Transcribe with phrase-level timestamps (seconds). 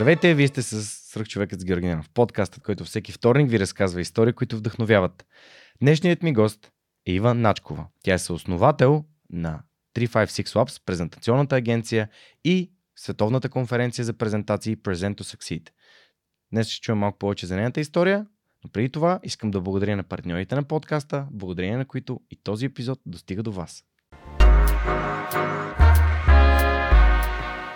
[0.00, 4.56] Здравейте, вие сте с Свръхчовекът с Георгиянов, подкастът, който всеки вторник ви разказва истории, които
[4.56, 5.26] вдъхновяват.
[5.82, 6.72] Днешният ми гост
[7.06, 7.86] е Ива Начкова.
[8.02, 9.62] Тя е съосновател на
[9.96, 12.08] 356 Labs, презентационната агенция
[12.44, 15.70] и световната конференция за презентации Present to Succeed.
[16.52, 18.26] Днес ще чуем малко повече за нейната история,
[18.64, 22.66] но преди това искам да благодаря на партньорите на подкаста, благодарение на които и този
[22.66, 23.84] епизод достига до вас.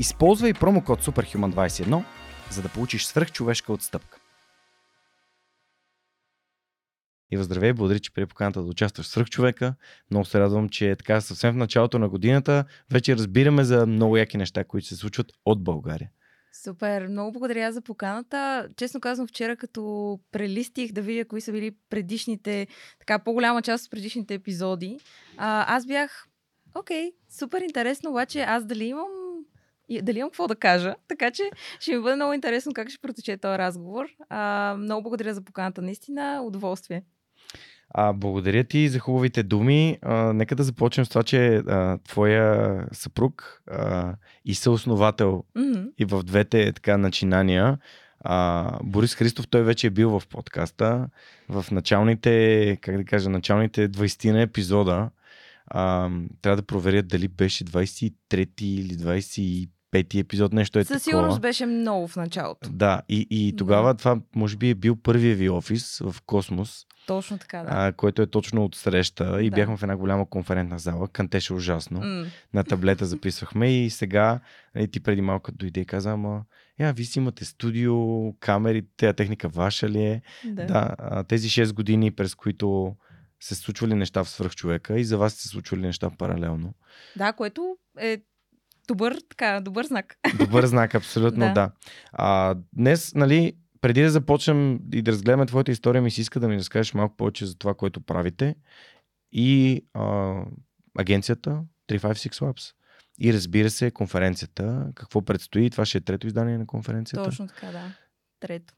[0.00, 2.04] Използвай промокод SUPERHUMAN21,
[2.50, 4.18] за да получиш свръхчовешка отстъпка.
[7.30, 9.74] И здравей, благодаря, че при поканата да участваш в Свръхчовека.
[10.10, 14.16] Много се радвам, че е така съвсем в началото на годината вече разбираме за много
[14.16, 16.10] яки неща, които се случват от България.
[16.64, 18.68] Супер, много благодаря за поканата.
[18.76, 22.66] Честно казвам, вчера като прелистих да видя кои са били предишните,
[22.98, 24.98] така по-голяма част от предишните епизоди,
[25.36, 26.26] а, аз бях,
[26.74, 29.25] окей, супер интересно, обаче аз дали имам
[29.88, 30.94] и дали имам какво да кажа.
[31.08, 31.42] Така че
[31.80, 34.06] ще ми бъде много интересно как ще протече този разговор.
[34.28, 35.82] А, много благодаря за поканата.
[35.82, 37.02] Наистина, удоволствие.
[37.90, 39.98] А, благодаря ти за хубавите думи.
[40.02, 44.14] А, нека да започнем с това, че а, твоя съпруг а,
[44.44, 45.92] и съосновател mm-hmm.
[45.98, 47.78] и в двете така начинания.
[48.20, 51.08] А, Борис Христов, той вече е бил в подкаста.
[51.48, 55.10] В началните, как да кажа, началните 20 на епизода.
[55.66, 56.10] А,
[56.42, 61.66] трябва да проверя дали беше 23 или 25 пети епизод, нещо е Със сигурност беше
[61.66, 62.70] много в началото.
[62.72, 63.98] Да, и, и тогава да.
[63.98, 66.86] това може би е бил първия ви офис в Космос.
[67.06, 67.68] Точно така, да.
[67.70, 69.54] А, което е точно от среща и да.
[69.54, 71.08] бяхме в една голяма конферентна зала.
[71.08, 72.00] Кантеше ужасно.
[72.00, 72.26] Mm.
[72.54, 74.40] На таблета записвахме и сега
[74.74, 76.42] и нали, ти преди малко дойде и каза, ама
[76.80, 80.22] я, вие си имате студио, камери, тя техника ваша ли е?
[80.44, 80.64] Да.
[80.66, 82.96] да тези 6 години, през които
[83.40, 86.74] се случвали неща в свръхчовека и за вас се случвали неща паралелно.
[87.16, 88.18] Да, което е
[88.88, 90.18] добър, така, добър знак.
[90.38, 91.52] Добър знак, абсолютно да.
[91.52, 91.70] да.
[92.12, 96.48] А, днес, нали, преди да започнем и да разгледаме твоята история, ми се иска да
[96.48, 98.54] ми разкажеш малко повече за това, което правите
[99.32, 100.34] и а,
[100.98, 102.72] агенцията 356 Labs.
[103.20, 104.86] И разбира се, конференцията.
[104.94, 105.70] Какво предстои?
[105.70, 107.24] Това ще е трето издание на конференцията.
[107.24, 107.92] Точно така, да.
[108.40, 108.74] Трето.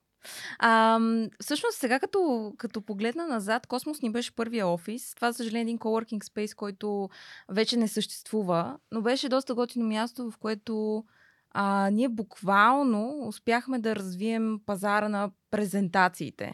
[0.59, 1.01] А,
[1.41, 5.15] всъщност, сега като, като погледна назад, Космос ни беше първия офис.
[5.15, 7.09] Това, за съжаление, е един coworking space, който
[7.49, 11.05] вече не съществува, но беше доста готино място, в което
[11.51, 16.53] а, ние буквално успяхме да развием пазара на презентациите.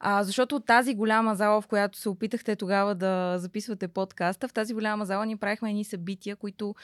[0.00, 4.74] А, защото тази голяма зала, в която се опитахте тогава да записвате подкаста, в тази
[4.74, 6.74] голяма зала ние правихме едни събития, които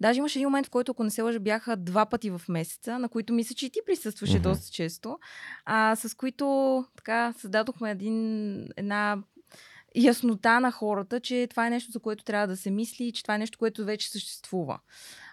[0.00, 2.98] Даже имаше един момент, в който, ако не се лъжа, бяха два пъти в месеца,
[2.98, 4.42] на които мисля, че и ти присъстваше mm-hmm.
[4.42, 5.18] доста често,
[5.64, 9.18] а, с които така създадохме един, една
[9.96, 13.34] яснота на хората, че това е нещо, за което трябва да се мисли, че това
[13.34, 14.78] е нещо, което вече съществува.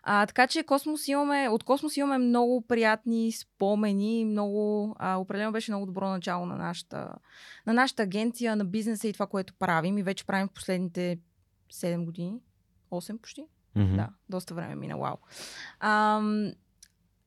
[0.03, 5.71] А, така че космос имаме, от Космос имаме много приятни спомени, много, а, определено беше
[5.71, 7.15] много добро начало на нашата,
[7.67, 9.97] на нашата агенция, на бизнеса и това, което правим.
[9.97, 11.19] И вече правим в последните
[11.73, 12.39] 7 години,
[12.91, 13.45] 8 почти.
[13.77, 13.95] Mm-hmm.
[13.95, 15.15] Да, доста време мина, вау.
[15.79, 16.51] Ам,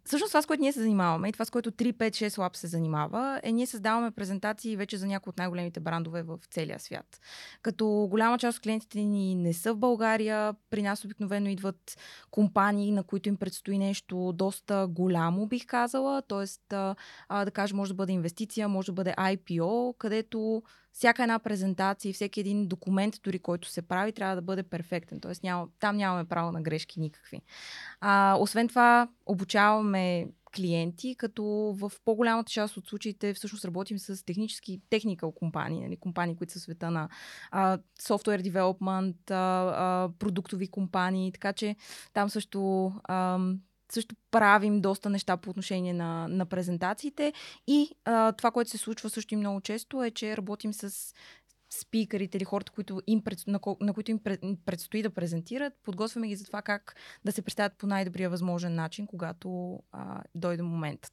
[0.07, 3.41] Всъщност това, с което ние се занимаваме и това, с което 356 Lab се занимава,
[3.43, 7.21] е ние създаваме презентации вече за някои от най-големите брандове в целия свят.
[7.63, 11.99] Като голяма част от клиентите ни не са в България, при нас обикновено идват
[12.31, 16.23] компании, на които им предстои нещо доста голямо, бих казала.
[16.23, 20.63] Тоест, да кажем, може да бъде инвестиция, може да бъде IPO, където
[20.97, 25.21] всяка една презентация и всеки един документ, дори който се прави, трябва да бъде перфектен.
[25.21, 27.41] Тоест няма, там нямаме право на грешки никакви.
[28.01, 31.45] А, освен това, обучаваме клиенти, като
[31.79, 36.61] в по-голямата част от случаите всъщност работим с технически техникал компании, нали, компании, които са
[36.61, 37.09] света на
[37.51, 41.77] а, software development, а, а, продуктови компании, така че
[42.13, 43.39] там също а,
[43.93, 47.33] също правим доста неща по отношение на, на презентациите.
[47.67, 51.15] И а, това, което се случва също и много често е, че работим с
[51.71, 55.73] спикърите или хората, които им на, на които им пред, предстои да презентират.
[55.83, 60.63] Подготвяме ги за това как да се представят по най-добрия възможен начин, когато а, дойде
[60.63, 61.13] моментът.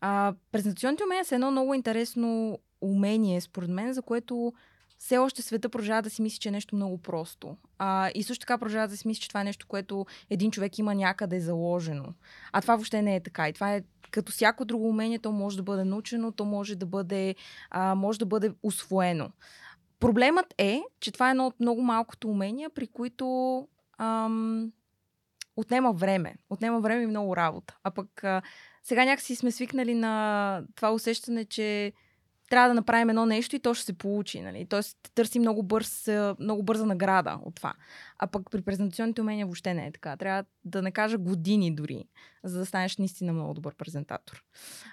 [0.00, 4.52] А, презентационните умения са едно много интересно умение, според мен, за което
[4.98, 7.56] все още света продължава да си мисли, че е нещо много просто.
[7.78, 10.78] А, и също така продължава да си мисли, че това е нещо, което един човек
[10.78, 12.14] има някъде заложено.
[12.52, 13.48] А това въобще не е така.
[13.48, 16.86] И това е като всяко друго умение, то може да бъде научено, то може да
[16.86, 17.34] бъде,
[17.70, 19.30] а, може да бъде освоено.
[20.00, 23.68] Проблемът е, че това е едно от много малкото умения, при които
[23.98, 24.72] ам,
[25.56, 26.34] отнема време.
[26.50, 27.76] Отнема време и много работа.
[27.84, 28.42] А пък а,
[28.82, 31.92] сега някакси сме свикнали на това усещане, че
[32.50, 34.40] трябва да направим едно нещо и то ще се получи.
[34.40, 34.66] Нали?
[34.66, 36.10] Тоест, търси много, бърз,
[36.40, 37.74] много бърза награда от това.
[38.18, 40.16] А пък при презентационните умения въобще не е така.
[40.16, 42.04] Трябва да не кажа години дори,
[42.44, 44.44] за да станеш наистина много добър презентатор.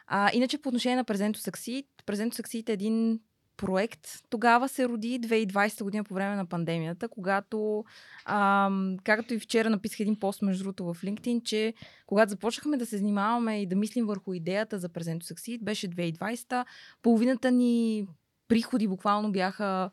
[0.07, 3.19] А, иначе по отношение на Презенто Succeed, Презенто Succeed е един
[3.62, 7.86] проект тогава се роди 2020 година по време на пандемията, когато,
[8.25, 11.74] ам, както и вчера написах един пост между другото в LinkedIn, че
[12.08, 15.90] когато започнахме да се занимаваме и да мислим върху идеята за Present to Succeed, беше
[15.90, 16.66] 2020,
[17.02, 18.08] половината ни
[18.48, 19.90] приходи буквално бяха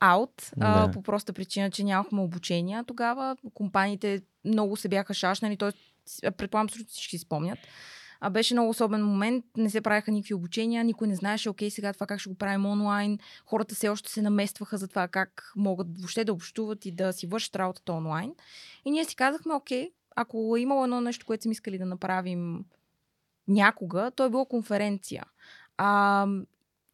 [0.00, 3.36] аут, а, по проста причина, че нямахме обучения тогава.
[3.54, 6.30] Компаниите много се бяха шашнали, т.е.
[6.30, 7.58] предполагам, всички си спомнят.
[8.24, 11.92] А, беше много особен момент, не се правяха никакви обучения, никой не знаеше, окей, сега
[11.92, 13.18] това как ще го правим онлайн.
[13.46, 17.26] Хората все още се наместваха за това как могат въобще да общуват и да си
[17.26, 18.34] вършат работата онлайн.
[18.84, 22.64] И ние си казахме, окей, ако е имало едно нещо, което сме искали да направим
[23.48, 25.24] някога, то е било конференция.
[25.76, 26.26] А,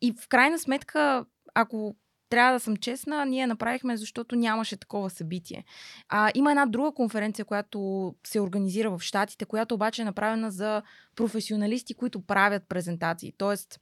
[0.01, 1.25] и в крайна сметка,
[1.55, 1.97] ако
[2.29, 5.65] трябва да съм честна, ние направихме, защото нямаше такова събитие.
[6.09, 10.83] А, има една друга конференция, която се организира в Штатите, която обаче е направена за
[11.17, 13.33] професионалисти, които правят презентации.
[13.39, 13.81] Тоест,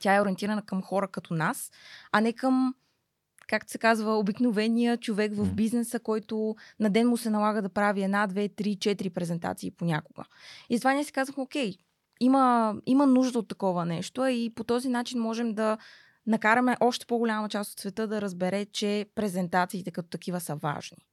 [0.00, 1.70] тя е ориентирана към хора като нас,
[2.12, 2.74] а не към
[3.48, 8.02] както се казва, обикновения човек в бизнеса, който на ден му се налага да прави
[8.02, 10.24] една, две, три, четири презентации понякога.
[10.70, 11.74] И това ние си казахме, окей,
[12.20, 15.78] има, има нужда от такова нещо и по този начин можем да
[16.26, 21.06] накараме още по-голяма част от света да разбере, че презентациите като такива са важни.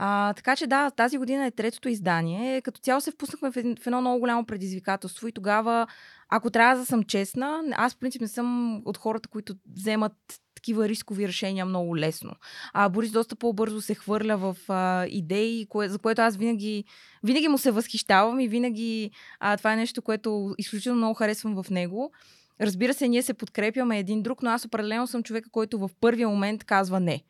[0.00, 2.62] А, така че да, тази година е третото издание.
[2.62, 5.86] Като цяло се впуснахме в, в едно много голямо предизвикателство и тогава,
[6.28, 10.12] ако трябва да съм честна, аз в принцип не съм от хората, които вземат
[10.54, 12.32] такива рискови решения много лесно.
[12.72, 16.84] А Борис доста по-бързо се хвърля в а, идеи, кое, за което аз винаги,
[17.22, 19.10] винаги му се възхищавам и винаги
[19.40, 22.12] а, това е нещо, което изключително много харесвам в него.
[22.60, 26.28] Разбира се, ние се подкрепяме един друг, но аз определено съм човека, който в първия
[26.28, 27.22] момент казва не.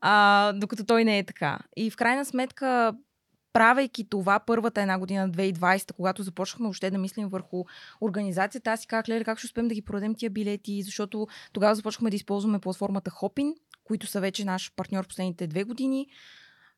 [0.00, 1.58] А, докато той не е така.
[1.76, 2.94] И в крайна сметка,
[3.52, 7.64] правейки това първата една година, 2020, когато започнахме още да мислим върху
[8.00, 11.74] организацията, аз си казах, леле, как ще успеем да ги продадем тия билети, защото тогава
[11.74, 13.54] започнахме да използваме платформата Hopin,
[13.84, 16.06] които са вече наш партньор последните две години.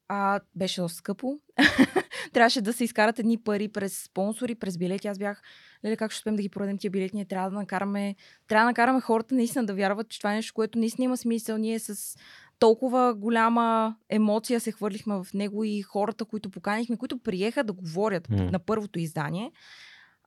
[0.09, 1.39] А, беше доста скъпо.
[2.33, 5.09] Трябваше да се изкарат едни пари през спонсори, през билети.
[5.09, 5.43] Аз бях,
[5.85, 7.17] леле, как ще успеем да ги продадем тия билети?
[7.17, 8.15] Ние трябва да накараме,
[8.49, 11.59] трябва да накараме хората наистина да вярват, че това е нещо, което наистина има смисъл.
[11.59, 12.17] Ние с
[12.59, 18.29] толкова голяма емоция се хвърлихме в него и хората, които поканихме, които приеха да говорят
[18.29, 18.53] mm.
[18.53, 19.53] на първото издание.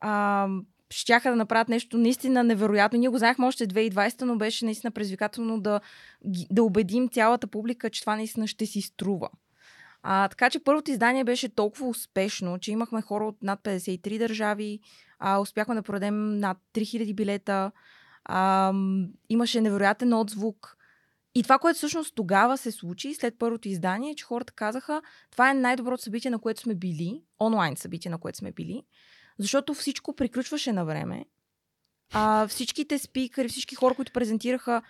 [0.01, 0.47] А,
[0.89, 2.99] щяха да направят нещо наистина невероятно.
[2.99, 5.81] Ние го знаехме още 2020, но беше наистина предизвикателно да,
[6.51, 9.29] да убедим цялата публика, че това наистина ще си струва.
[10.03, 14.79] А, така че първото издание беше толкова успешно, че имахме хора от над 53 държави,
[15.21, 17.71] а, успяхме да продадем над 3000 билета,
[18.25, 18.73] а,
[19.29, 20.77] имаше невероятен отзвук.
[21.35, 25.01] И това, което всъщност тогава се случи след първото издание, е, че хората казаха,
[25.31, 28.83] това е най-доброто събитие, на което сме били, онлайн събитие, на което сме били,
[29.37, 31.25] защото всичко приключваше на време.
[32.13, 34.81] А, всичките спикъри, всички хора, които презентираха,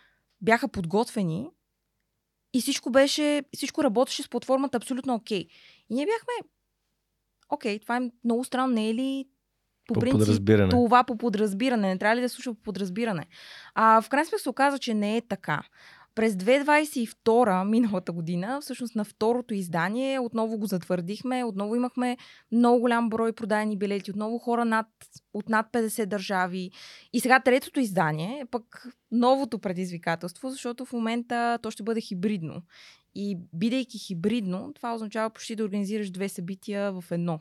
[0.41, 1.49] бяха подготвени
[2.53, 5.43] и всичко беше, всичко работеше с платформата абсолютно окей.
[5.43, 5.49] Okay.
[5.89, 6.49] И ние бяхме,
[7.49, 9.25] окей, okay, това е много странно, не е ли
[9.87, 10.69] по, по принцип подразбиране.
[10.69, 11.87] това по подразбиране?
[11.87, 13.25] Не трябва ли да слуша по подразбиране?
[13.75, 15.61] А в крайна сметка се оказа, че не е така.
[16.15, 22.17] През 2022, миналата година, всъщност на второто издание, отново го затвърдихме, отново имахме
[22.51, 24.87] много голям брой продадени билети, отново хора над,
[25.33, 26.71] от над 50 държави.
[27.13, 32.61] И сега третото издание е пък новото предизвикателство, защото в момента то ще бъде хибридно.
[33.15, 37.39] И бидейки хибридно, това означава почти да организираш две събития в едно.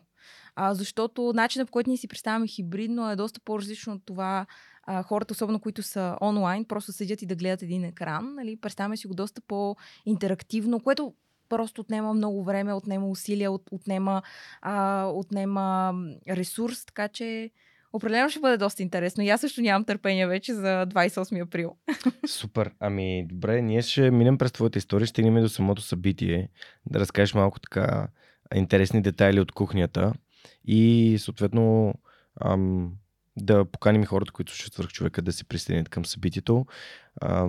[0.57, 4.47] А, защото начинът по който ние си представяме хибридно е доста по-различно от това
[4.83, 8.35] а, хората, особено които са онлайн, просто седят и да гледат един екран.
[8.35, 8.57] Нали?
[8.57, 11.14] Представяме си го доста по-интерактивно, което
[11.49, 14.23] просто отнема много време, отнема усилия, от, отнема,
[14.62, 15.95] а, отнема
[16.28, 17.50] ресурс, така че
[17.92, 19.25] определено ще бъде доста интересно.
[19.25, 21.76] И аз също нямам търпение вече за 28 април.
[22.26, 22.71] Супер.
[22.80, 26.49] Ами, добре, ние ще минем през твоята история, ще стигнем до самото събитие,
[26.87, 28.09] да разкажеш малко така
[28.54, 30.12] интересни детайли от кухнята
[30.64, 31.94] и съответно
[32.40, 32.92] ам,
[33.37, 36.66] да поканим хората, които ще свърх човека да се присъединят към събитието.
[37.20, 37.49] А,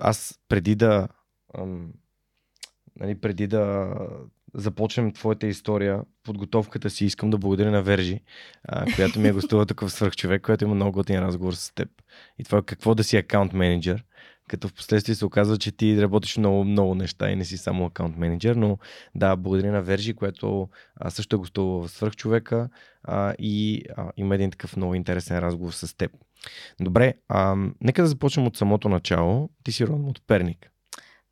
[0.00, 1.08] аз преди да
[1.58, 1.92] ам,
[2.96, 3.94] нали, преди да
[4.54, 8.20] започнем твоята история, подготовката си, искам да благодаря на Вержи,
[8.64, 11.88] а, която ми е гостува тук в свърхчовек, която има много готин разговор с теб.
[12.38, 14.04] И това какво да си акаунт менеджер,
[14.48, 17.86] като в последствие се оказва, че ти работиш много, много неща и не си само
[17.86, 18.78] акаунт менеджер, но
[19.14, 22.68] да, благодаря на Вержи, която а, също е гостува в свърхчовека
[23.04, 26.12] а, и а, има един такъв много интересен разговор с теб.
[26.80, 29.50] Добре, а, нека да започнем от самото начало.
[29.64, 30.72] Ти си родом от Перник.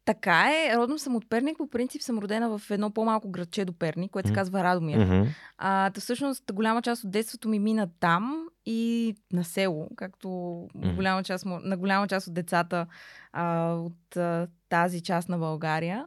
[0.05, 0.77] Така е.
[0.77, 1.59] Родом съм от Перник.
[1.59, 4.99] По принцип съм родена в едно по-малко градче до Перник, което се казва Радомир.
[4.99, 5.27] Mm-hmm.
[5.59, 10.95] А, та всъщност голяма част от детството ми мина там и на село, както mm-hmm.
[10.95, 12.87] голяма част, на голяма част от децата
[13.33, 16.07] а, от а, тази част на България.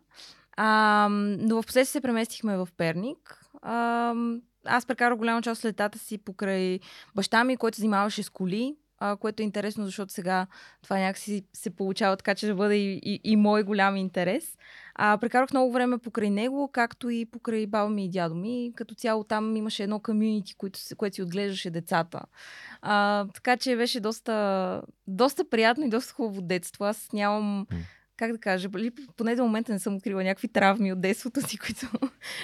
[0.58, 3.46] А, но в последствие се преместихме в Перник.
[3.62, 4.14] А,
[4.66, 6.80] аз прекарах голяма част от летата си покрай
[7.16, 10.48] баща ми, който занимаваше с коли а, което е интересно, защото сега
[10.82, 14.58] това някакси се получава така, че да бъде и, и, и мой голям интерес.
[14.96, 18.72] А, прекарах много време покрай него, както и покрай баба ми и дядо ми.
[18.76, 22.22] Като цяло там имаше едно комюнити, което, което си отглеждаше децата.
[22.82, 26.86] А, така че беше доста, доста приятно и доста хубаво детство.
[26.86, 27.68] Аз нямам
[28.18, 28.70] как да кажа,
[29.18, 31.88] поне до момента не съм открила някакви травми от детството си, които,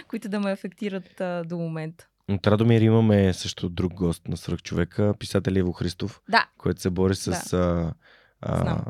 [0.08, 2.08] които да ме афектират а, до момента.
[2.30, 6.48] От Радомир имаме също друг гост на свръх човека, писател Ево Христов, да.
[6.58, 7.58] който се бори с да.
[7.58, 7.94] а,
[8.42, 8.84] а,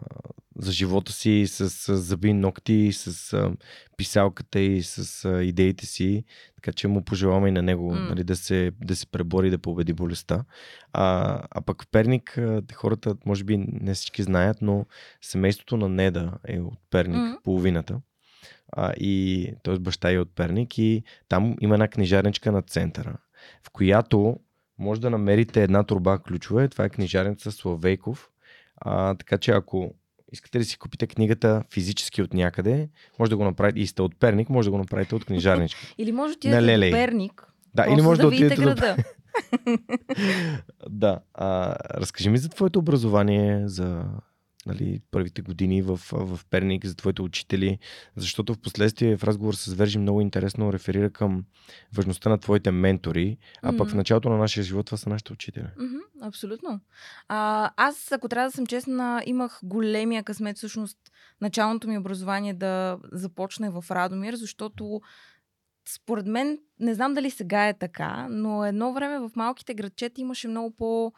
[0.58, 3.52] за живота си, с, с зъби, ногти, с а,
[3.98, 6.24] писалката и с а, идеите си.
[6.56, 8.10] Така че му пожелаваме и на него mm.
[8.10, 10.44] нали, да, се, да се пребори, да победи болестта.
[10.94, 12.40] А, а пък в Перник
[12.74, 14.86] хората, може би не всички знаят, но
[15.22, 17.42] семейството на Неда е от Перник, mm.
[17.44, 18.02] половината
[18.72, 19.80] а, и т.е.
[19.80, 23.18] баща е от Перник и там има една книжарничка на центъра
[23.64, 24.40] в която
[24.80, 26.68] може да намерите една турба ключове.
[26.68, 28.30] Това е книжарница Славейков.
[28.78, 29.94] А, така че ако
[30.32, 34.20] искате да си купите книгата физически от някъде, може да го направите и сте от
[34.20, 35.80] Перник, може да го направите от книжарничка.
[35.98, 37.46] Или може да отидете от Перник.
[37.76, 38.96] Да, или може да, да отидете града.
[39.66, 39.78] До...
[40.90, 41.20] да.
[41.34, 44.06] А, разкажи ми за твоето образование, за
[44.70, 47.80] нали, първите години в, в Перник, за твоите учители,
[48.16, 51.46] защото в последствие в разговор с Вержи много интересно реферира към
[51.94, 53.78] важността на твоите ментори, а mm-hmm.
[53.78, 55.66] пък в началото на нашия живот това са нашите учители.
[55.80, 56.80] Mm-hmm, абсолютно.
[57.28, 60.98] А, аз, ако трябва да съм честна, имах големия късмет всъщност
[61.42, 65.02] началното ми образование да започне в Радомир, защото
[65.88, 70.48] според мен, не знам дали сега е така, но едно време в малките градчета имаше
[70.48, 71.14] много по-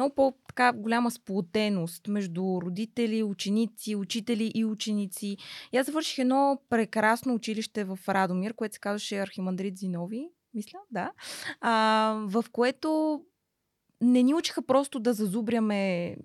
[0.00, 5.36] много по-така голяма сплотеност между родители, ученици, учители и ученици.
[5.72, 11.12] И аз завърших едно прекрасно училище в Радомир, което се казваше Архимандрит Зинови, мисля, да,
[11.60, 13.20] а, в което
[14.00, 16.16] не ни учиха просто да зазубряме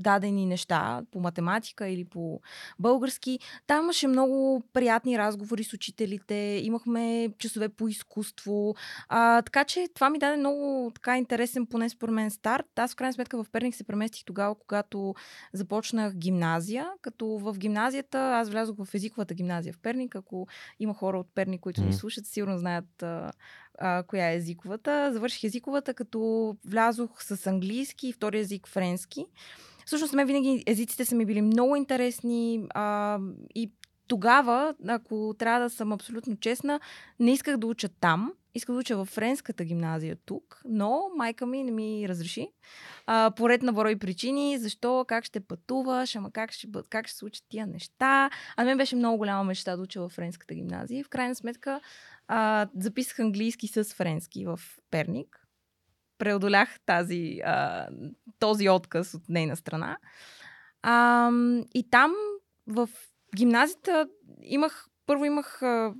[0.00, 2.40] дадени неща по математика или по
[2.78, 3.38] български.
[3.66, 8.74] Там имаше много приятни разговори с учителите, имахме часове по изкуство.
[9.08, 12.66] А, така че това ми даде много така интересен, поне според мен, старт.
[12.76, 15.14] Аз в крайна сметка в Перник се преместих тогава, когато
[15.52, 20.14] започнах гимназия, като в гимназията аз влязох в езиковата гимназия в Перник.
[20.14, 20.46] Ако
[20.80, 23.32] има хора от Перник, които ни слушат, сигурно знаят а,
[23.78, 25.12] а, коя е езиковата.
[25.12, 29.26] Завърших езиковата, като влязох с английски и втори език френски.
[29.86, 33.18] Всъщност, мен винаги езиците са ми били много интересни а,
[33.54, 33.72] и
[34.08, 36.80] тогава, ако трябва да съм абсолютно честна,
[37.20, 38.32] не исках да уча там.
[38.54, 42.48] Исках да уча в френската гимназия тук, но майка ми не ми разреши.
[43.06, 47.24] А, поред на брой причини, защо, как ще пътуваш, ама как ще, как ще се
[47.24, 48.30] учат тия неща.
[48.56, 51.00] А мен беше много голяма мечта да уча в френската гимназия.
[51.00, 51.80] И в крайна сметка
[52.32, 54.60] а, записах английски с френски в
[54.90, 55.46] Перник
[56.18, 57.88] преодолях тази, а,
[58.38, 59.98] този отказ от нейна страна.
[60.82, 61.30] А,
[61.74, 62.12] и там
[62.66, 62.88] в
[63.36, 64.08] гимназията
[64.42, 65.94] имах, първо имах а,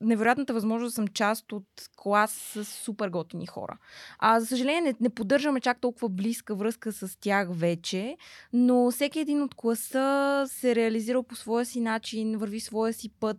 [0.00, 1.66] невероятната възможност да съм част от
[1.96, 3.78] клас с супер готини хора.
[4.18, 8.16] А, за съжаление, не, не поддържаме чак толкова близка връзка с тях вече,
[8.52, 13.38] но всеки един от класа се реализира по своя си начин, върви своя си път.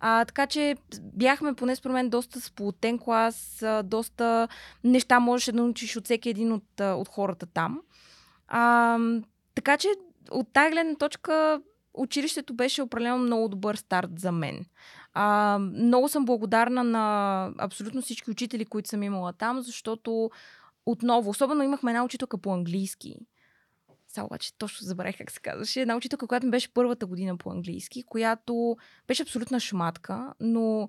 [0.00, 4.48] А, така че бяхме поне според мен доста сплотен клас, а, доста
[4.84, 7.80] неща можеше да научиш от всеки един от, от хората там.
[8.48, 8.98] А,
[9.54, 9.88] така че
[10.30, 11.60] от тази гледна точка
[11.96, 14.64] училището беше определено много добър старт за мен.
[15.18, 20.30] А, много съм благодарна на абсолютно всички учители, които съм имала там, защото
[20.86, 23.16] отново, особено имахме една учителка по английски.
[24.08, 25.80] Сега обаче точно забравих как се казваше.
[25.80, 28.76] Една учителка, която ми беше първата година по английски, която
[29.08, 30.88] беше абсолютна шматка, но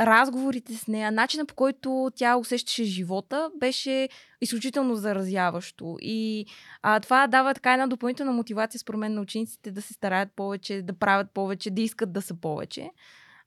[0.00, 4.08] разговорите с нея, начина по който тя усещаше живота, беше
[4.40, 5.96] изключително заразяващо.
[6.00, 6.46] И
[6.82, 10.82] а, това дава така една допълнителна мотивация, според мен, на учениците да се стараят повече,
[10.82, 12.90] да правят повече, да искат да са повече,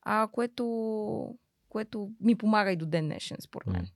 [0.04, 1.34] а, което,
[1.68, 3.88] което ми помага и до ден днешен, според мен.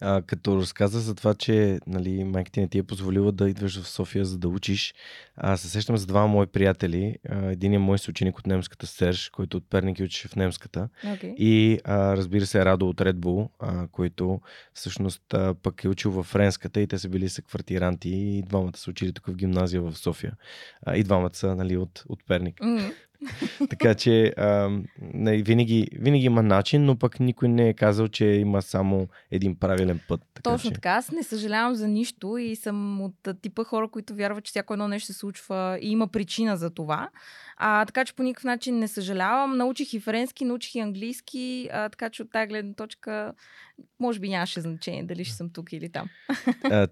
[0.00, 3.80] А, като разказа за това, че нали, майка ти не ти е позволила да идваш
[3.80, 4.94] в София за да учиш,
[5.36, 7.16] а, се сещам за два мои приятели.
[7.30, 10.88] един е мой съученик от немската Серж, който от Перник учеше в немската.
[11.04, 11.34] Okay.
[11.34, 14.40] И а, разбира се Радо от Red Bull, а, който
[14.74, 18.76] всъщност а, пък е учил в френската и те са били са квартиранти и двамата
[18.76, 20.32] са учили тук в гимназия в София.
[20.86, 22.56] А, и двамата са нали, от, от Перник.
[22.56, 22.92] Mm.
[23.70, 24.70] така че а,
[25.14, 29.56] не, винаги, винаги има начин, но пък никой не е казал, че има само един
[29.58, 30.20] правилен път.
[30.34, 30.74] Така, Точно че...
[30.74, 30.90] така.
[30.90, 34.88] Аз не съжалявам за нищо и съм от типа хора, които вярват, че всяко едно
[34.88, 37.08] нещо се случва и има причина за това.
[37.56, 39.56] А, така че по никакъв начин не съжалявам.
[39.56, 43.32] Научих и френски, научих и английски, а, така че от тази гледна точка
[44.00, 46.08] може би нямаше значение дали ще съм тук или там.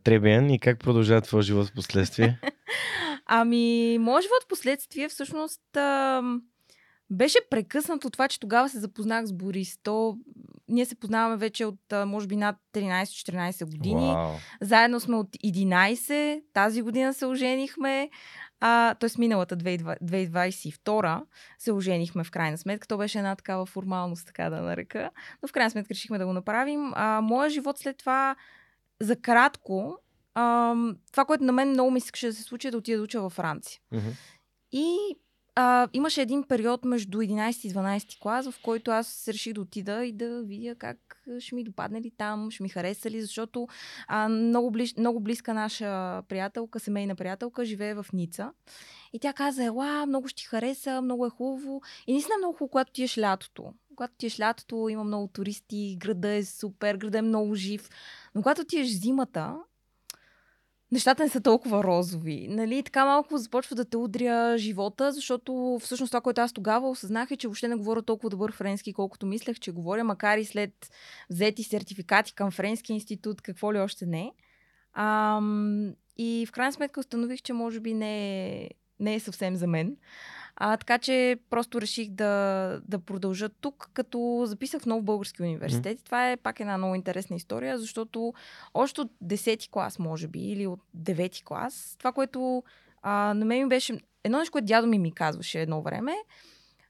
[0.04, 2.40] Требен и как продължава твоя живот в последствие?
[3.26, 6.22] Ами, моят живот в последствие всъщност а,
[7.10, 9.78] беше прекъснато това, че тогава се запознах с Борис.
[9.82, 10.16] То,
[10.68, 14.00] ние се познаваме вече от, а, може би, над 13-14 години.
[14.00, 14.34] Wow.
[14.60, 16.42] Заедно сме от 11.
[16.52, 18.10] Тази година се оженихме.
[18.60, 19.10] А, т.е.
[19.18, 21.22] миналата 2022
[21.58, 22.86] се оженихме в крайна сметка.
[22.86, 25.10] То беше една такава формалност, така да нарека.
[25.42, 26.92] Но в крайна сметка решихме да го направим.
[26.94, 28.36] А, моя живот след това
[29.00, 29.98] за кратко
[30.34, 30.74] а,
[31.12, 33.20] това, което на мен много ми искаше да се случи, е да отида да уча
[33.20, 33.80] във Франция.
[33.92, 34.12] Mm-hmm.
[34.72, 34.96] И
[35.54, 40.04] а, имаше един период между 11 и 12 клас, в който аз реших да отида
[40.04, 40.98] и да видя как
[41.38, 43.68] ще ми допадне ли там, ще ми хареса ли, защото
[44.08, 48.52] а, много, ближ, много близка наша приятелка, семейна приятелка, живее в Ница.
[49.12, 51.82] И тя каза, ела, много ще ти хареса, много е хубаво.
[52.06, 53.72] И наистина е много хубаво, когато ти еш лятото.
[53.96, 57.88] Когато ти еш лятото, има много туристи, града е супер, града е много жив.
[58.34, 59.56] Но когато ти еш зимата,
[60.94, 62.46] нещата не са толкова розови.
[62.50, 62.82] Нали?
[62.82, 67.36] Така малко започва да те удря живота, защото всъщност това, което аз тогава осъзнах е,
[67.36, 70.90] че въобще не говоря толкова добър френски, колкото мислех, че говоря, макар и след
[71.30, 74.32] взети сертификати към Френски институт, какво ли още не.
[74.94, 79.66] Ам, и в крайна сметка установих, че може би не е, не е съвсем за
[79.66, 79.96] мен.
[80.56, 86.00] А, така че просто реших да, да продължа тук, като записах в нов български университет.
[86.00, 86.04] Mm.
[86.04, 88.34] Това е пак една много интересна история, защото
[88.74, 92.62] още от 10-ти клас, може би, или от 9-ти клас, това, което
[93.02, 94.00] а, на мен ми беше...
[94.24, 96.14] Едно нещо, което дядо ми ми казваше едно време,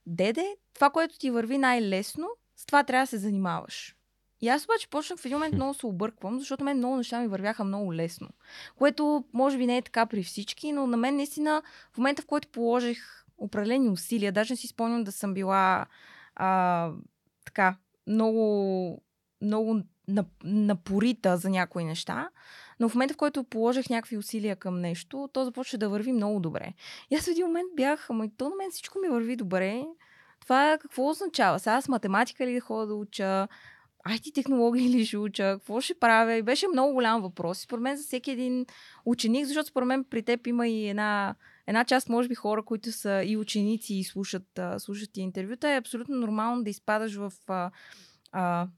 [0.07, 3.96] деде, това, което ти върви най-лесно, с това трябва да се занимаваш.
[4.40, 7.29] И аз обаче почнах в един момент много се обърквам, защото мен много неща ми
[7.29, 8.29] вървяха много лесно.
[8.77, 12.27] Което може би не е така при всички, но на мен наистина в момента, в
[12.27, 14.33] който положих определени усилия.
[14.33, 15.87] Даже си спомням да съм била
[16.37, 16.91] а,
[17.45, 17.77] така
[18.07, 19.03] много,
[19.41, 19.81] много
[20.45, 22.29] напорита за някои неща,
[22.81, 26.41] но в момента, в който положих някакви усилия към нещо, то започва да върви много
[26.41, 26.73] добре.
[27.11, 29.85] И аз в един момент бях, ама и то на мен всичко ми върви добре.
[30.41, 31.59] Това какво означава?
[31.59, 33.49] Сега с математика ли да ходя да уча?
[34.09, 35.43] IT технологии ли ще уча?
[35.43, 36.35] Какво ще правя?
[36.35, 37.59] И беше много голям въпрос.
[37.59, 38.67] според мен за всеки един
[39.05, 41.35] ученик, защото според мен при теб има и една
[41.66, 45.70] една част, може би, хора, които са и ученици и слушат, а, слушат и интервюта,
[45.70, 47.70] е абсолютно нормално да изпадаш в а,
[48.33, 48.68] а,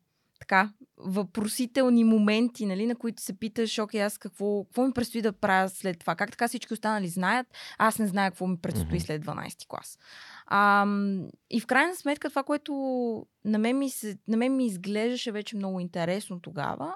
[0.41, 5.33] така, въпросителни моменти, нали, на които се питаш, окей, аз какво, какво ми предстои да
[5.33, 6.15] правя след това?
[6.15, 7.47] Как така всички останали знаят?
[7.79, 9.99] Аз не зная какво ми предстои след 12 клас.
[10.47, 10.87] А,
[11.51, 12.73] и в крайна сметка това, което
[13.45, 16.95] на мен, ми се, на мен ми изглеждаше вече много интересно тогава,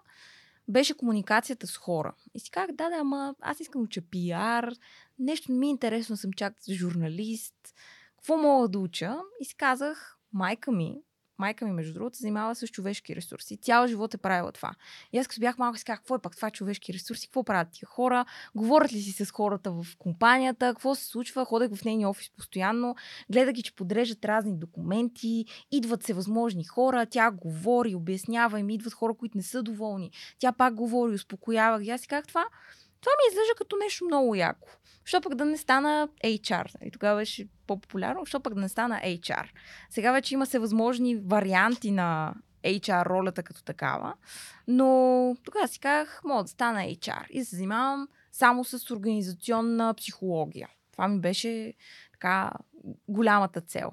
[0.68, 2.14] беше комуникацията с хора.
[2.34, 4.72] И си казах, да, да, ама аз искам уча пиар,
[5.18, 7.74] нещо не ми е интересно, съм чак журналист,
[8.16, 9.16] какво мога да уча?
[9.40, 11.02] И си казах, майка ми,
[11.40, 13.56] майка ми, между другото, занимава с човешки ресурси.
[13.56, 14.72] Цял живот е правила това.
[15.12, 17.68] И аз като бях малко си казах, какво е пак това човешки ресурси, какво правят
[17.72, 18.24] тия хора,
[18.54, 22.96] говорят ли си с хората в компанията, какво се случва, ходех в нейния офис постоянно,
[23.32, 28.92] гледах ги, че подрежат разни документи, идват се възможни хора, тя говори, обяснява им, идват
[28.92, 30.10] хора, които не са доволни.
[30.38, 31.90] Тя пак говори, успокоява ги.
[31.90, 32.44] Аз си казах това,
[33.00, 34.68] това ми изглежда като нещо много яко.
[35.04, 36.86] Що пък да не стана HR?
[36.86, 38.26] И тогава беше по-популярно.
[38.26, 39.48] Що пък да не стана HR?
[39.90, 42.34] Сега вече има се възможни варианти на
[42.64, 44.14] HR ролята като такава.
[44.68, 47.28] Но тогава си казах, мога да стана HR.
[47.30, 50.68] И се занимавам само с организационна психология.
[50.92, 51.74] Това ми беше
[52.12, 52.52] така
[53.08, 53.92] голямата цел.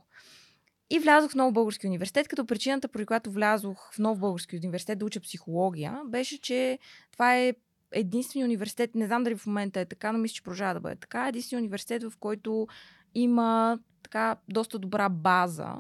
[0.90, 5.00] И влязох в Нов български университет, като причината, поради която влязох в Нов български университет
[5.00, 6.80] да уча психология, беше, че
[7.12, 7.54] това е
[7.92, 10.96] единствения университет, не знам дали в момента е така, но мисля, че продължава да бъде
[10.96, 12.68] така, единствения университет, в който
[13.16, 15.76] има така доста добра база,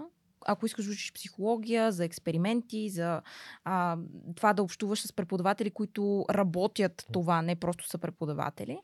[0.47, 3.21] ако искаш да учиш психология, за експерименти, за
[3.63, 3.97] а,
[4.35, 8.79] това да общуваш с преподаватели, които работят това, не просто са преподаватели.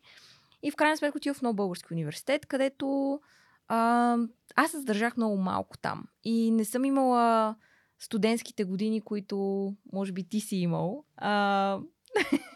[0.64, 3.20] И в крайна сметка отива в Нов Български университет, където
[3.68, 4.18] а,
[4.56, 6.04] аз се задържах много малко там.
[6.24, 7.56] И не съм имала
[8.00, 11.04] студентските години, които може би ти си имал.
[11.18, 11.80] А,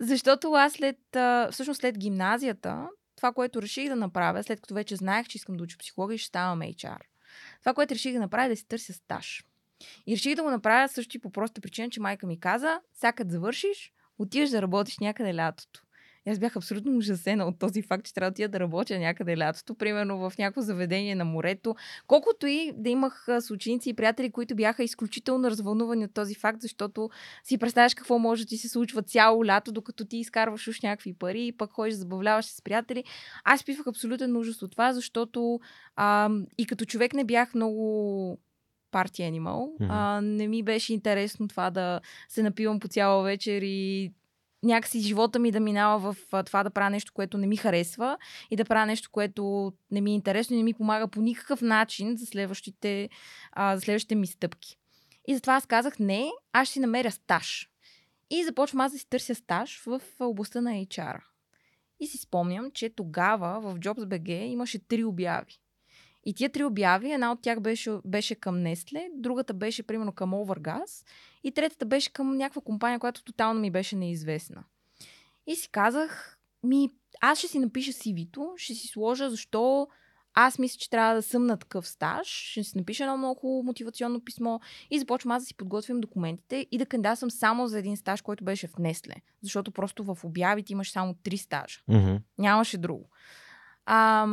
[0.00, 0.98] защото аз след,
[1.50, 5.64] всъщност след гимназията, това, което реших да направя, след като вече знаех, че искам да
[5.64, 6.98] уча психология, ще ставам HR.
[7.60, 9.44] Това, което реших да направя, е да си търся стаж.
[10.06, 13.12] И реших да го направя също и по проста причина, че майка ми каза, сега
[13.28, 15.85] завършиш, отиваш да работиш някъде лятото.
[16.26, 19.38] И аз бях абсолютно ужасена от този факт, че трябва да отида да работя някъде
[19.38, 21.76] лятото, примерно в някакво заведение на морето.
[22.06, 26.60] Колкото и да имах с ученици и приятели, които бяха изключително развълнувани от този факт,
[26.60, 27.10] защото
[27.44, 31.14] си представяш какво може да ти се случва цяло лято, докато ти изкарваш уж някакви
[31.14, 33.04] пари и пък ходиш да забавляваш с приятели.
[33.44, 35.60] Аз пивах абсолютен ужас от това, защото
[35.96, 38.38] а, и като човек не бях много
[38.90, 39.72] парти анимал.
[39.80, 39.88] Mm-hmm.
[39.90, 44.12] А, не ми беше интересно това да се напивам по цяла вечер и
[44.66, 48.18] някакси живота ми да минава в това да правя нещо, което не ми харесва
[48.50, 51.62] и да правя нещо, което не ми е интересно и не ми помага по никакъв
[51.62, 53.08] начин за следващите,
[53.52, 54.76] а, за следващите ми стъпки.
[55.28, 57.70] И затова аз казах, не, аз ще си намеря стаж.
[58.30, 61.20] И започвам аз да си търся стаж в областта на HR.
[62.00, 65.60] И си спомням, че тогава в JobsBG имаше три обяви.
[66.26, 70.32] И тия три обяви, една от тях беше, беше към Nestle, другата беше примерно към
[70.32, 71.06] Overgas
[71.44, 74.64] и третата беше към някаква компания, която тотално ми беше неизвестна.
[75.46, 79.88] И си казах, ми, аз ще си напиша CV-то, ще си сложа защо
[80.38, 84.20] аз мисля, че трябва да съм на такъв стаж, ще си напиша едно много мотивационно
[84.20, 84.58] писмо
[84.90, 88.44] и започвам аз да си подготвям документите и да кандидатствам само за един стаж, който
[88.44, 89.14] беше в Несле.
[89.42, 91.80] Защото просто в обявите имаш само три стажа.
[91.90, 92.20] Mm-hmm.
[92.38, 93.10] Нямаше друго.
[93.86, 94.26] А,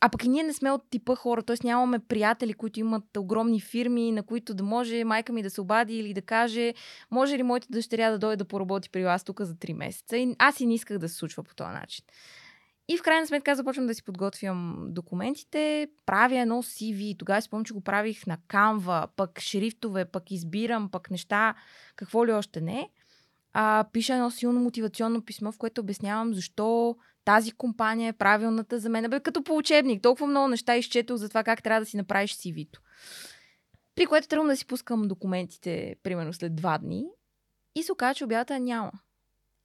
[0.00, 1.56] а пък и ние не сме от типа хора, т.е.
[1.64, 5.96] нямаме приятели, които имат огромни фирми, на които да може майка ми да се обади
[5.96, 6.74] или да каже,
[7.10, 10.16] може ли моята дъщеря да дойде да поработи при вас тук за 3 месеца.
[10.16, 12.04] И аз и не исках да се случва по този начин.
[12.88, 17.74] И в крайна сметка започвам да си подготвям документите, правя едно CV, тогава спомням, че
[17.74, 21.54] го правих на Canva, пък шрифтове, пък избирам, пък неща,
[21.96, 22.90] какво ли още не.
[23.52, 28.88] А, пиша едно силно мотивационно писмо, в което обяснявам защо тази компания е правилната за
[28.88, 29.10] мен.
[29.10, 32.34] Бе, като по учебник, толкова много неща изчетох за това как трябва да си направиш
[32.34, 32.80] CV-то.
[33.94, 37.04] При което тръгвам да си пускам документите, примерно след два дни,
[37.74, 38.92] и се оказа, че обявата няма.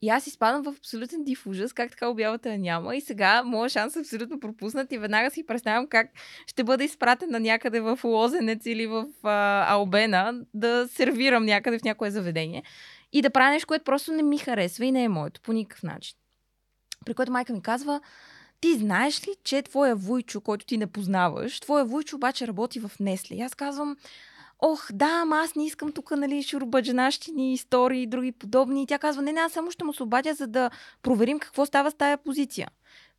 [0.01, 2.95] И аз изпадам в абсолютен див ужас, как така обявата няма.
[2.95, 6.07] И сега моят шанс е абсолютно пропуснат и веднага си представям как
[6.47, 12.11] ще бъда изпратена някъде в Лозенец или в а, Албена да сервирам някъде в някое
[12.11, 12.63] заведение
[13.11, 15.83] и да правя нещо, което просто не ми харесва и не е моето по никакъв
[15.83, 16.17] начин.
[17.05, 18.01] При което майка ми казва,
[18.61, 22.91] ти знаеш ли, че твоя вуйчо, който ти не познаваш, твоя вуйчо обаче работи в
[22.99, 23.35] Несле.
[23.35, 23.97] И аз казвам,
[24.59, 28.83] ох, да, ама аз не искам тук, нали, шурбаджанащини, истории и други подобни.
[28.83, 30.69] И тя казва, не, не, аз само ще му се обадя, за да
[31.01, 32.67] проверим какво става с тая позиция.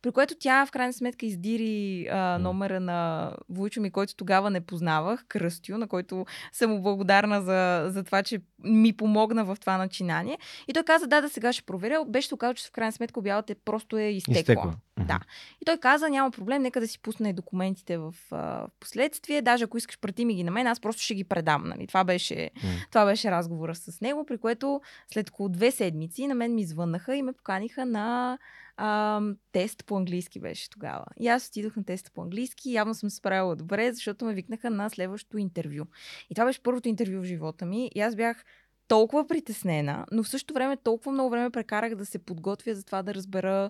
[0.01, 4.61] При което тя в крайна сметка издири а, номера на Войчо ми, който тогава не
[4.61, 9.77] познавах, Кръстю, на който съм му благодарна за, за това, че ми помогна в това
[9.77, 10.37] начинание.
[10.67, 12.05] И той каза, да, да, сега ще проверя.
[12.07, 14.39] Беше се че в крайна сметка обявата просто е изтекла.
[14.39, 14.73] изтекла.
[14.99, 15.19] Да.
[15.61, 19.41] И той каза, няма проблем, нека да си пусне документите в а, последствие.
[19.41, 21.63] Даже ако искаш, прати ми ги на мен, аз просто ще ги предам.
[21.67, 21.87] Нали?
[21.87, 22.87] Това, беше, mm.
[22.91, 24.81] това беше разговора с него, при което
[25.13, 28.37] след около две седмици на мен ми звъннаха и ме поканиха на
[28.77, 31.05] а, тест по английски беше тогава.
[31.19, 32.73] И аз отидох на теста по английски.
[32.73, 35.85] Явно съм се справила добре, защото ме викнаха на следващото интервю.
[36.29, 37.91] И това беше първото интервю в живота ми.
[37.95, 38.43] И аз бях
[38.87, 43.03] толкова притеснена, но в същото време толкова много време прекарах да се подготвя за това
[43.03, 43.69] да разбера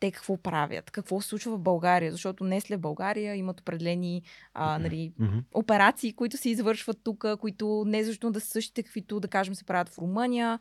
[0.00, 4.22] те какво правят, какво се случва в България, защото не след България имат определени
[4.54, 5.42] а, нали, mm-hmm.
[5.54, 9.64] операции, които се извършват тук, които не защо да са същите, каквито, да кажем, се
[9.64, 10.58] правят в Румъния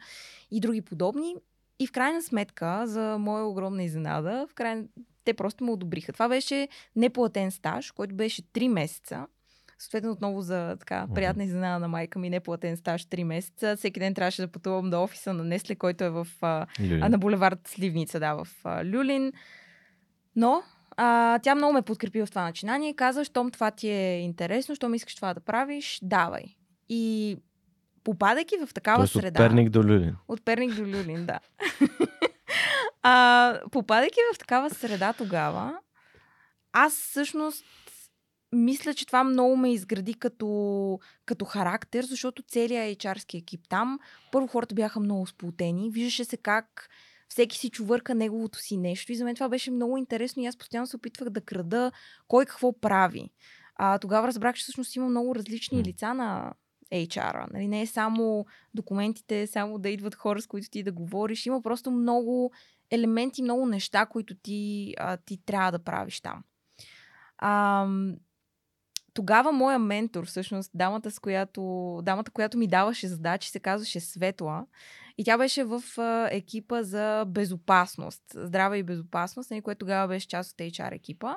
[0.51, 1.35] и други подобни.
[1.79, 4.83] И в крайна сметка, за моя огромна изненада, в край...
[5.23, 6.13] те просто ме одобриха.
[6.13, 9.27] Това беше неплатен стаж, който беше 3 месеца.
[9.79, 13.75] Съответно, отново за така приятна изненада на майка ми, неплатен стаж 3 месеца.
[13.75, 17.67] Всеки ден трябваше да пътувам до офиса на Несле, който е в, а, на булевард
[17.67, 18.47] Сливница, да, в
[18.85, 19.33] Люлин.
[20.35, 20.63] Но
[20.97, 24.75] а, тя много ме подкрепи в това начинание и каза, щом това ти е интересно,
[24.75, 26.43] щом искаш това да правиш, давай.
[26.89, 27.37] И
[28.07, 29.43] попадайки в такава Тоест среда.
[29.43, 30.15] От Перник до Люлин.
[30.27, 31.39] От Перник до Люлин, да.
[33.03, 35.79] а, попадайки в такава среда тогава,
[36.73, 37.65] аз всъщност
[38.51, 43.99] мисля, че това много ме изгради като, като характер, защото целият HR екип там,
[44.31, 46.89] първо хората бяха много сплутени, виждаше се как
[47.29, 50.57] всеки си чувърка неговото си нещо и за мен това беше много интересно и аз
[50.57, 51.91] постоянно се опитвах да крада
[52.27, 53.29] кой какво прави.
[53.75, 56.53] А, тогава разбрах, че всъщност има много различни лица на
[56.93, 57.47] HR-а.
[57.53, 57.67] Нали?
[57.67, 61.45] Не е само документите, само да идват хора, с които ти да говориш.
[61.45, 62.51] Има просто много
[62.91, 66.43] елементи, много неща, които ти, а, ти трябва да правиш там.
[67.37, 67.87] А,
[69.13, 71.61] тогава моя ментор, всъщност, дамата, с която,
[72.03, 74.65] дамата, която ми даваше задачи, се казваше Светла.
[75.17, 80.27] И тя беше в а, екипа за безопасност, здраве и безопасност, нали, което тогава беше
[80.27, 81.35] част от HR екипа.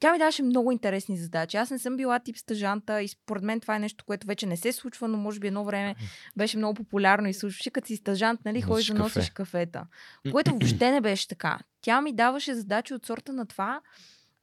[0.00, 1.56] Тя ми даваше много интересни задачи.
[1.56, 4.56] Аз не съм била тип стъжанта и според мен това е нещо, което вече не
[4.56, 5.94] се случва, но може би едно време
[6.36, 7.70] беше много популярно и случваше.
[7.70, 9.32] Като си стъжант, нали, ходиш да носиш кафе.
[9.34, 9.86] кафета.
[10.32, 11.58] Което въобще не беше така.
[11.80, 13.80] Тя ми даваше задачи от сорта на това.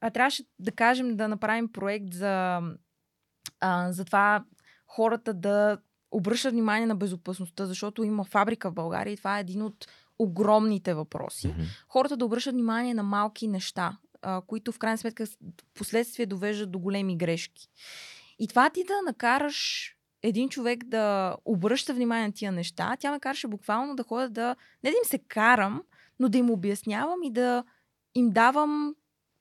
[0.00, 2.60] А, трябваше да кажем да направим проект за,
[3.60, 4.44] а, за това
[4.86, 5.78] хората да
[6.10, 9.88] обръщат внимание на безопасността, защото има фабрика в България и това е един от
[10.18, 11.48] огромните въпроси.
[11.48, 11.62] Мгм.
[11.88, 15.24] Хората да обръщат внимание на малки неща, а, които в крайна сметка
[15.74, 17.68] последствие довеждат до големи грешки.
[18.38, 19.88] И това ти да накараш
[20.22, 24.56] един човек да обръща внимание на тия неща, тя ме караше буквално да ходя да,
[24.84, 25.82] не да им се карам,
[26.20, 27.64] но да им обяснявам и да
[28.14, 28.94] им давам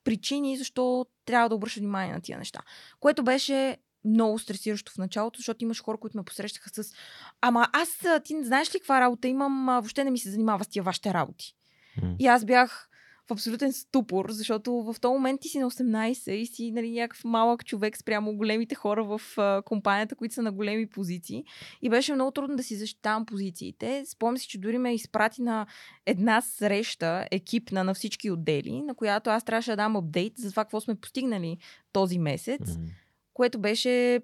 [0.03, 2.59] причини защо трябва да обръща внимание на тия неща.
[2.99, 6.93] Което беше много стресиращо в началото, защото имаш хора, които ме посрещаха с
[7.41, 7.89] Ама аз,
[8.23, 11.13] ти не знаеш ли каква работа имам, въобще не ми се занимава с тия вашите
[11.13, 11.55] работи.
[12.01, 12.15] М.
[12.19, 12.89] И аз бях
[13.31, 17.23] в абсолютен ступор, защото в този момент ти си на 18 и си нали, някакъв
[17.23, 21.43] малък човек спрямо големите хора в а, компанията, които са на големи позиции.
[21.81, 24.03] И беше много трудно да си защитавам позициите.
[24.05, 25.67] Спомням си, че дори ме изпрати на
[26.05, 30.63] една среща, екипна на всички отдели, на която аз трябваше да дам апдейт за това
[30.63, 31.57] какво сме постигнали
[31.93, 32.85] този месец М.
[33.33, 34.21] което беше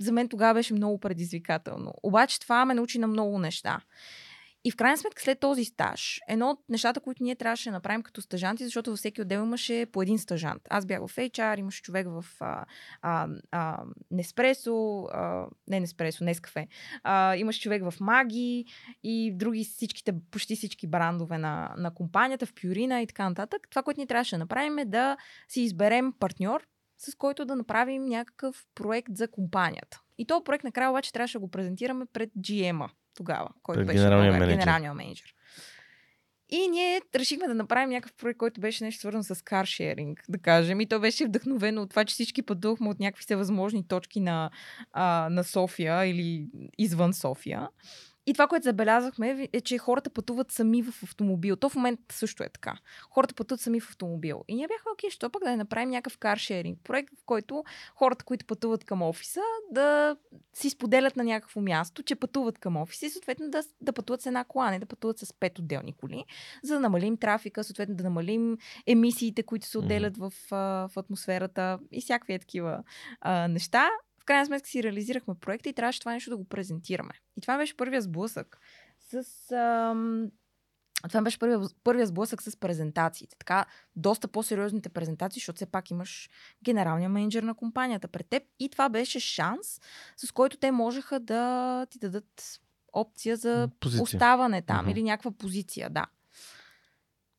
[0.00, 1.94] за мен тогава беше много предизвикателно.
[2.02, 3.80] Обаче това ме научи на много неща.
[4.64, 8.02] И в крайна сметка след този стаж, едно от нещата, които ние трябваше да направим
[8.02, 10.62] като стажанти, защото във всеки отдел имаше по един стажант.
[10.70, 12.64] Аз бях в HR, имаше човек в а,
[13.02, 16.68] а, а, Неспресо, а, не Неспресо, Нескафе,
[17.02, 18.64] а, имаше човек в Маги
[19.02, 23.66] и други всичките, почти всички брандове на, на компанията, в Пюрина и така нататък.
[23.70, 25.16] Това, което ние трябваше да направим е да
[25.48, 26.66] си изберем партньор,
[26.98, 30.00] с който да направим някакъв проект за компанията.
[30.18, 33.98] И този проект накрая обаче трябваше да го презентираме пред GM-а тогава, който Пред беше
[33.98, 34.56] генералния менеджер.
[34.56, 35.34] генералния менеджер.
[36.50, 40.80] И ние решихме да направим някакъв проект, който беше нещо свързано с каршеринг, да кажем.
[40.80, 44.50] И то беше вдъхновено от това, че всички пътувахме от някакви всевъзможни точки на,
[44.92, 47.68] а, на София или извън София.
[48.28, 51.56] И това, което забелязахме е, че хората пътуват сами в автомобил.
[51.56, 52.78] То в момента също е така.
[53.10, 54.44] Хората пътуват сами в автомобил.
[54.48, 57.64] И ние бяхме, окей, що пък да направим някакъв каршеринг проект, в който
[57.94, 59.40] хората, които пътуват към офиса,
[59.72, 60.16] да
[60.54, 64.26] си споделят на някакво място, че пътуват към офиса и съответно да, да пътуват с
[64.26, 66.24] една кола, не да пътуват с пет отделни коли,
[66.62, 72.00] за да намалим трафика, съответно да намалим емисиите, които се отделят в, в атмосферата и
[72.00, 72.82] всякакви такива
[73.20, 73.88] а, неща.
[74.28, 77.10] Крайна сметка си реализирахме проекта и трябваше това нещо да го презентираме.
[77.36, 78.60] И това беше първия сблъсък
[79.00, 79.52] с...
[79.52, 80.30] Ам...
[81.08, 83.36] Това беше първия, първия сблъсък с презентациите.
[83.38, 83.64] Така,
[83.96, 86.30] доста по-сериозните презентации, защото все пак имаш
[86.64, 88.42] генералния менеджер на компанията пред теб.
[88.58, 89.80] И това беше шанс,
[90.16, 92.60] с който те можеха да ти дадат
[92.92, 94.02] опция за Позиция.
[94.02, 94.90] оставане там Мгм.
[94.90, 96.06] или някаква позиция, да.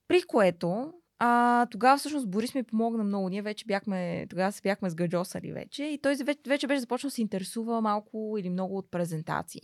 [0.07, 3.29] При което а, тогава всъщност Борис ми помогна много.
[3.29, 7.11] Ние вече бяхме, тогава се бяхме сгаджосали вече и той вече, вече беше започнал да
[7.13, 9.61] се интересува малко или много от презентации.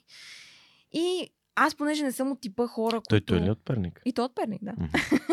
[0.93, 3.33] И аз, понеже не съм от типа хора, Той които...
[3.33, 4.01] той ли е от Перник?
[4.05, 4.71] И то от Перник, да.
[4.71, 4.85] Мгм.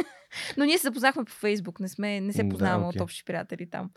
[0.56, 2.98] Но ние се запознахме по Фейсбук, не, сме, не се Да, познаваме окей.
[2.98, 3.90] от общи приятели там.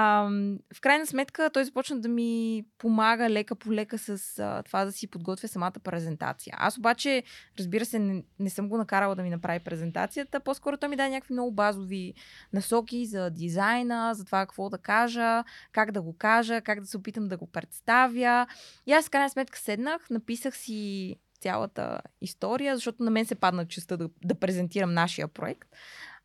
[0.00, 0.30] А,
[0.74, 4.92] в крайна сметка той започна да ми помага лека по лека с а, това да
[4.92, 6.54] си подготвя самата презентация.
[6.58, 7.22] Аз обаче,
[7.58, 10.40] разбира се, не, не съм го накарала да ми направи презентацията.
[10.40, 12.14] По-скоро той ми даде някакви много базови
[12.52, 16.96] насоки за дизайна, за това какво да кажа, как да го кажа, как да се
[16.96, 18.46] опитам да го представя.
[18.86, 23.66] И аз в крайна сметка седнах, написах си цялата история, защото на мен се падна
[23.66, 25.68] честа да, да презентирам нашия проект.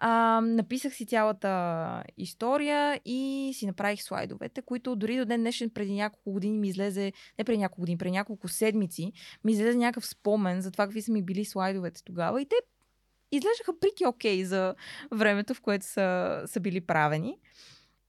[0.06, 5.94] А, написах си цялата история и си направих слайдовете, които дори до ден днешен преди
[5.94, 9.12] няколко години ми излезе, не преди няколко години, преди няколко седмици,
[9.44, 12.56] ми излезе някакъв спомен за това какви са ми били слайдовете тогава и те
[13.32, 14.76] изглеждаха прити окей за
[15.12, 17.38] времето, в което са, са били правени.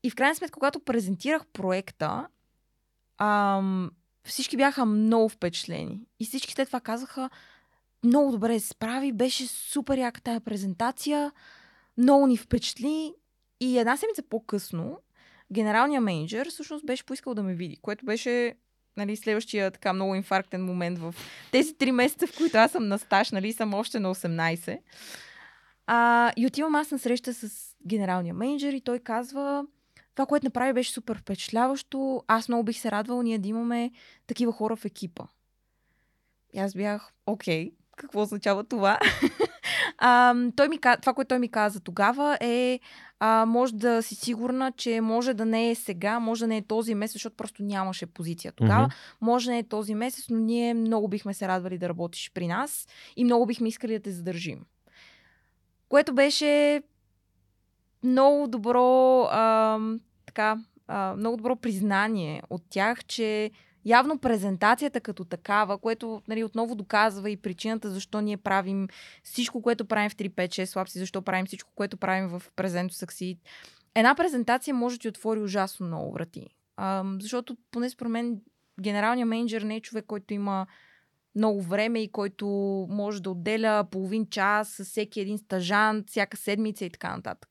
[0.02, 2.26] И в крайна сметка, когато презентирах проекта,
[3.18, 3.90] ам,
[4.24, 6.00] всички бяха много впечатлени.
[6.20, 7.30] И всички след това казаха,
[8.04, 11.32] много добре се справи, беше супер яка тая презентация,
[11.98, 13.14] много ни впечатли.
[13.60, 14.98] И една седмица по-късно,
[15.52, 18.54] генералният менеджер всъщност беше поискал да ме види, което беше
[18.96, 21.14] нали, следващия така много инфарктен момент в
[21.52, 24.78] тези три месеца, в които аз съм на стаж, нали, съм още на 18.
[25.86, 29.66] А, и отивам аз на среща с генералния менеджер и той казва,
[30.14, 32.22] това, което направи, беше супер впечатляващо.
[32.26, 33.90] Аз много бих се радвала ние да имаме
[34.26, 35.24] такива хора в екипа.
[36.52, 38.98] И аз бях, окей, какво означава това?
[39.98, 42.80] а, той ми, това, което той ми каза тогава е,
[43.20, 46.62] а, може да си сигурна, че може да не е сега, може да не е
[46.62, 48.86] този месец, защото просто нямаше позиция тогава.
[48.86, 49.16] Mm-hmm.
[49.20, 52.46] Може да не е този месец, но ние много бихме се радвали да работиш при
[52.46, 54.60] нас и много бихме искали да те задържим.
[55.88, 56.82] Което беше
[58.04, 59.78] много добро, а,
[60.26, 60.56] така,
[60.88, 63.50] а, много добро признание от тях, че
[63.84, 68.88] явно презентацията като такава, което нали, отново доказва и причината защо ние правим
[69.22, 73.38] всичко, което правим в 3-5-6 слабси, защо правим всичко, което правим в Презенто Succeed.
[73.94, 76.46] Една презентация може да ти отвори ужасно много врати.
[76.76, 78.40] А, защото поне според мен
[78.80, 80.66] генералният менеджер не е човек, който има
[81.36, 82.46] много време и който
[82.90, 87.50] може да отделя половин час с всеки един стажант, всяка седмица и така нататък.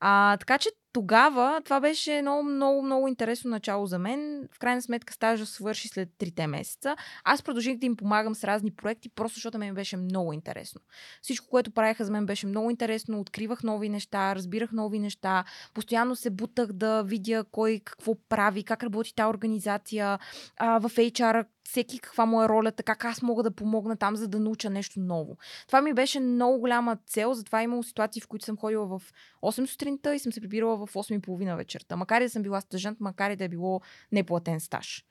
[0.00, 4.48] А, така че тогава това беше много, много, много интересно начало за мен.
[4.52, 6.96] В крайна сметка стажа свърши след трите месеца.
[7.24, 10.80] Аз продължих да им помагам с разни проекти, просто защото мен беше много интересно.
[11.22, 13.20] Всичко, което правеха за мен беше много интересно.
[13.20, 15.44] Откривах нови неща, разбирах нови неща.
[15.74, 20.18] Постоянно се бутах да видя кой какво прави, как работи тази организация.
[20.56, 24.28] А, в HR всеки каква му е ролята, как аз мога да помогна там, за
[24.28, 25.36] да науча нещо ново.
[25.66, 29.02] Това ми беше много голяма цел, затова имало ситуации, в които съм ходила в
[29.42, 31.96] 8 сутринта и съм се прибирала в 8.30 вечерта.
[31.96, 33.80] Макар и да съм била стъжант, макар и да е било
[34.12, 35.04] неплатен стаж.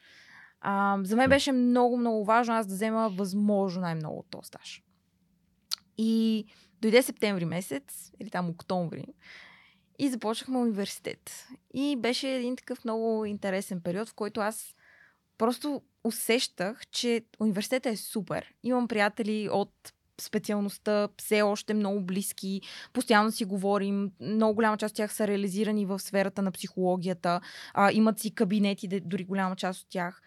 [0.61, 4.83] А, за мен беше много, много важно аз да взема възможно най-много от този стаж.
[5.97, 6.45] И
[6.81, 9.05] дойде септември месец, или там октомври,
[9.99, 11.47] и започнахме университет.
[11.73, 14.75] И беше един такъв много интересен период, в който аз
[15.37, 18.53] просто усещах, че университета е супер.
[18.63, 22.61] Имам приятели от специалността, все още много близки,
[22.93, 27.41] постоянно си говорим, много голяма част от тях са реализирани в сферата на психологията,
[27.73, 30.21] а, имат си кабинети, дори голяма част от тях.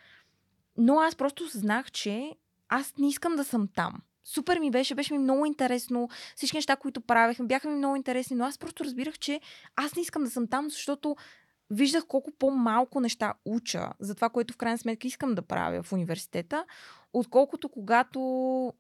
[0.78, 2.32] Но аз просто знах, че
[2.68, 4.02] аз не искам да съм там.
[4.24, 6.08] Супер ми беше, беше ми много интересно.
[6.36, 9.40] Всички неща, които правехме, бяха ми много интересни, но аз просто разбирах, че
[9.76, 11.16] аз не искам да съм там, защото
[11.70, 15.92] виждах колко по-малко неща уча за това, което в крайна сметка искам да правя в
[15.92, 16.64] университета,
[17.12, 18.20] отколкото когато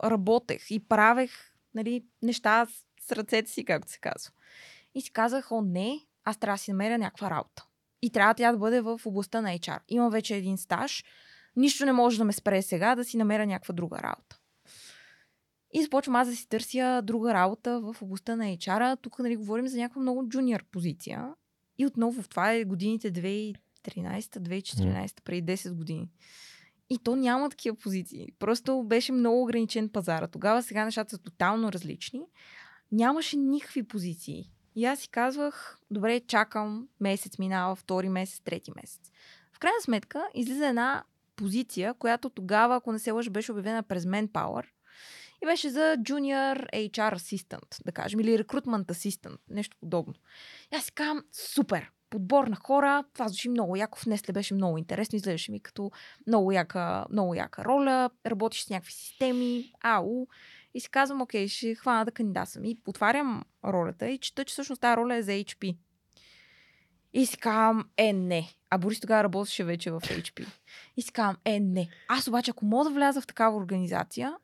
[0.04, 1.32] работех и правех
[1.74, 2.66] нали, неща
[3.00, 4.32] с ръцете си, както се казва.
[4.94, 7.66] И си казах, о не, аз трябва да си намеря някаква работа.
[8.02, 9.78] И трябва тя да бъде в областта на HR.
[9.88, 11.04] Имам вече един стаж,
[11.56, 14.38] нищо не може да ме спре сега да си намеря някаква друга работа.
[15.72, 18.98] И започвам аз да си търся друга работа в областта на HR.
[19.00, 21.34] Тук нали, говорим за някаква много джуниор позиция.
[21.78, 26.08] И отново това е годините 2013-2014, преди 10 години.
[26.90, 28.32] И то няма такива позиции.
[28.38, 30.26] Просто беше много ограничен пазара.
[30.26, 32.22] Тогава сега нещата са тотално различни.
[32.92, 34.50] Нямаше никакви позиции.
[34.74, 39.10] И аз си казвах, добре, чакам, месец минава, втори месец, трети месец.
[39.52, 41.04] В крайна сметка, излиза една
[41.36, 44.66] позиция, която тогава, ако не се лъжа, беше обявена през Manpower.
[45.42, 50.14] И беше за Junior HR Assistant, да кажем, или Recruitment Assistant, нещо подобно.
[50.72, 53.98] И аз си казвам, супер, подбор на хора, това звучи много яко.
[53.98, 55.90] В Несле беше много интересно, изглеждаше ми като
[56.26, 60.26] много яка, много яка роля, работиш с някакви системи, ау.
[60.74, 62.64] И си казвам, окей, ще хвана да кандидатствам.
[62.64, 65.76] И отварям ролята и чета, че всъщност тази роля е за HP.
[67.12, 68.48] И си казвам, е, не.
[68.70, 70.46] А Борис тогава работеше вече в HP.
[70.96, 71.88] И си казвам, е, не.
[72.08, 74.36] Аз обаче, ако мога да вляза в такава организация,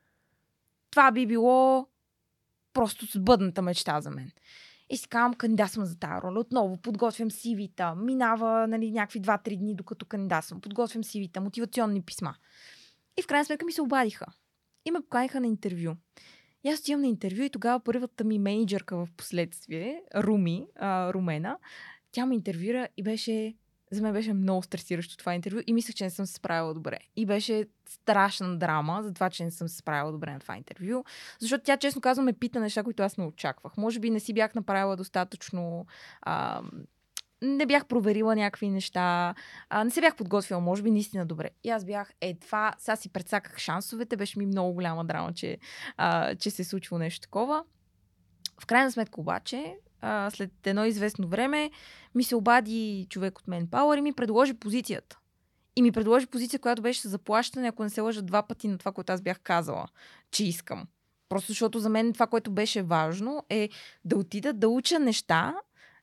[0.93, 1.87] това би било
[2.73, 4.31] просто сбъдната мечта за мен.
[4.89, 6.39] И си казвам, кандидатствам за тази роля.
[6.39, 7.95] Отново подготвям CV-та.
[7.95, 10.61] Минава нали, някакви 2-3 дни, докато кандидатствам.
[10.61, 12.35] Подготвям CV-та, мотивационни писма.
[13.17, 14.25] И в крайна сметка ми се обадиха.
[14.85, 15.95] И ме поканиха на интервю.
[16.63, 21.57] И аз отивам на интервю и тогава първата ми менеджерка в последствие, Руми, а, Румена,
[22.11, 23.55] тя ме интервюра и беше
[23.93, 26.97] за мен беше много стресиращо това интервю и мислех, че не съм се справила добре.
[27.15, 31.03] И беше страшна драма за това, че не съм се справила добре на това интервю.
[31.39, 33.77] Защото тя, честно казвам, ме пита неща, които аз не очаквах.
[33.77, 35.85] Може би не си бях направила достатъчно.
[36.21, 36.61] А,
[37.41, 39.35] не бях проверила някакви неща,
[39.69, 41.49] а, не се бях подготвила, може би наистина добре.
[41.63, 45.57] И аз бях, е, това, сега си предсаках шансовете, беше ми много голяма драма, че,
[45.97, 47.63] а, че се е случило нещо такова.
[48.61, 51.71] В крайна сметка обаче, а, след едно известно време,
[52.15, 55.19] ми се обади човек от Manpower и ми предложи позицията.
[55.75, 58.77] И ми предложи позиция, която беше за заплащане, ако не се лъжа два пъти на
[58.77, 59.87] това, което аз бях казала,
[60.31, 60.87] че искам.
[61.29, 63.69] Просто защото за мен това, което беше важно, е
[64.05, 65.53] да отида да уча неща,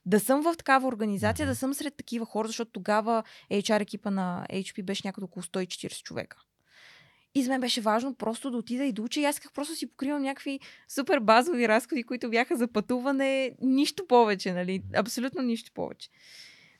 [0.06, 4.46] да съм в такава организация, да съм сред такива хора, защото тогава HR екипа на
[4.50, 6.36] HP беше някъде около 140 човека.
[7.34, 9.20] И за мен беше важно просто да отида и да уча.
[9.20, 13.54] И аз исках просто си покривам някакви супер базови разходи, които бяха за пътуване.
[13.60, 14.82] Нищо повече, нали?
[14.94, 16.08] Абсолютно нищо повече.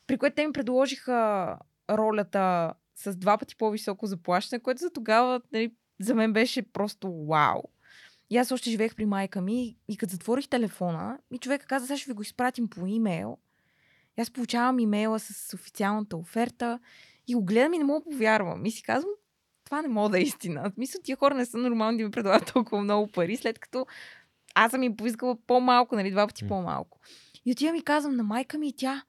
[0.07, 1.59] при което те ми предложиха
[1.91, 7.63] ролята с два пъти по-високо заплащане, което за тогава нали, за мен беше просто вау.
[8.31, 11.97] И аз още живеех при майка ми и като затворих телефона, и човека каза, сега
[11.97, 13.39] ще ви го изпратим по имейл.
[14.19, 16.79] И аз получавам имейла с официалната оферта
[17.29, 18.67] и го гледам и не мога повярвам.
[18.67, 19.13] И си казвам,
[19.71, 20.73] това не мога да е истина.
[20.77, 23.87] Мисля, тия хора не са нормални да ми предлагат толкова много пари, след като
[24.55, 26.99] аз съм им поискала по-малко, нали, два пъти по-малко.
[27.47, 29.03] И отивам и казвам на майка ми и тя,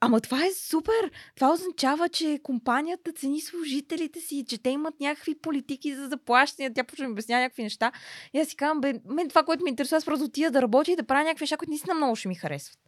[0.00, 1.10] Ама това е супер!
[1.34, 6.72] Това означава, че компанията цени служителите си, че те имат някакви политики за заплащане.
[6.74, 7.92] Тя почва да ми обяснява някакви неща.
[8.34, 10.92] И аз си казвам, бе, мен това, което ме интересува, аз просто отида да работя
[10.92, 12.78] и да правя някакви неща, които наистина много ще ми харесват.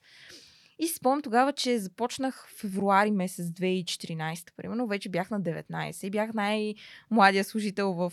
[0.79, 6.07] И си спомням тогава, че започнах в февруари месец 2014, примерно, вече бях на 19
[6.07, 8.13] и бях най-младия служител в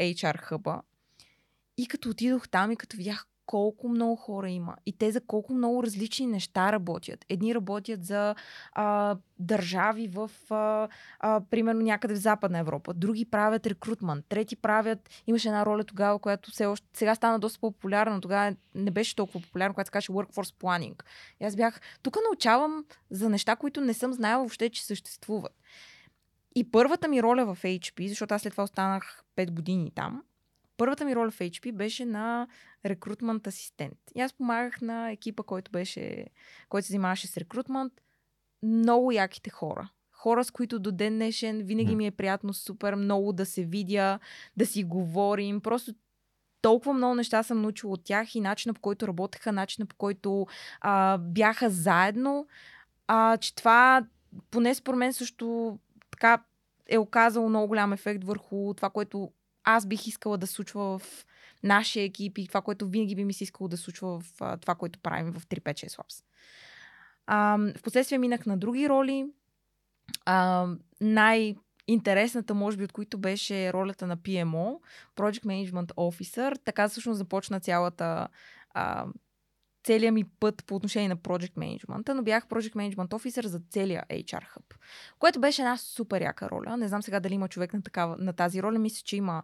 [0.00, 0.82] HR Hub.
[1.76, 5.54] И като отидох там и като видях колко много хора има и те за колко
[5.54, 7.24] много различни неща работят.
[7.28, 8.34] Едни работят за
[8.72, 10.88] а, държави в, а,
[11.20, 15.10] а, примерно, някъде в Западна Европа, други правят рекрутмент, трети правят.
[15.26, 19.16] Имаше една роля тогава, която все още, сега стана доста по-популярна, но тогава не беше
[19.16, 21.02] толкова популярна, която се каже Workforce Planning.
[21.40, 25.52] И аз бях, тук научавам за неща, които не съм знаела въобще, че съществуват.
[26.54, 30.22] И първата ми роля в HP, защото аз след това останах 5 години там,
[30.76, 32.48] първата ми роля в HP беше на
[32.86, 33.98] рекрутмент асистент.
[34.14, 36.26] И аз помагах на екипа, който беше,
[36.68, 37.92] който се занимаваше с рекрутмент.
[38.62, 39.90] Много яките хора.
[40.12, 44.18] Хора, с които до ден днешен винаги ми е приятно супер много да се видя,
[44.56, 45.60] да си говорим.
[45.60, 45.94] Просто
[46.62, 50.46] толкова много неща съм научила от тях и начина по който работеха, начина по който
[50.80, 52.46] а, бяха заедно,
[53.06, 54.06] а, че това
[54.50, 55.78] поне според мен също
[56.10, 56.44] така
[56.88, 59.32] е оказало много голям ефект върху това, което
[59.64, 61.26] аз бих искала да случва в
[61.62, 64.98] нашия екип и това, което винаги би ми се искало да случва в това, което
[64.98, 66.24] правим в 356 Labs.
[67.26, 69.26] А, в последствие минах на други роли.
[70.24, 70.66] А,
[71.00, 71.56] най-
[71.86, 74.78] интересната, може би, от които беше ролята на PMO,
[75.16, 76.58] Project Management Officer.
[76.64, 78.28] Така всъщност започна цялата
[78.70, 79.06] а,
[79.84, 84.04] целият ми път по отношение на Project Management, но бях Project Management Officer за целия
[84.10, 84.74] HR Hub,
[85.18, 86.76] което беше една супер яка роля.
[86.76, 88.78] Не знам сега дали има човек на, такава, на тази роля.
[88.78, 89.42] Мисля, че има,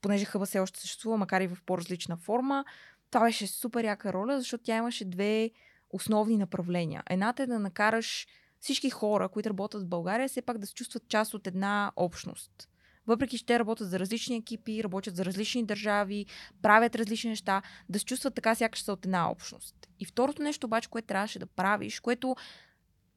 [0.00, 2.64] понеже хъба все още съществува, макар и в по-различна форма.
[3.10, 5.50] Това беше супер яка роля, защото тя имаше две
[5.90, 7.02] основни направления.
[7.10, 8.26] Едната е да накараш
[8.60, 12.70] всички хора, които работят в България, все пак да се чувстват част от една общност
[13.06, 16.26] въпреки че те работят за различни екипи, работят за различни държави,
[16.62, 19.74] правят различни неща, да се чувстват така, сякаш са от една общност.
[20.00, 22.36] И второто нещо обаче, което трябваше да правиш, което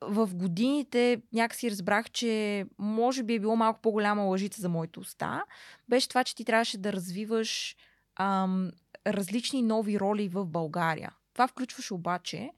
[0.02, 5.44] в годините някакси разбрах, че може би е било малко по-голяма лъжица за моите уста,
[5.90, 7.76] беше това, че ти трябваше да развиваш
[8.20, 8.72] ам,
[9.08, 11.12] различни нови роли в България.
[11.34, 12.50] Това включваше обаче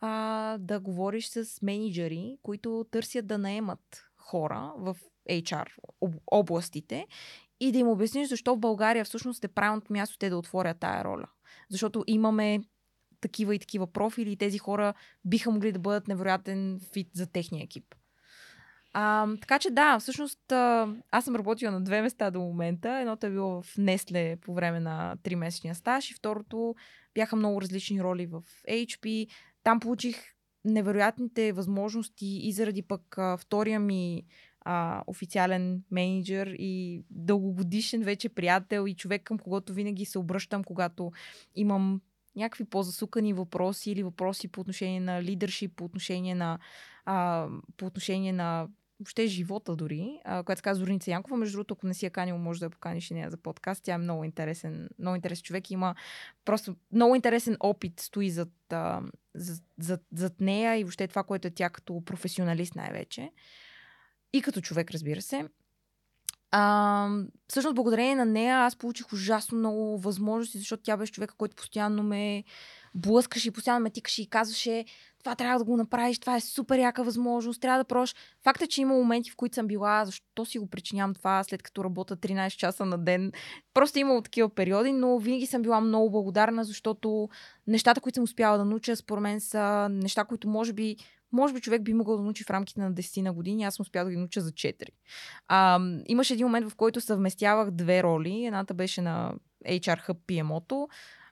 [0.00, 4.96] а, да говориш с менеджери, които търсят да наемат хора в
[5.30, 5.66] HR
[6.26, 7.06] областите
[7.60, 11.04] и да им обясниш защо в България всъщност е правилното място те да отворят тая
[11.04, 11.26] роля.
[11.70, 12.60] Защото имаме
[13.20, 17.64] такива и такива профили и тези хора биха могли да бъдат невероятен фит за техния
[17.64, 17.94] екип.
[18.92, 20.52] А, така че да, всъщност
[21.10, 22.98] аз съм работила на две места до момента.
[23.00, 26.74] Едното е било в Несле по време на 3-месечния стаж и второто
[27.14, 29.28] бяха много различни роли в HP.
[29.62, 30.16] Там получих
[30.64, 34.22] невероятните възможности и заради пък втория ми
[34.68, 41.12] а, официален менеджер и дългогодишен вече приятел и човек, към когото винаги се обръщам, когато
[41.54, 42.00] имам
[42.36, 46.58] някакви по-засукани въпроси или въпроси по отношение на лидершип, по отношение на,
[47.04, 48.68] а, по отношение на
[49.00, 51.36] въобще живота дори, а, която се казва Зорница Янкова.
[51.36, 53.84] Между другото, ако не си я канил, може да я поканиш и нея за подкаст.
[53.84, 55.70] Тя е много интересен, много интересен човек.
[55.70, 55.94] Има
[56.44, 58.48] просто много интересен опит стои зад,
[59.34, 63.30] зад, зад, зад нея и въобще това, което е тя като професионалист най-вече
[64.36, 65.44] и като човек, разбира се.
[66.50, 67.08] А,
[67.48, 72.02] всъщност, благодарение на нея, аз получих ужасно много възможности, защото тя беше човека, който постоянно
[72.02, 72.44] ме
[72.94, 74.84] блъскаше и постоянно ме тикаше и казваше
[75.26, 78.14] това трябва да го направиш, това е супер яка възможност, трябва да прош.
[78.44, 81.62] Факт е, че има моменти, в които съм била, защо си го причинявам това, след
[81.62, 83.32] като работя 13 часа на ден.
[83.74, 87.28] Просто имало такива периоди, но винаги съм била много благодарна, защото
[87.66, 90.96] нещата, които съм успяла да науча, според мен са неща, които може би
[91.32, 93.82] може би човек би могъл да научи в рамките на 10 на години, аз съм
[93.82, 94.84] успяла да ги науча за 4.
[95.48, 98.44] А, имаше един момент, в който съвместявах две роли.
[98.44, 99.34] Едната беше на
[99.66, 100.88] HR Hub PMO-то,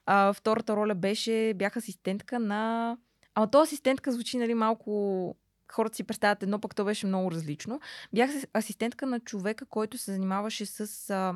[0.07, 2.97] а втората роля беше, бях асистентка на...
[3.34, 5.36] Ама то асистентка звучи нали, малко
[5.72, 7.80] хората си представят едно, пък то беше много различно.
[8.12, 11.34] Бях асистентка на човека, който се занимаваше с а,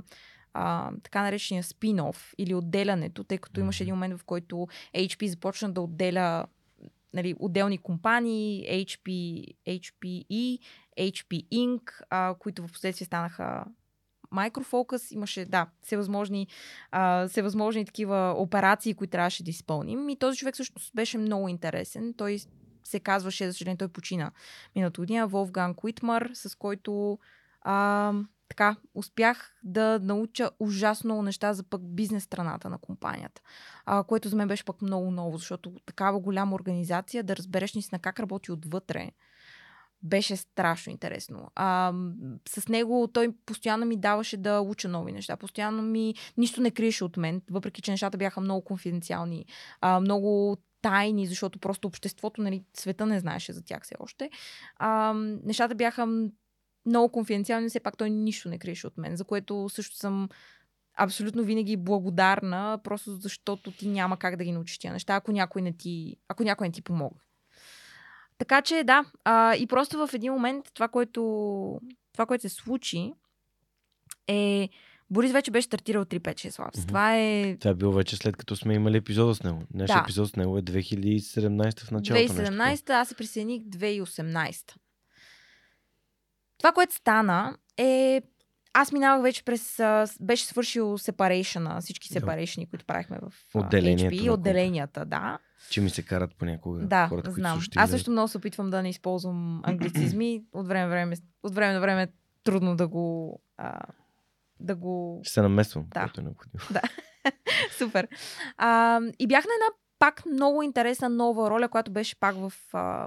[0.54, 5.72] а, така наречения спин-оф или отделянето, тъй като имаше един момент, в който HP започна
[5.72, 6.46] да отделя
[7.18, 9.08] нали, отделни компании, HP,
[9.66, 10.58] HPE,
[10.98, 13.64] HP Inc., а, които в последствие станаха
[14.32, 16.46] Microfocus имаше, да, всевъзможни,
[16.90, 20.08] а, всевъзможни такива операции, които трябваше да изпълним.
[20.08, 22.14] И този човек също беше много интересен.
[22.16, 22.38] Той
[22.84, 24.30] се казваше, за съжаление, той почина
[24.76, 27.18] миналата година, Волфган Уитмар, с който
[27.62, 28.12] а,
[28.48, 33.42] така, успях да науча ужасно неща за пък бизнес страната на компанията,
[33.86, 37.98] а, което за мен беше пък много ново, защото такава голяма организация, да разбереш наистина
[37.98, 39.10] как работи отвътре,
[40.02, 41.50] беше страшно интересно.
[41.54, 41.92] А,
[42.48, 45.36] с него той постоянно ми даваше да уча нови неща.
[45.36, 49.46] Постоянно ми нищо не криеше от мен, въпреки че нещата бяха много конфиденциални,
[49.80, 54.30] а, много тайни, защото просто обществото, нали, света не знаеше за тях все още.
[54.76, 55.12] А,
[55.44, 56.28] нещата бяха
[56.88, 60.28] много конфиденциални, все пак той нищо не криеше от мен, за което също съм
[60.98, 65.62] абсолютно винаги благодарна, просто защото ти няма как да ги научиш тия неща, ако някой
[65.62, 67.20] не ти, ако някой не ти помогне.
[68.38, 71.20] Така че да, а, и просто в един момент това, което,
[72.12, 73.12] това, което се случи
[74.26, 74.68] е
[75.10, 76.76] Борис вече беше стартирал 3-5-6 Labs.
[76.76, 76.88] Mm-hmm.
[76.88, 77.56] Това е...
[77.56, 79.62] Това е било вече след като сме имали епизода с него.
[79.74, 80.02] Нашия да.
[80.02, 82.32] епизод с него е 2017 в началото.
[82.32, 84.74] 2017, аз се присъединих 2018.
[86.58, 88.22] Това, което стана е
[88.72, 89.80] аз минавах вече през...
[90.20, 94.32] Беше свършил сепарейшъна, всички сепарейшни, които правихме в HP.
[94.32, 95.38] Отделенията, да.
[95.70, 97.58] Че ми се карат понякога да, хората, знам.
[97.58, 100.42] които Аз също много се опитвам да не използвам англицизми.
[100.52, 102.08] от време, време, от време на време е
[102.44, 103.40] трудно да го...
[103.56, 103.80] А,
[104.60, 105.20] да го...
[105.22, 106.00] Ще се намесвам, да.
[106.00, 106.64] което е необходимо.
[106.70, 106.82] Да.
[107.78, 108.08] Супер.
[108.56, 112.52] А, и бях на една пак много интересна нова роля, която беше пак в,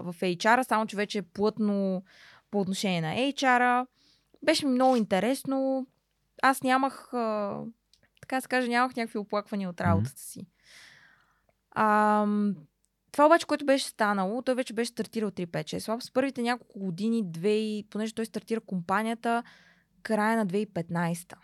[0.03, 2.03] в HR, само че вече е плътно
[2.51, 3.87] по отношение на HR.
[4.43, 5.87] Беше ми много интересно.
[6.41, 7.57] Аз нямах, а,
[8.21, 10.47] така да се каже, нямах някакви оплаквания от работата си.
[11.71, 12.25] А,
[13.11, 17.83] това обаче, което беше станало, той вече беше стартирал 3-5-6 С първите няколко години, две,
[17.89, 19.43] понеже той стартира компанията
[20.03, 21.35] края на 2015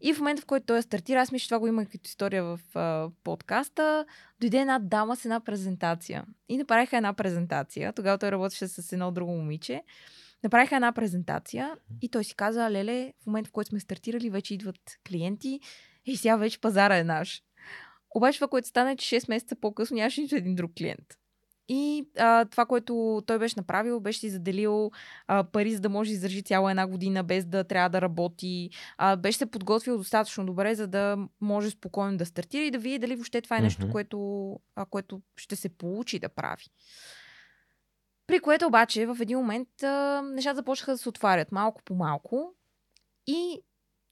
[0.00, 2.44] и в момента, в който той стартира, аз мисля, че това го има като история
[2.44, 4.06] в а, подкаста,
[4.40, 6.24] дойде една дама с една презентация.
[6.48, 7.92] И направиха една презентация.
[7.92, 9.82] Тогава той работеше с едно друго момиче.
[10.42, 14.54] Направиха една презентация и той си каза, леле, в момента, в който сме стартирали, вече
[14.54, 15.60] идват клиенти
[16.06, 17.42] и сега вече пазара е наш.
[18.14, 21.18] Обаче това, което стана е, че 6 месеца по-късно нямаше нито един друг клиент.
[21.68, 24.90] И а, това, което той беше направил, беше си заделил
[25.26, 28.70] а, пари, за да може да издържи цяла една година без да трябва да работи.
[28.98, 32.98] А, беше се подготвил достатъчно добре, за да може спокойно да стартира и да види
[32.98, 33.92] дали въобще това е нещо, mm-hmm.
[33.92, 36.64] което, а, което ще се получи да прави.
[38.26, 42.54] При което обаче в един момент а, нещата започнаха да се отварят малко по малко
[43.26, 43.60] и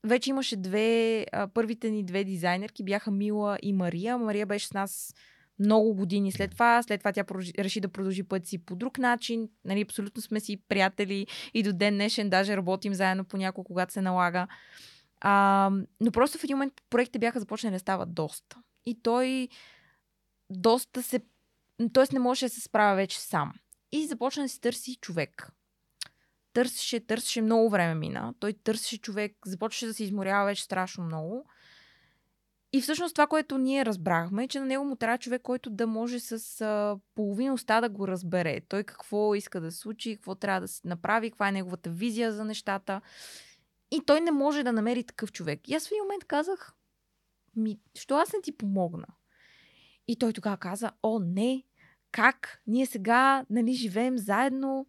[0.04, 4.18] вече имаше две, а, първите ни две дизайнерки бяха Мила и Мария.
[4.18, 5.14] Мария беше с нас
[5.58, 6.82] много години след това.
[6.82, 7.24] След това тя
[7.58, 9.48] реши да продължи път си по друг начин.
[9.64, 14.00] Нали, абсолютно сме си приятели и до ден днешен даже работим заедно понякога, когато се
[14.00, 14.46] налага.
[15.20, 18.56] А, но просто в един момент проектите бяха започнали да стават доста.
[18.86, 19.48] И той
[20.50, 21.20] доста се...
[21.92, 23.52] Тоест не можеше да се справя вече сам.
[23.92, 25.52] И започна да си търси човек.
[26.52, 28.34] Търсеше, търсеше, много време мина.
[28.40, 31.46] Той търсеше човек, започваше да се изморява вече страшно много.
[32.72, 35.86] И всъщност това, което ние разбрахме, е, че на него му трябва човек, който да
[35.86, 38.60] може с а, половина уста да го разбере.
[38.68, 42.44] Той какво иска да случи, какво трябва да се направи, каква е неговата визия за
[42.44, 43.00] нещата.
[43.90, 45.68] И той не може да намери такъв човек.
[45.68, 46.74] И аз в един момент казах,
[47.56, 49.06] ми, що аз не ти помогна?
[50.08, 51.62] И той тогава каза, о, не,
[52.12, 52.62] как?
[52.66, 54.86] Ние сега, нали, живеем заедно,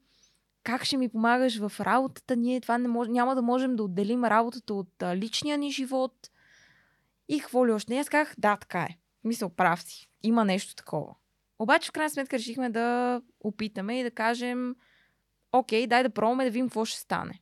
[0.63, 2.35] как ще ми помагаш в работата?
[2.35, 3.07] Ние това не мож...
[3.07, 6.29] няма да можем да отделим работата от а, личния ни живот.
[7.29, 7.97] И какво ли още?
[7.97, 8.97] Аз казах, да, така е.
[9.23, 10.07] Мисля, прав си.
[10.23, 11.15] Има нещо такова.
[11.59, 14.75] Обаче, в крайна сметка, решихме да опитаме и да кажем,
[15.51, 17.41] окей, дай да пробваме да видим какво ще стане.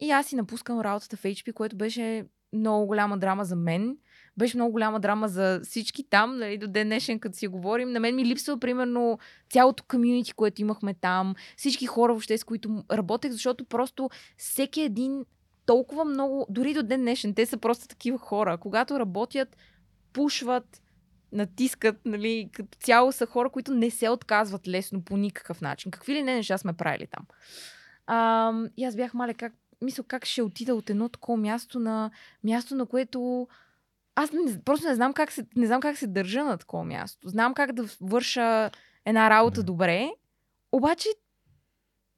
[0.00, 3.96] И аз си напускам работата в HP, което беше много голяма драма за мен.
[4.36, 7.90] Беше много голяма драма за всички там, нали, до ден днешен, като си говорим.
[7.90, 9.18] На мен ми липсва, примерно,
[9.50, 15.24] цялото комьюнити, което имахме там, всички хора въобще, с които работех, защото просто всеки един
[15.68, 18.58] толкова много, дори до ден днешен, те са просто такива хора.
[18.58, 19.56] Когато работят,
[20.12, 20.82] пушват,
[21.32, 25.90] натискат, нали, като цяло са хора, които не се отказват лесно по никакъв начин.
[25.90, 27.26] Какви ли не неща сме правили там.
[28.06, 29.52] А, и аз бях мале, как,
[29.82, 32.10] мисля, как ще отида от едно такова място на
[32.44, 33.48] място, на което
[34.14, 37.28] аз не, просто не знам, как се, не знам как се държа на такова място.
[37.28, 38.70] Знам как да върша
[39.04, 40.10] една работа добре,
[40.72, 41.08] обаче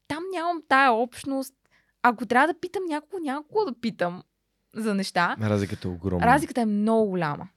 [0.08, 1.54] там нямам тая общност,
[2.02, 4.22] ако трябва да питам някого, някого да питам
[4.74, 5.36] за неща.
[5.40, 6.26] Разликата е огромна.
[6.26, 7.48] Разликата е много голяма.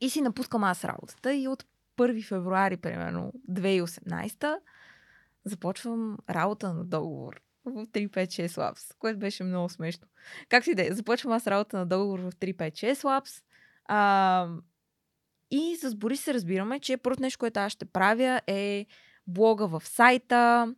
[0.00, 1.64] И си напускам аз работата и от
[1.98, 4.58] 1 февруари, примерно, 2018,
[5.44, 10.06] започвам работа на договор в 356 Labs, което беше много смешно.
[10.48, 10.92] Как си да е?
[10.92, 13.42] Започвам аз работа на договор в 356 Labs.
[13.84, 14.48] А,
[15.50, 18.86] и с Борис се разбираме, че първото нещо, което аз ще правя е
[19.26, 20.74] блога в сайта,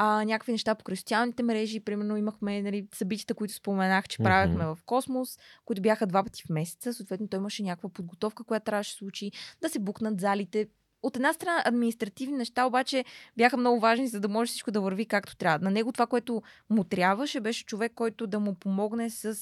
[0.00, 1.80] а, някакви неща по социалните мрежи.
[1.80, 4.74] Примерно имахме нали, събитията, които споменах, че правихме mm-hmm.
[4.74, 6.94] в Космос, които бяха два пъти в месеца.
[6.94, 10.68] Съответно, той имаше някаква подготовка, която трябваше да се случи, да се букнат залите.
[11.02, 13.04] От една страна, административни неща обаче
[13.36, 15.64] бяха много важни, за да може всичко да върви както трябва.
[15.64, 19.36] На него това, което му трябваше, беше човек, който да му помогне с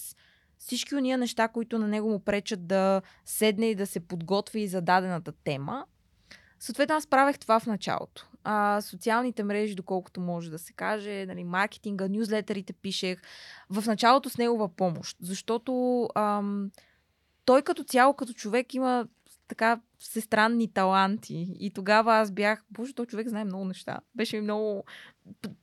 [0.59, 4.81] всички уния неща, които на него му пречат да седне и да се подготви за
[4.81, 5.85] дадената тема.
[6.61, 8.27] Съответно, аз правех това в началото.
[8.49, 13.22] А, социалните мрежи, доколкото може да се каже, нали, маркетинга, нюзлетерите пишех.
[13.70, 16.70] В началото с негова помощ, защото ам,
[17.44, 19.07] той като цяло, като човек има
[19.49, 21.57] така всестранни таланти.
[21.61, 23.99] И тогава аз бях, боже, той човек знае много неща.
[24.14, 24.84] Беше много...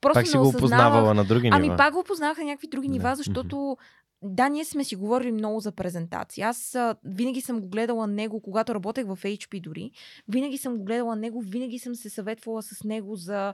[0.01, 1.73] Просто пак си го опознавала на други ами, нива.
[1.73, 3.77] Ами пак го познавах на някакви други нива, защото
[4.23, 6.43] да, ние сме си говорили много за презентации.
[6.43, 9.91] Аз а, винаги съм го гледала него, когато работех в HP дори.
[10.27, 13.53] Винаги съм го гледала него, винаги съм се съветвала с него за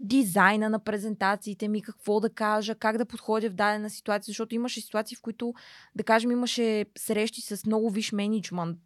[0.00, 4.80] дизайна на презентациите ми, какво да кажа, как да подходя в дадена ситуация, защото имаше
[4.80, 5.54] ситуации, в които,
[5.94, 8.78] да кажем, имаше срещи с много виш менеджмент,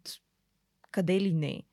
[0.91, 1.63] къде ли не.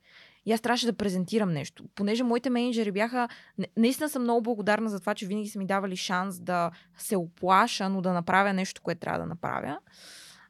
[0.47, 1.85] И аз трябваше да презентирам нещо.
[1.95, 3.29] Понеже моите менеджери бяха...
[3.77, 7.89] Наистина съм много благодарна за това, че винаги са ми давали шанс да се оплаша,
[7.89, 9.79] но да направя нещо, което трябва да направя.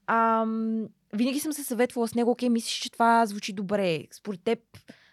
[0.06, 4.04] Ам, винаги съм се съветвала с него, окей, мислиш, че това звучи добре.
[4.10, 4.58] Според теб,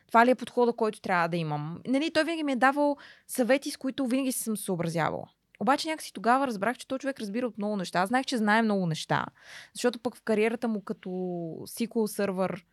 [0.07, 1.81] това ли е подхода, който трябва да имам?
[1.87, 5.25] Нали, той винаги ми е давал съвети, с които винаги съм се съобразявала.
[5.59, 7.99] Обаче някакси тогава разбрах, че този човек разбира от много неща.
[7.99, 9.25] Аз знаех, че знае много неща,
[9.73, 11.09] защото пък в кариерата му като
[11.67, 12.65] SQL сервер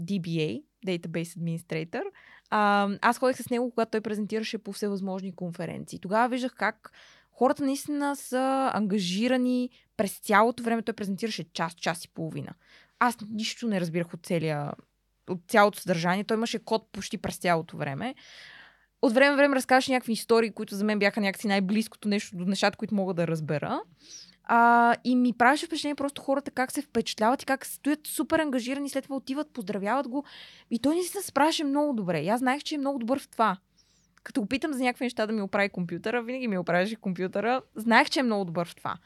[0.00, 2.02] DBA, Database Administrator.
[2.50, 5.98] А, аз ходех с него, когато той презентираше по всевъзможни конференции.
[5.98, 6.92] Тогава виждах как
[7.32, 10.82] хората наистина са ангажирани през цялото време.
[10.82, 12.54] Той презентираше час, час и половина.
[12.98, 14.72] Аз нищо не разбирах от целия
[15.28, 16.24] от цялото съдържание.
[16.24, 18.14] Той имаше код почти през цялото време.
[19.02, 22.44] От време на време разказваше някакви истории, които за мен бяха някакси най-близкото нещо до
[22.44, 23.80] нещата, които мога да разбера.
[24.46, 28.88] А, и ми правеше впечатление просто хората как се впечатляват и как стоят супер ангажирани,
[28.88, 30.24] след това отиват, поздравяват го.
[30.70, 32.20] И той не се справяше много добре.
[32.20, 33.56] И аз знаех, че е много добър в това.
[34.22, 37.62] Като опитам за някакви неща да ми оправи компютъра, винаги ми оправяше компютъра.
[37.76, 38.96] Знаех, че е много добър в това.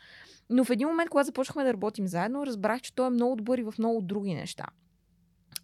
[0.51, 3.59] Но в един момент, когато започнахме да работим заедно, разбрах, че той е много добър
[3.59, 4.67] и в много други неща.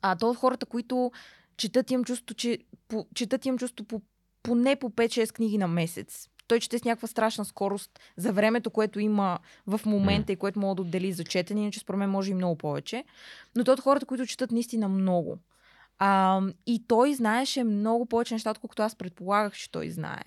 [0.02, 1.12] А то от хората, които
[1.56, 2.58] четат, имам чувство, че
[2.88, 4.02] по, четат, имам чувство по,
[4.42, 9.00] поне по 5-6 книги на месец той чете с някаква страшна скорост за времето, което
[9.00, 10.34] има в момента mm.
[10.34, 13.04] и което мога да отдели за четене, иначе според мен може и много повече.
[13.56, 15.38] Но той от хората, които четат наистина много.
[15.98, 20.24] А, и той знаеше много повече неща, отколкото аз предполагах, че той знае.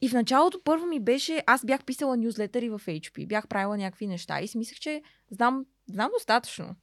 [0.00, 4.06] И в началото първо ми беше, аз бях писала нюзлетъри в HP, бях правила някакви
[4.06, 6.74] неща и си мислех, че знам, знам достатъчно.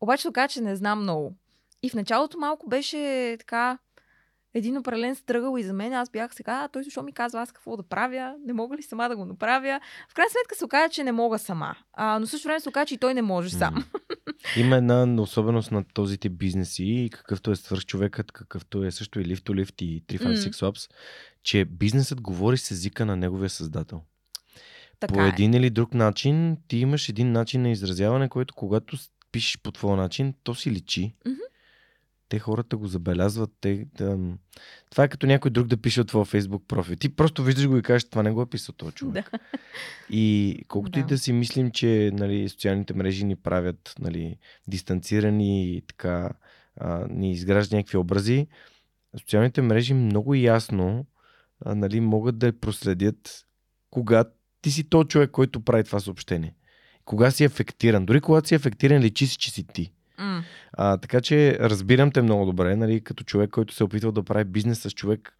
[0.00, 1.34] Обаче така, че не знам много.
[1.82, 3.78] И в началото малко беше така,
[4.54, 5.92] един определен стръгъл и за мен.
[5.92, 8.82] Аз бях сега, а той защо ми казва аз какво да правя, не мога ли
[8.82, 9.80] сама да го направя.
[10.08, 11.76] В крайна сметка се оказа, че не мога сама.
[11.92, 13.74] А, но също време се оказа, че и той не може сам.
[13.74, 14.60] Mm.
[14.60, 19.24] Има една особеност на този тип бизнеси, какъвто е свърх човекът, какъвто е също и
[19.24, 20.50] Lift to Lift и 356 mm.
[20.50, 20.90] Labs,
[21.42, 24.00] че бизнесът говори с езика на неговия създател.
[25.00, 25.28] Така по е.
[25.28, 28.96] един или друг начин, ти имаш един начин на изразяване, който когато
[29.32, 31.14] пишеш по твоя начин, то си личи.
[31.26, 31.49] Mm-hmm
[32.30, 33.50] те хората го забелязват.
[33.60, 34.18] Те, да...
[34.90, 36.96] Това е като някой друг да пише от твоя фейсбук профил.
[36.96, 39.30] Ти просто виждаш го и кажеш, това не го е писал този човек.
[39.30, 39.38] Да.
[40.10, 41.00] И колкото да.
[41.00, 46.30] и да си мислим, че нали, социалните мрежи ни правят нали, дистанцирани и така
[46.76, 48.46] а, ни изграждат някакви образи,
[49.20, 51.06] социалните мрежи много ясно
[51.64, 53.46] а, нали, могат да проследят
[53.90, 54.24] кога
[54.62, 56.54] ти си то човек, който прави това съобщение.
[57.04, 58.06] Кога си ефектиран.
[58.06, 59.92] Дори когато си ефектиран, личи си, че си ти.
[60.20, 60.42] Mm.
[60.72, 64.22] А, така че разбирам те много добре, нали, като човек, който се е опитвал да
[64.22, 65.32] прави бизнес с човек,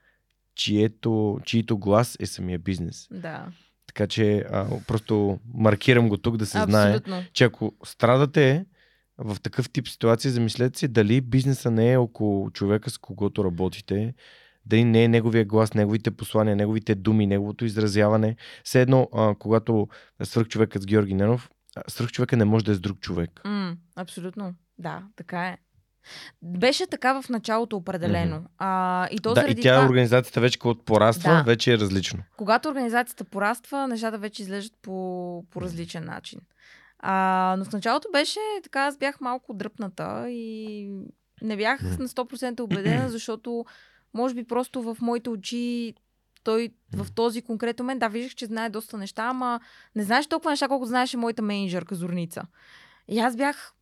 [0.54, 3.08] чието, чието глас е самия бизнес.
[3.10, 3.46] Да.
[3.86, 7.00] Така че а, просто маркирам го тук да се Абсолютно.
[7.06, 8.66] знае, че ако страдате
[9.18, 14.14] в такъв тип ситуация, замислете си дали бизнеса не е около човека, с когото работите,
[14.66, 18.36] дали не е неговия глас, неговите послания, неговите думи, неговото изразяване.
[18.64, 19.88] Все едно, а, когато
[20.22, 21.50] свърх човекът с Георги Ненов,
[21.88, 23.40] свърх човека не може да е с друг човек.
[23.44, 24.54] Mm, абсолютно.
[24.80, 25.58] Да, така е.
[26.42, 28.36] Беше така в началото определено.
[28.36, 28.50] Mm-hmm.
[28.58, 29.88] А, и, то да, и тя това...
[29.88, 31.42] организацията вече когато пораства, да.
[31.42, 32.18] вече е различно.
[32.36, 36.40] Когато организацията пораства, нещата вече излежат по, по различен начин.
[36.98, 40.88] А, но в началото беше така, аз бях малко дръпната и
[41.42, 43.64] не бях на 100% убедена, защото
[44.14, 45.94] може би просто в моите очи
[46.44, 49.60] той в този конкретен момент, да, виждах, че знае доста неща, ама
[49.94, 52.42] не знаеш толкова неща, колко знаеше моята менеджерка Зорница.
[53.08, 53.72] И аз бях,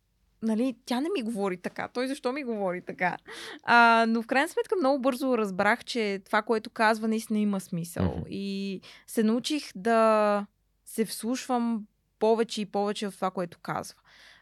[0.41, 1.87] нали, тя не ми говори така.
[1.87, 3.17] Той защо ми говори така?
[3.63, 8.05] А, но в крайна сметка много бързо разбрах, че това, което казва, наистина има смисъл.
[8.05, 8.21] Мгм.
[8.29, 10.45] И се научих да
[10.85, 11.85] се вслушвам
[12.19, 13.95] повече и повече в това, което казва.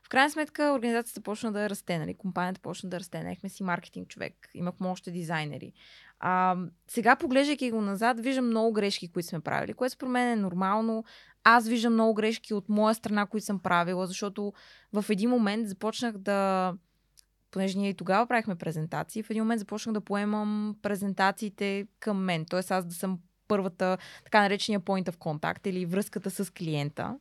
[0.03, 2.13] В крайна сметка организацията почна да расте, нали?
[2.13, 3.23] компанията почна да расте.
[3.23, 5.73] Нехме си маркетинг човек, имахме още дизайнери.
[6.19, 6.55] А,
[6.87, 11.03] сега, поглеждайки го назад, виждам много грешки, които сме правили, което според мен е нормално.
[11.49, 14.53] Аз виждам много грешки от моя страна, които съм правила, защото
[14.93, 16.73] в един момент започнах да
[17.51, 22.45] понеже ние и тогава правихме презентации, в един момент започнах да поемам презентациите към мен.
[22.45, 22.59] Т.е.
[22.69, 27.19] аз да съм първата, така наречения point of contact или връзката с клиента.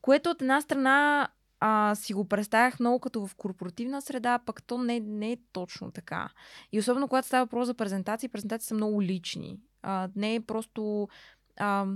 [0.00, 1.28] Което от една страна
[1.60, 5.90] а, си го представях много като в корпоративна среда, пък то не, не е точно
[5.90, 6.28] така.
[6.72, 9.58] И особено когато става въпрос за презентации, презентации са много лични.
[9.82, 11.08] А, не е просто
[11.56, 11.86] а,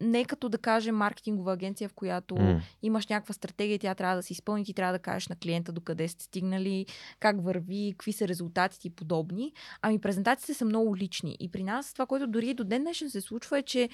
[0.00, 2.60] не като да кажем маркетингова агенция, в която М.
[2.82, 6.08] имаш някаква стратегия, тя трябва да се изпълни, ти трябва да кажеш на клиента докъде
[6.08, 6.86] сте стигнали,
[7.20, 9.52] как върви, какви са резултатите и подобни.
[9.82, 11.36] Ами презентациите са много лични.
[11.40, 13.88] И при нас това, което дори и до ден днешен се случва е, че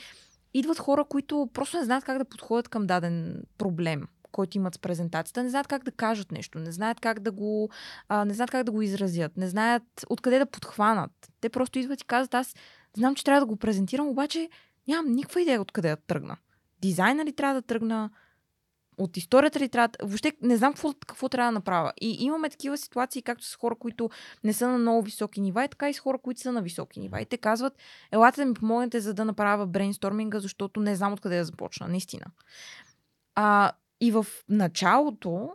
[0.55, 4.79] идват хора, които просто не знаят как да подходят към даден проблем който имат с
[4.79, 7.71] презентацията, не знаят как да кажат нещо, не знаят как да го,
[8.09, 11.11] а, не знаят как да го изразят, не знаят откъде да подхванат.
[11.41, 12.55] Те просто идват и казват, аз
[12.97, 14.49] знам, че трябва да го презентирам, обаче
[14.89, 16.37] нямам никаква идея откъде да тръгна.
[16.83, 18.11] Дизайна ли трябва да тръгна?
[18.99, 19.89] От историята ли трябва.
[20.03, 21.93] Въобще не знам какво, какво трябва да направя.
[22.01, 24.11] И имаме такива ситуации, както с хора, които
[24.45, 27.01] не са на много високи нива, и така и с хора, които са на високи
[27.01, 27.21] нива.
[27.21, 27.73] И те казват,
[28.13, 32.27] елате да ми помогнете, за да направя брейнсторминга, защото не знам откъде да започна, наистина.
[33.35, 35.51] А, и в началото,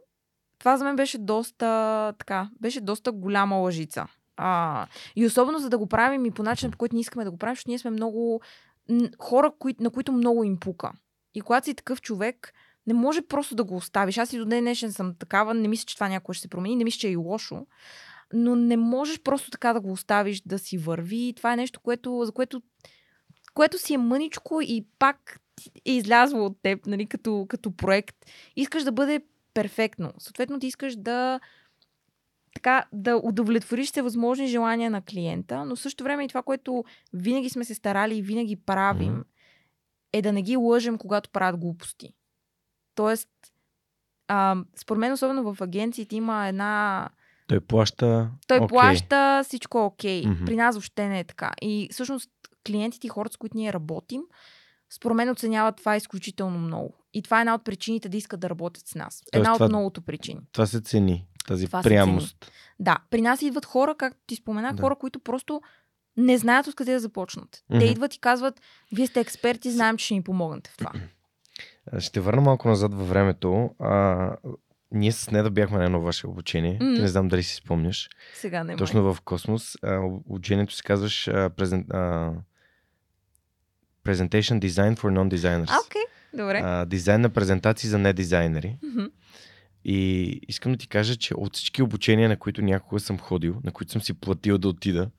[0.60, 4.08] това за мен беше доста, така, беше доста голяма лъжица.
[4.38, 7.32] А, и особено за да го правим и по начин, по който не искаме да
[7.32, 8.42] го правим, защото ние сме много
[9.20, 10.92] хора, кои, на които много им пука.
[11.34, 12.54] И когато си такъв човек,
[12.88, 14.18] не може просто да го оставиш.
[14.18, 16.76] Аз и до ден днешен съм такава, не мисля, че това някой ще се промени,
[16.76, 17.66] не мисля, че е и лошо,
[18.34, 21.34] но не можеш просто така да го оставиш да си върви.
[21.36, 22.62] Това е нещо, което, за което,
[23.54, 25.40] което си е мъничко и пак
[25.86, 28.16] е излязло от теб, нали, като, като проект.
[28.56, 29.22] Искаш да бъде
[29.54, 30.14] перфектно.
[30.18, 31.40] Съответно, ти искаш да
[32.60, 36.84] така, да удовлетвориш се възможни желания на клиента, но в същото време и това, което
[37.14, 39.22] винаги сме се старали и винаги правим, Мгм.
[40.14, 42.14] е да не ги лъжем, когато правят глупости.
[42.96, 43.30] Тоест,
[44.28, 47.10] а, според мен, особено в агенциите, има една
[47.48, 48.30] Той плаща.
[48.48, 48.68] той окей.
[48.68, 50.24] плаща, всичко е окей.
[50.26, 50.46] Мгм.
[50.46, 51.52] При нас въобще не е така.
[51.62, 52.30] И всъщност
[52.68, 54.22] клиентите и хората, с които ние работим,
[54.90, 56.94] според мен оценяват това изключително много.
[57.14, 59.24] И това е една от причините да искат да работят с нас.
[59.34, 60.42] Една това- от многото причини.
[60.52, 61.26] Това се цени.
[61.50, 62.52] Тази Това се прямост.
[62.80, 64.82] Да, при нас идват хора, както ти споменах, Да.
[64.82, 65.62] хора, които просто
[66.18, 67.64] не знаят откъде да започнат.
[67.70, 67.86] Те Мгм.
[67.86, 70.92] идват и казват, вие сте експерти, знаем, че ще ни помогнете в това.
[72.00, 73.70] Ще върна малко назад във времето.
[73.80, 74.32] А,
[74.92, 76.78] ние с Неда бяхме на едно ваше обучение.
[76.80, 78.10] Ти не знам дали си спомняш.
[78.34, 79.76] Сега не Точно в Космос.
[79.84, 82.32] А, обучението си казваш а, презен, а,
[84.06, 85.70] Presentation Design for Non-Designers.
[85.70, 86.02] А, окей,
[86.34, 86.62] добре.
[86.64, 88.78] А, дизайн на презентации за недизайнери.
[88.84, 89.06] Мгм.
[89.86, 93.72] И искам да ти кажа, че от всички обучения, на които някога съм ходил, на
[93.72, 95.10] които съм си платил да отида,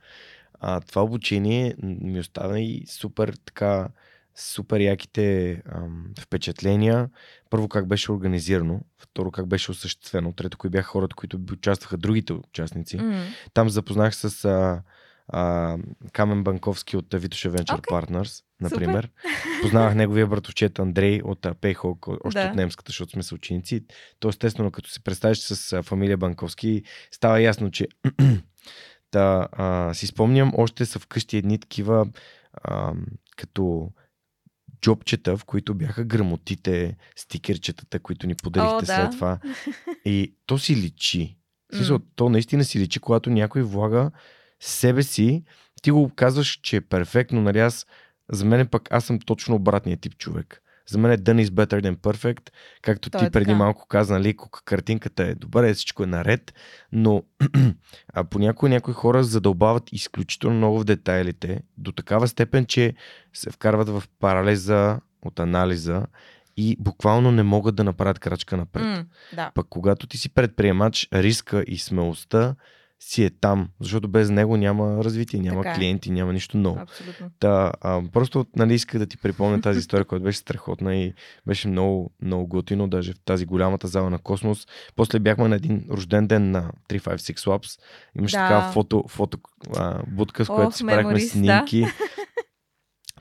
[0.60, 3.88] а, това обучение ми остана и супер така,
[4.34, 7.10] супер яките ам, впечатления.
[7.50, 12.32] Първо как беше организирано, второ как беше осъществено, трето кои бяха хората, които участваха другите
[12.32, 12.96] участници.
[12.96, 13.24] М.
[13.54, 14.82] Там запознах с а,
[15.32, 15.76] а,
[16.12, 17.96] Камен Банковски от Витоша Venture Окей.
[18.16, 19.10] Partners, например.
[19.62, 22.48] Познавах неговия братовчет Андрей от Payhawk, още Да.
[22.48, 23.84] от немската, защото сме съученици.
[24.20, 27.88] То естествено, като се представиш с фамилия Банковски, става ясно, че
[29.12, 32.06] да, а, си спомням, още са вкъщи едни такива
[32.52, 32.92] а,
[33.36, 33.90] като
[34.82, 38.86] джобчета, в които бяха грамотите, стикерчетата, които ни подарихте О, да.
[38.86, 39.38] след това.
[40.04, 41.36] И то си личи.
[41.90, 42.00] М.
[42.16, 44.10] то наистина си личи, когато някой влага
[44.60, 45.44] себе си,
[45.82, 47.86] ти го казваш, че е перфектно, нали аз,
[48.32, 50.62] за мен пък аз съм точно обратният тип човек.
[50.88, 52.50] За мен е done is better than perfect,
[52.82, 53.56] както То ти е преди така.
[53.56, 56.54] малко каза, нали, картинката е добре, всичко е наред,
[56.92, 57.22] но
[58.12, 62.94] а понякога някои хора задълбават изключително много в детайлите, до такава степен, че
[63.32, 66.06] се вкарват в паралеза от анализа
[66.56, 68.84] и буквално не могат да направят крачка напред.
[68.84, 69.04] М,
[69.34, 69.50] Да.
[69.54, 72.54] Пък когато ти си предприемач, риска и смелостта
[73.02, 75.74] си е там, защото без него няма развитие, няма Така е.
[75.74, 76.80] клиенти, няма нищо ново.
[76.80, 77.30] Абсолютно.
[77.38, 81.14] Та, а, просто нали, исках да ти припомня тази история, която беше страхотна и
[81.46, 84.66] беше много, много готино, даже в тази голямата зала на Космос.
[84.96, 87.80] После бяхме на един рожден ден на 356 Labs.
[88.18, 88.48] Имаше Да.
[88.48, 89.38] така фото, фото
[89.76, 91.84] а, будка, с Ох, която си правихме снимки.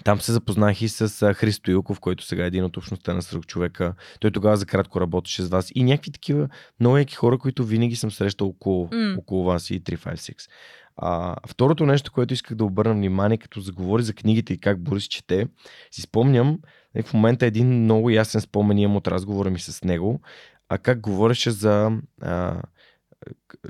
[0.04, 3.45] Там се запознах и с Христо Илков, който сега е един от общността на свръх
[3.45, 3.93] човека.
[4.20, 5.72] Той тогава за кратко работеше с вас.
[5.76, 9.16] И някакви такива много яки хора, които винаги съм срещал около, М.
[9.20, 10.50] около вас и 356.
[10.97, 15.04] А, второто нещо, което исках да обърна внимание, като заговори за книгите и как Борис
[15.04, 15.47] чете,
[15.91, 16.60] си спомням,
[16.95, 20.22] нали, в момента един много ясен спомен имам от разговора ми с него,
[20.70, 21.91] а как говореше за
[22.22, 22.62] а,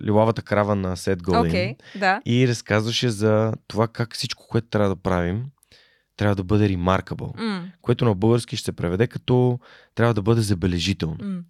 [0.01, 1.39] Лилавата крава на Сет Голин.
[1.39, 2.21] Окей, да.
[2.25, 5.45] И разказваше за това как всичко, което трябва да правим,
[6.20, 7.39] трябва да бъде remarkable.
[7.41, 9.59] М, Което на български ще се преведе като
[9.95, 11.17] трябва да бъде забележително.
[11.22, 11.41] м.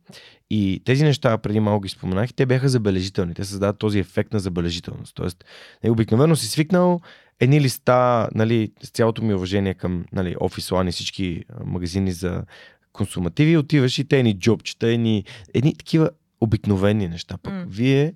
[0.49, 3.33] И тези неща, преди малко ги споменах, те бяха забележителни.
[3.33, 5.15] Те създават този ефект на забележителност.
[5.15, 5.45] Тоест,
[5.83, 7.01] нали, обикновено си свикнал
[7.39, 12.43] едни листа, нали, с цялото ми уважение към нали, One и всички магазини за
[12.93, 16.09] консумативи, отиваш и те едни джобчета, едни, едни такива
[16.41, 17.37] обикновени неща.
[17.43, 17.65] Пък М.
[17.67, 18.13] вие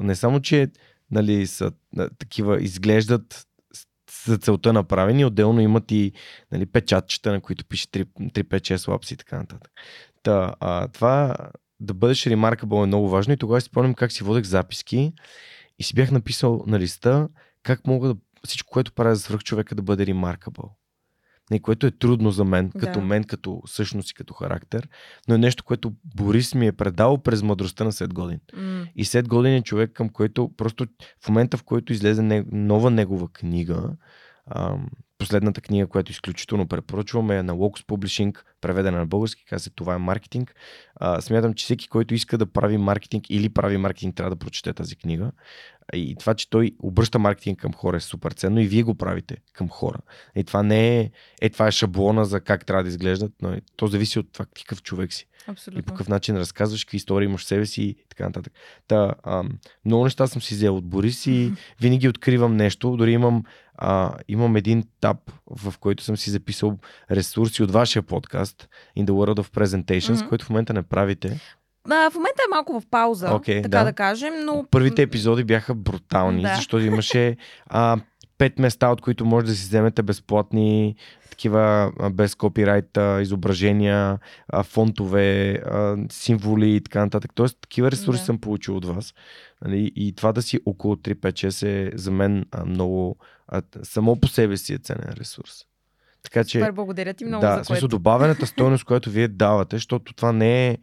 [0.00, 0.68] не само, че
[1.10, 1.72] нали, са
[2.18, 3.46] такива, изглеждат
[4.26, 6.12] за целта направени, отделно имат и
[6.52, 9.72] нали, печатчета, на които пише 3-5-6 лапс и така нататък.
[10.22, 11.36] Та, а, това
[11.80, 15.12] да бъдеш remarkable е много важно и тогава си спомням как си водех записки
[15.78, 17.28] и си бях написал на листа
[17.62, 18.16] как мога да
[18.46, 20.70] всичко, което правя за свръх човека да бъде remarkable.
[21.52, 22.80] Не, което е трудно за мен, Да.
[22.80, 24.88] като мен, като същност и като характер,
[25.28, 28.40] но е нещо, което Борис ми е предал през мъдростта на Сет Годин.
[28.56, 28.86] М.
[28.96, 30.86] И Сет Годин е човек, към който просто
[31.24, 33.90] в момента, в който излезе нова негова книга,
[34.46, 34.86] ам,
[35.22, 39.98] последната книга, която изключително препоръчваме е на Locus Publishing, преведена на български, каза това е
[39.98, 40.54] маркетинг.
[40.96, 44.72] А, смятам, че всеки, който иска да прави маркетинг или прави маркетинг, трябва да прочете
[44.72, 45.32] тази книга.
[45.94, 49.36] И това, че той обръща маркетинг към хора е супер ценно и вие го правите
[49.52, 49.98] към хора.
[50.36, 51.10] И това не е,
[51.40, 54.46] е това е шаблона за как трябва да изглеждат, но е, то зависи от това
[54.54, 55.82] какъв човек си и по Абсолютно.
[55.84, 58.52] какъв начин разказваш, какви истории имаш в себе си и така нататък.
[58.88, 59.48] Та, ам,
[59.84, 62.96] много неща съм си взел от Борис и винаги откривам нещо.
[62.96, 63.44] Дори имам,
[63.84, 65.16] а, имам един таб,
[65.50, 66.78] в който съм си записал
[67.10, 68.68] ресурси от вашия подкаст
[68.98, 70.28] In the World of Presentations, Мгм.
[70.28, 71.40] който в момента не правите.
[71.90, 73.84] А, в момента е малко в пауза, Окей, така да.
[73.84, 73.92] да.
[73.92, 74.66] кажем, но...
[74.70, 76.54] Първите епизоди бяха брутални, Да.
[76.54, 77.96] защото имаше а,
[78.38, 80.96] пет места, от които може да си вземете безплатни
[81.30, 84.18] такива без копирайт изображения,
[84.64, 85.62] фонтове,
[86.10, 87.30] символи и така нататък.
[87.34, 88.24] Тоест, такива ресурси Да.
[88.24, 89.14] съм получил от вас.
[89.64, 89.92] Нали?
[89.96, 93.16] И това да си около 3-5-6 е за мен много,
[93.82, 95.52] само по себе си е ценен ресурс.
[96.22, 97.88] Така че, Супер, благодаря ти много да, за смисъл, което.
[97.88, 100.78] добавената стойност, която вие давате, защото това не е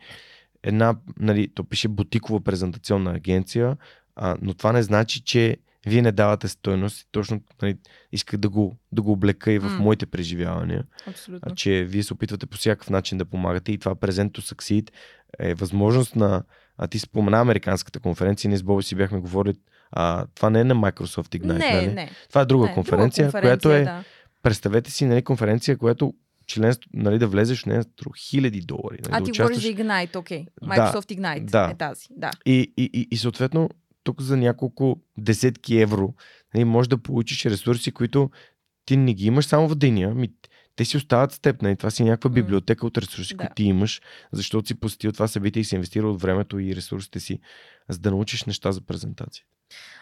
[0.63, 3.77] една, нали, то пише бутикова презентационна агенция,
[4.15, 5.57] а, но това не значи, че
[5.87, 7.07] вие не давате стойност.
[7.11, 7.77] Точно нали,
[8.11, 9.79] исках да го, да го облека и в М.
[9.79, 11.51] моите преживявания, Абсолютно.
[11.51, 14.89] а, че вие се опитвате по всякакъв начин да помагате и това to Succeed
[15.39, 16.43] е възможност на
[16.77, 19.55] а ти спомена американската конференция, ние с Боби си бяхме говорили,
[19.91, 21.87] а, това не е на Microsoft Ignite, не, нали?
[21.93, 22.11] не.
[22.29, 24.03] Това е друга не, конференция, друга която е, Да.
[24.43, 26.13] представете си, нали, конференция, която
[26.47, 27.83] членство, нали, да влезеш в нея
[28.17, 28.97] хиляди долари.
[29.03, 29.75] Нали, А да ти говориш участваш.
[29.75, 30.45] за Ignite, окей.
[30.61, 31.69] Да, Microsoft Ignite да.
[31.71, 32.07] е тази.
[32.11, 32.31] Да.
[32.45, 33.69] И, и, и, и съответно,
[34.09, 36.13] тук за няколко десетки евро
[36.53, 38.29] нали, можеш да получиш ресурси, които
[38.85, 40.29] ти не ги имаш само в деня, ми,
[40.75, 41.61] те си остават с теб.
[41.61, 41.75] Нали?
[41.75, 43.37] Това си някаква библиотека от ресурси, Да.
[43.37, 44.01] които ти имаш,
[44.31, 47.39] защото си посетил това събитие и си инвестирал от времето и ресурсите си,
[47.89, 49.45] за да научиш неща за презентация.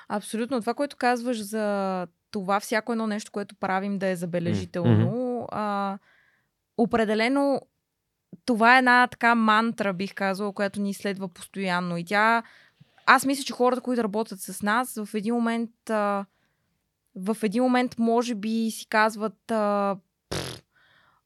[0.09, 0.59] Абсолютно.
[0.61, 5.97] Това, което казваш за това, всяко едно нещо, което правим да е забележително, а,
[6.77, 7.61] определено
[8.45, 11.97] това е една така мантра, бих казала, която ни следва постоянно.
[11.97, 12.43] И тя,
[13.07, 16.25] аз мисля, че хората, които работят с нас, в един момент, а,
[17.15, 19.95] в един момент може би си казват, а,
[20.29, 20.63] «Пф,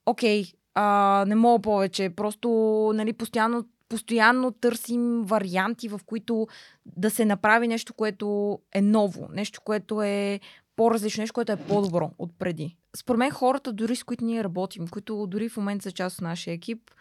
[0.06, 2.50] окей, а, не мога повече, просто
[2.96, 6.48] нали, постоянно, постоянно търсим варианти, в които
[6.86, 10.40] да се направи нещо, което е ново, нещо, което е
[10.76, 12.78] по-различно, нещо, което е по-добро от преди.
[12.96, 16.22] Според мен хората, дори с които ние работим, които дори в момента са част от
[16.22, 16.92] нашия екип,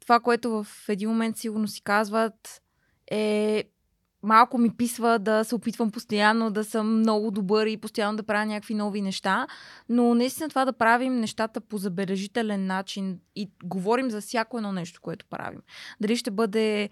[0.00, 2.62] това, което в един момент сигурно си казват
[3.10, 3.64] е
[4.22, 8.46] малко ми писва да се опитвам постоянно да съм много добър и постоянно да правя
[8.46, 9.46] някакви нови неща,
[9.88, 15.00] но наистина това да правим нещата по забележителен начин и говорим за всяко едно нещо,
[15.02, 15.60] което правим.
[16.00, 16.90] Дали ще бъде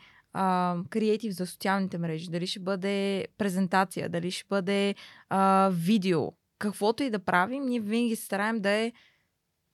[0.90, 4.94] креатив за социалните мрежи, дали ще бъде презентация, дали ще бъде
[5.28, 8.92] а, видео, каквото и да правим, ние винаги се стараем да е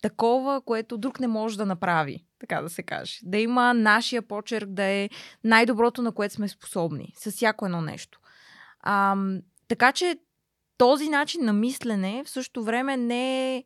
[0.05, 3.19] такова, което друг не може да направи, така да се каже.
[3.23, 5.11] Да има нашия почерк, да е
[5.45, 8.21] най-доброто, на което сме способни, с всяко едно нещо.
[8.81, 9.17] А,
[9.69, 10.17] така че
[10.79, 13.65] този начин на мислене в същото време не е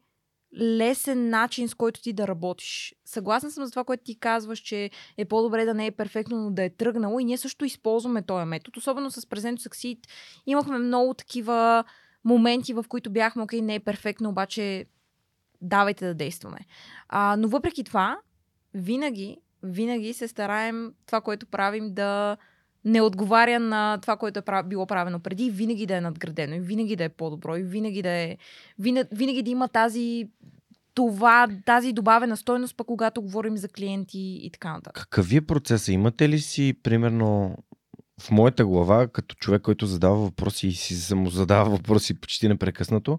[0.61, 2.95] лесен начин, с който ти да работиш.
[3.05, 6.51] Съгласна съм с това, което ти казваш, че е по-добре да не е перфектно, но
[6.51, 7.21] да е тръгнало.
[7.21, 8.79] И ние също използваме този метод.
[8.79, 9.99] Особено с Present Succeed
[10.47, 11.85] имахме много такива
[12.25, 14.87] моменти, в които бяхме, окей, не е перфектно, обаче
[15.61, 16.59] давайте да действаме.
[17.09, 18.19] А, но въпреки това,
[18.75, 22.37] винаги, винаги се стараем това, което правим да
[22.85, 26.97] не отговаря на това, което е било правено преди, винаги да е надградено и винаги
[26.97, 28.37] да е по-добро и винаги да е
[28.79, 30.29] винаги, винаги да има тази
[30.95, 35.03] това, тази добавена стойност, пък когато говорим за клиенти и така нататък.
[35.03, 35.89] Какъв е процесът?
[35.89, 37.57] Имате ли си, примерно,
[38.21, 43.19] в моята глава, като човек, който задава въпроси и си самозадава въпроси почти непрекъснато,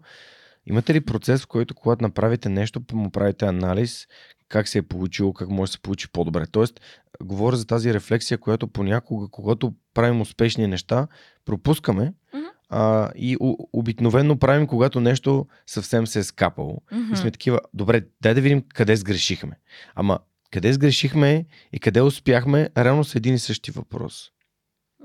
[0.65, 4.07] имате ли процес, в който когато направите нещо, му правите анализ,
[4.47, 6.45] как се е получило, как може да се получи по-добре.
[6.51, 6.81] Тоест,
[7.23, 11.07] говоря за тази рефлексия, която понякога, когато правим успешни неща,
[11.45, 12.49] пропускаме mm-hmm.
[12.69, 13.37] а, и
[13.73, 16.81] обикновено правим, когато нещо съвсем се е скапало.
[16.93, 17.13] Mm-hmm.
[17.13, 19.59] И сме такива, добре, дай да видим къде сгрешихме.
[19.95, 20.19] Ама
[20.51, 24.31] къде сгрешихме и къде успяхме, реално са един и същи въпрос.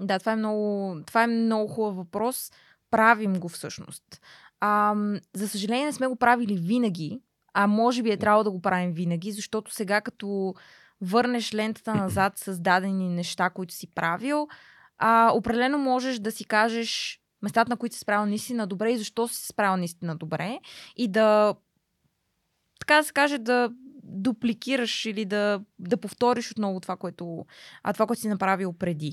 [0.00, 2.52] Да, това е много, това е много хубав въпрос.
[2.90, 4.02] Правим го всъщност.
[4.66, 4.94] А,
[5.34, 7.20] за съжаление не сме го правили винаги,
[7.54, 10.54] а може би е трябвало да го правим винаги, защото сега като
[11.00, 14.48] върнеш лентата назад с дадени неща, които си правил,
[14.98, 19.28] а, определено можеш да си кажеш местата, на които си справил наистина добре и защо
[19.28, 20.58] си справил наистина добре
[20.96, 21.54] и да
[22.80, 23.70] така да се каже, да
[24.02, 27.46] дупликираш или да, да повториш отново това, което,
[27.82, 29.12] а, това, което си направил преди.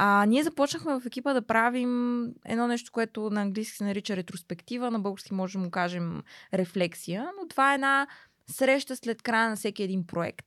[0.00, 4.90] А, ние започнахме в екипа да правим едно нещо, което на английски се нарича ретроспектива,
[4.90, 6.22] на български може да му кажем
[6.54, 8.06] рефлексия, но това е една
[8.50, 10.46] среща след края на всеки един проект,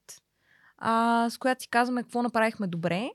[0.77, 3.09] а, с която си казваме какво направихме добре,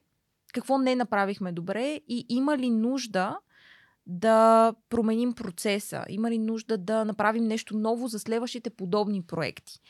[0.53, 3.39] какво не направихме добре и има ли нужда
[4.07, 9.80] да променим процеса, има ли нужда да направим нещо ново за следващите подобни проекти.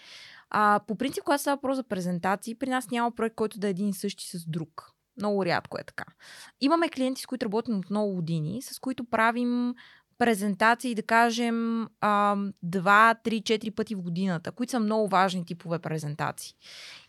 [0.50, 3.70] А, по принцип, когато става въпрос за презентации, при нас няма проект, който да е
[3.70, 4.95] един и същи с друг.
[5.16, 6.04] Много рядко е така.
[6.60, 9.74] Имаме клиенти, с които работим от много години, с които правим
[10.18, 11.88] презентации, да кажем,
[12.62, 16.54] два, три, четири пъти в годината, които са много важни типове презентации.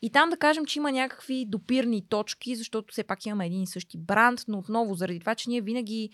[0.02, 3.68] И там да кажем, че има някакви допирни точки, защото все пак имаме един и
[3.68, 6.10] същи бранд, но отново заради това, че ние винаги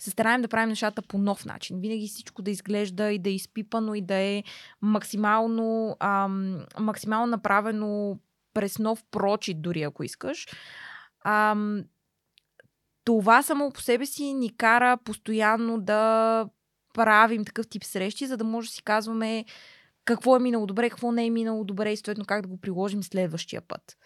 [0.00, 1.80] се стараем да правим нещата по нов начин.
[1.80, 4.42] Винаги всичко да изглежда и да е изпипано и да е
[4.82, 8.18] максимално, ам, максимално направено
[8.54, 10.46] през нов прочит, дори ако искаш.
[11.28, 11.84] Ам,
[13.04, 16.48] това само по себе си ни кара постоянно да
[16.94, 19.44] правим такъв тип срещи, за да може да си казваме
[20.04, 23.02] какво е минало добре, какво не е минало добре и съответно как да го приложим
[23.02, 23.96] следващия път.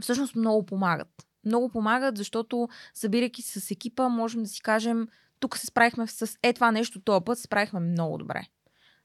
[0.00, 1.26] Всъщност много помагат.
[1.46, 5.08] Много помагат, защото събирайки се с екипа, можем да си кажем,
[5.40, 8.46] тук се справихме с е това нещо, този път се справихме много добре.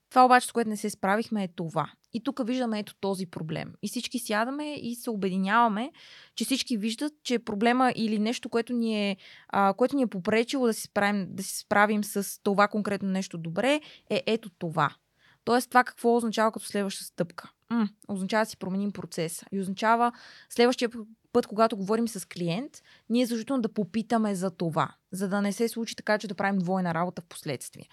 [0.10, 1.92] Това обаче, с което не се справихме, е това.
[2.14, 3.74] И тук виждаме ето този проблем.
[3.82, 5.92] И всички сядаме и се обединяваме,
[6.36, 10.66] че всички виждат, че проблема или нещо, което ни е, а, което ни е попречило
[10.66, 14.96] да си, справим, да справим с това конкретно нещо добре, е ето това.
[15.44, 17.52] Тоест това какво означава като следваща стъпка?
[17.70, 19.46] М, означава да си променим процеса.
[19.52, 20.12] И означава
[20.50, 20.90] следващия
[21.34, 22.72] път, когато говорим с клиент,
[23.10, 26.60] ние задължително да попитаме за това, за да не се случи така, че да правим
[26.60, 27.90] двойна работа в последствие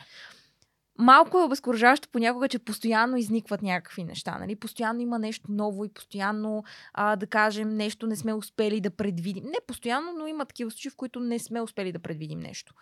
[0.99, 4.39] малко е обезкуражаващо понякога, че постоянно изникват някакви неща.
[4.39, 4.57] Нали?
[4.57, 9.45] Постоянно има нещо ново и постоянно, а, да кажем, нещо не сме успели да предвидим.
[9.45, 12.75] Не постоянно, но има такива случаи, в които не сме успели да предвидим нещо.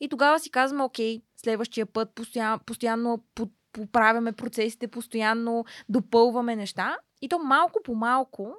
[0.00, 3.24] И тогава си казваме, окей, следващия път постоянно, постоянно
[3.72, 6.96] поправяме процесите, постоянно допълваме неща.
[7.22, 8.54] И то малко по малко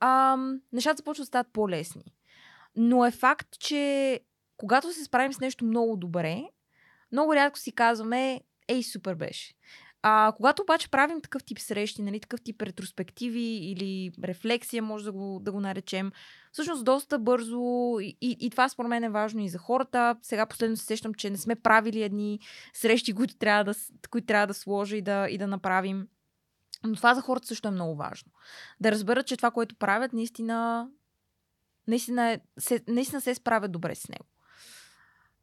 [0.00, 0.38] а,
[0.72, 2.04] нещата започват да стават по-лесни.
[2.76, 4.20] Но е факт, че
[4.56, 6.44] когато се справим с нещо много добре,
[7.16, 9.54] много рядко си казваме, ей, супер беше.
[10.02, 15.12] А, когато обаче правим такъв тип срещи, нали, такъв тип ретроспективи или рефлексия, може да
[15.12, 16.12] го, да го наречем,
[16.52, 20.16] всъщност доста бързо и, и, и това според мен е важно и за хората.
[20.22, 22.40] Сега последно се сещам, че не сме правили едни
[22.74, 23.74] срещи, които трябва да,
[24.10, 26.08] които трябва да сложа и да, и да направим.
[26.84, 28.32] Но това за хората също е много важно.
[28.80, 30.88] Да разберат, че това, което правят, наистина,
[31.88, 34.26] наистина, е, се, наистина се справят добре с него.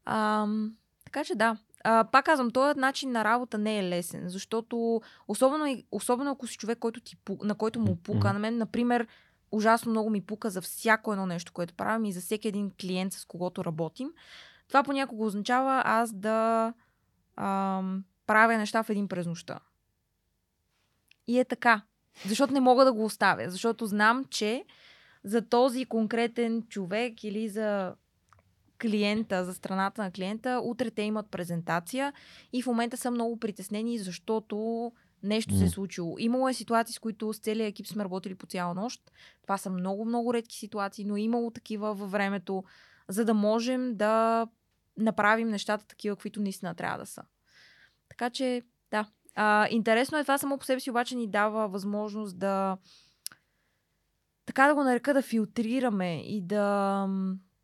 [0.05, 0.75] Ам,
[1.13, 1.57] така че да.
[1.83, 6.57] А, пак казвам, този начин на работа не е лесен, защото особено, особено ако си
[6.57, 8.33] човек, който ти, на който му пука, mm-hmm.
[8.33, 9.07] на мен, например,
[9.51, 13.13] ужасно много ми пука за всяко едно нещо, което правим и за всеки един клиент,
[13.13, 14.09] с когото работим.
[14.67, 16.73] Това понякога означава аз да
[17.35, 19.59] ам, правя неща в един през нощта.
[21.27, 21.81] И е така.
[22.25, 23.49] Защото не мога да го оставя.
[23.49, 24.65] Защото знам, че
[25.23, 27.95] за този конкретен човек или за
[28.83, 32.13] клиента, за страната на клиента, утре те имат презентация
[32.53, 34.91] и в момента са много притеснени, защото
[35.23, 36.15] нещо се е случило.
[36.19, 39.11] Имало е ситуации, с които с целият екип сме работили по цяла нощ.
[39.41, 42.63] Това са много, много редки ситуации, но е имало такива във времето,
[43.07, 44.47] за да можем да
[44.97, 47.23] направим нещата такива, каквито наистина трябва да са.
[48.09, 48.61] Така че,
[48.91, 49.05] да.
[49.35, 52.77] А, интересно е това само по себе си, обаче ни дава възможност да
[54.45, 57.07] така да го нарека да филтрираме и да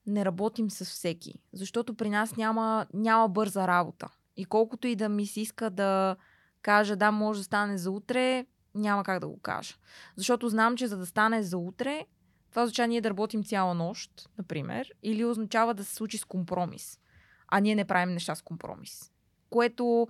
[0.09, 1.33] не работим с всеки.
[1.53, 4.07] Защото при нас няма, няма бърза работа.
[4.37, 6.15] И колкото и да ми се иска да
[6.61, 8.45] кажа да, може да стане за утре,
[8.75, 9.75] няма как да го кажа.
[10.15, 12.05] Защото знам, че за да стане за утре,
[12.49, 16.99] това означава ние да работим цяла нощ, например, или означава да се случи с компромис.
[17.47, 19.11] А ние не правим неща с компромис.
[19.49, 20.07] Което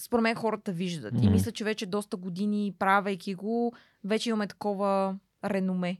[0.00, 1.14] според мен хората виждат.
[1.14, 1.26] Mm-hmm.
[1.26, 3.72] И мисля, че вече доста години, правейки го,
[4.04, 5.98] вече имаме такова реноме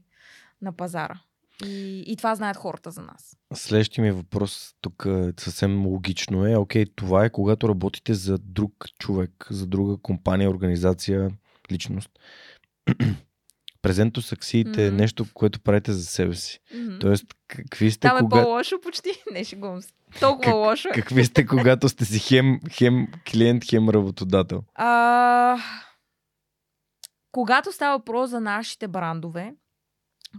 [0.61, 1.19] на пазара.
[1.65, 3.37] И, и това знаят хората за нас.
[3.53, 6.55] Следващия ми въпрос тук е съвсем логично е.
[6.55, 11.31] Окей, това е когато работите за друг човек, за друга компания, организация,
[11.71, 12.09] личност.
[13.81, 14.87] Презенто саксиите mm-hmm.
[14.87, 16.59] е нещо, което правите за себе си.
[16.73, 16.99] Mm-hmm.
[16.99, 18.43] Тоест, какви сте Там е кога...
[18.43, 19.09] по-лошо почти.
[19.33, 19.89] Не, шегувам се.
[20.19, 20.89] Толкова как, лошо.
[20.93, 24.63] Какви сте, когато сте си хем, хем клиент, хем работодател?
[24.75, 25.57] А...
[27.31, 29.53] Когато става въпрос за нашите брандове,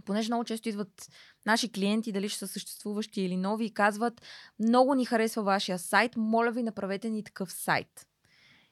[0.05, 1.07] понеже много често идват
[1.45, 4.21] наши клиенти, дали ще са съществуващи или нови, и казват,
[4.59, 8.07] много ни харесва вашия сайт, моля ви направете ни такъв сайт.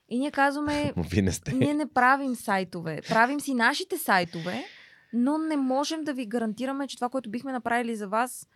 [0.09, 1.53] И ние казваме, Вие не сте.
[1.53, 4.65] ние не правим сайтове, правим си нашите сайтове,
[5.13, 8.47] но не можем да ви гарантираме, че това, което бихме направили за вас,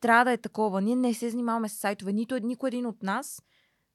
[0.00, 0.80] трябва да е такова.
[0.80, 2.12] Ние не се занимаваме с сайтове.
[2.12, 3.42] Нито никой един от нас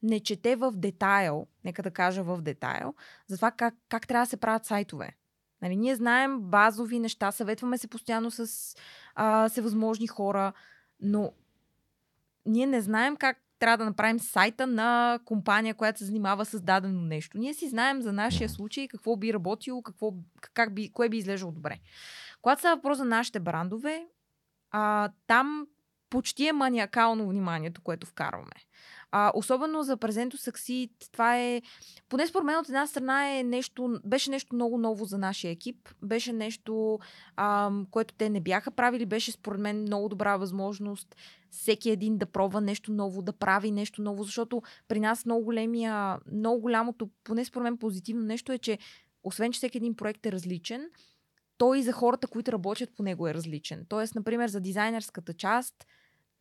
[0.03, 2.93] не чете в детайл, нека да кажа в детайл,
[3.27, 5.17] за това как, как трябва да се правят сайтове.
[5.61, 8.75] Нали, ние знаем базови неща, съветваме се постоянно с
[9.15, 10.53] а, всевъзможни хора,
[11.01, 11.31] но
[12.45, 17.01] ние не знаем как трябва да направим сайта на компания, която се занимава с дадено
[17.01, 17.37] нещо.
[17.37, 20.13] Ние си знаем за нашия случай какво би работило, какво,
[20.53, 21.79] как би, кое би излежало добре.
[22.41, 24.05] Когато става въпрос за нашите брандове,
[24.71, 25.67] а, там
[26.09, 28.55] почти е маниакално вниманието, което вкарваме.
[29.11, 31.61] А, особено за Презенто Succeed, това е,
[32.09, 35.89] поне според мен от една страна е нещо, беше нещо много ново за нашия екип,
[36.01, 36.99] беше нещо,
[37.35, 41.15] а, което те не бяха правили, беше според мен много добра възможност
[41.51, 46.19] всеки един да пробва нещо ново, да прави нещо ново, защото при нас много големия,
[46.31, 48.77] много голямото, поне според мен позитивно нещо е, че
[49.23, 50.89] освен, че всеки един проект е различен,
[51.57, 53.85] той и за хората, които работят по него е различен.
[53.89, 55.85] Тоест, например, за дизайнерската част,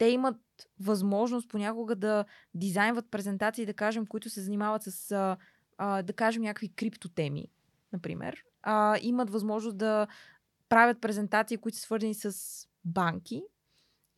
[0.01, 0.36] те имат
[0.78, 2.24] възможност понякога да
[2.55, 5.12] дизайнват презентации, да кажем, които се занимават с,
[5.78, 7.48] а, да кажем, някакви криптотеми,
[7.92, 8.44] например.
[8.62, 10.07] А, имат възможност да
[10.68, 12.34] правят презентации, които са свързани с
[12.84, 13.42] банки.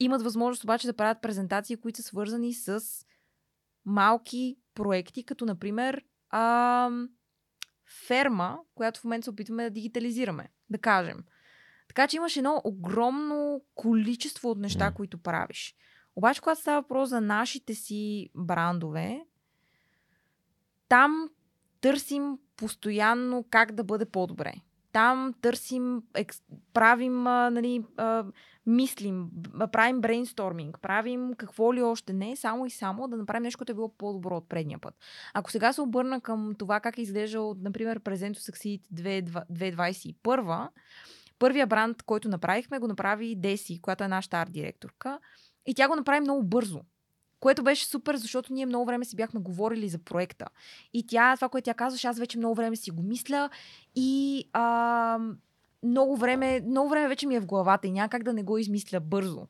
[0.01, 2.83] Имат възможност обаче да правят презентации, които са свързани с
[3.85, 6.91] малки проекти, като например а,
[8.07, 11.25] ферма, която в момента се опитваме да дигитализираме, да кажем.
[11.95, 14.95] Така че имаш едно огромно количество от неща, mm.
[14.95, 15.75] които правиш.
[16.17, 19.21] Обаче, когато става въпрос за нашите си брандове,
[20.89, 21.31] там
[21.81, 24.53] търсим постоянно как да бъде по-добре.
[24.93, 28.25] Там търсим, екс, правим, а, нали, а,
[28.67, 29.31] мислим,
[29.73, 33.75] правим брейнсторминг, правим какво ли още не, само и само да направим нещо, което е
[33.75, 34.95] било по-добро от предния път.
[35.35, 40.69] Ако сега се обърна към това как е изглеждал, например, Презенто Succeed 2021,
[41.43, 45.19] Първия бранд, който направихме, го направи Деси, която е нашата арт директорка.
[45.67, 46.81] И тя го направи много бързо.
[47.41, 50.47] Което беше супер, защото ние много време си бяхме говорили за проекта.
[50.93, 53.51] И тя, това, което тя казваше, аз вече много време си го мисля
[53.95, 55.19] и а,
[55.83, 58.59] много, време, много време вече ми е в главата и няма как да не го
[58.59, 59.47] измисля бързо.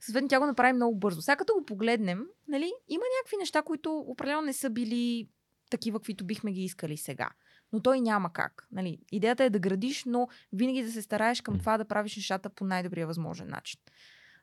[0.00, 1.22] Съответно, тя го направи много бързо.
[1.22, 5.28] Сега като го погледнем, нали, има някакви неща, които определено не са били
[5.70, 7.30] такива, каквито бихме ги искали сега
[7.72, 8.66] но той няма как.
[8.72, 8.98] Нали?
[9.12, 12.64] Идеята е да градиш, но винаги да се стараеш към това да правиш нещата по
[12.64, 13.80] най-добрия възможен начин.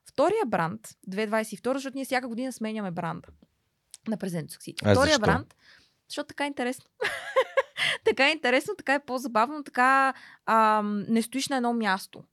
[0.05, 3.27] Втория бранд, 2022, защото ние всяка година сменяме бранда
[4.07, 4.77] на Презент Succeed.
[4.77, 5.21] Втория защо?
[5.21, 5.55] бранд,
[6.09, 6.85] защото така е интересно.
[8.05, 10.13] така е интересно, така е по-забавно, така
[10.45, 12.23] ам, не стоиш на едно място.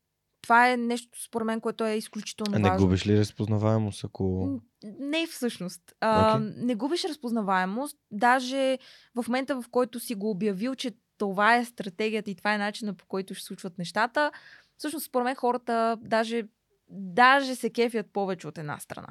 [0.44, 2.74] Това е нещо, според мен, което е изключително а важно.
[2.74, 4.60] Не губиш ли разпознаваемост, ако...
[4.98, 5.94] Не всъщност.
[6.00, 6.64] А, okay.
[6.64, 7.98] Не губиш разпознаваемост.
[8.10, 8.78] Даже
[9.14, 12.94] в момента, в който си го обявил, че това е стратегията и това е начина
[12.94, 14.32] по който ще случват нещата,
[14.76, 16.42] всъщност, според мен, хората даже
[16.90, 19.08] даже се кефят повече от една страна.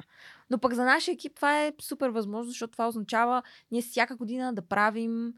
[0.50, 4.54] Но пък за нашия екип това е супер възможно, защото това означава ние всяка година
[4.54, 5.32] да правим,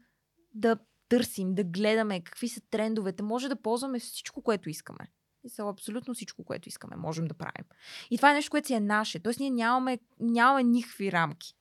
[0.53, 0.77] да
[1.09, 3.23] търсим, да гледаме какви са трендовете.
[3.23, 5.07] Може да ползваме всичко, което искаме.
[5.49, 7.65] Са абсолютно всичко, което искаме, можем да правим.
[8.11, 9.19] И това е нещо, което си е наше.
[9.19, 11.53] Тоест ние нямаме, нямаме никакви рамки.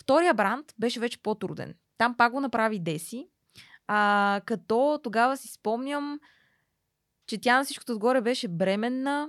[0.00, 1.74] Втория бранд беше вече по-труден.
[1.98, 3.28] Там пак го направи Деси,
[3.86, 6.20] а, като тогава си спомням,
[7.26, 9.28] че тя на всичкото отгоре беше бременна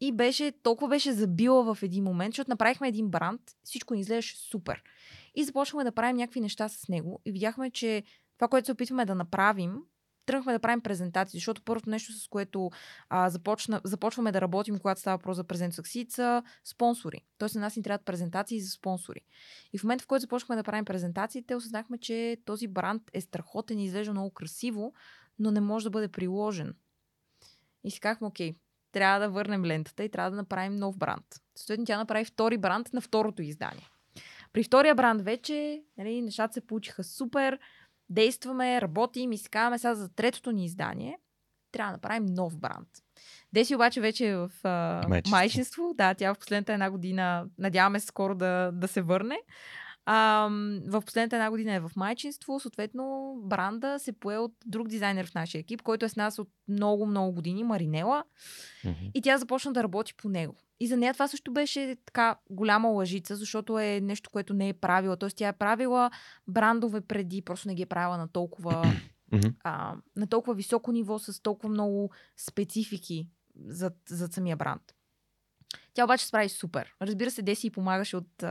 [0.00, 4.36] и беше, толкова беше забила в един момент, защото направихме един бранд, всичко ни изглеждаше
[4.36, 4.82] супер.
[5.34, 8.02] И започнахме да правим някакви неща с него и видяхме, че
[8.38, 9.76] това, което се опитваме да направим,
[10.28, 12.70] тръгнахме да правим презентации, защото първото нещо, с което
[13.08, 17.24] а, започна, започваме да работим, когато става въпрос за презент Succeed, са спонсори.
[17.38, 19.20] Тоест на нас ни трябват презентации за спонсори.
[19.72, 23.78] И в момента, в който започнахме да правим презентациите, осъзнахме, че този бранд е страхотен
[23.78, 24.94] и изглежда много красиво,
[25.38, 26.74] но не може да бъде приложен.
[27.84, 28.54] И си казахме, окей,
[28.92, 31.24] трябва да върнем лентата и трябва да направим нов бранд.
[31.56, 33.88] Съответно, тя направи втори бранд на второто издание.
[34.52, 37.58] При втория бранд вече нали, нещата се получиха супер,
[38.10, 41.18] действаме, работим и си казваме сега за третото ни издание,
[41.72, 42.88] трябва да направим нов бранд.
[43.52, 45.94] Деси обаче вече е в а, майчинство.
[45.94, 49.38] Да, тя в последната една година, надяваме се скоро да, да се върне.
[50.06, 50.48] А,
[50.86, 55.34] в последната една година е в майчинство, съответно бранда се пое от друг дизайнер в
[55.34, 58.24] нашия екип, който е с нас от много-много години, Маринела.
[58.84, 59.10] Mm-hmm.
[59.14, 60.56] И тя започна да работи по него.
[60.80, 64.74] И за нея това също беше така голяма лъжица, защото е нещо, което не е
[64.74, 65.16] правила.
[65.16, 66.10] Тоест тя е правила
[66.48, 68.84] брандове преди, просто не ги е правила на толкова,
[69.64, 73.28] а, на толкова високо ниво, с толкова много специфики
[73.66, 74.82] за, за самия бранд.
[75.94, 76.94] Тя обаче се справи супер.
[77.02, 78.44] Разбира се, Деси помагаше от,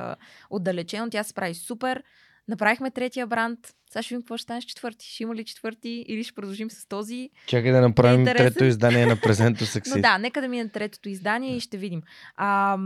[0.49, 2.03] отдалече, но тя се справи супер.
[2.47, 3.59] Направихме третия бранд.
[3.89, 5.05] Сега ще видим какво ще стане с четвърти.
[5.05, 7.29] Ще има ли четвърти или ще продължим с този?
[7.47, 9.89] Чакай да направим трето издание на Презенто Succeed.
[9.95, 12.01] Но да, нека да мине третото издание и ще видим.
[12.35, 12.77] А,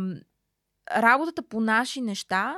[0.97, 2.57] работата по наши неща,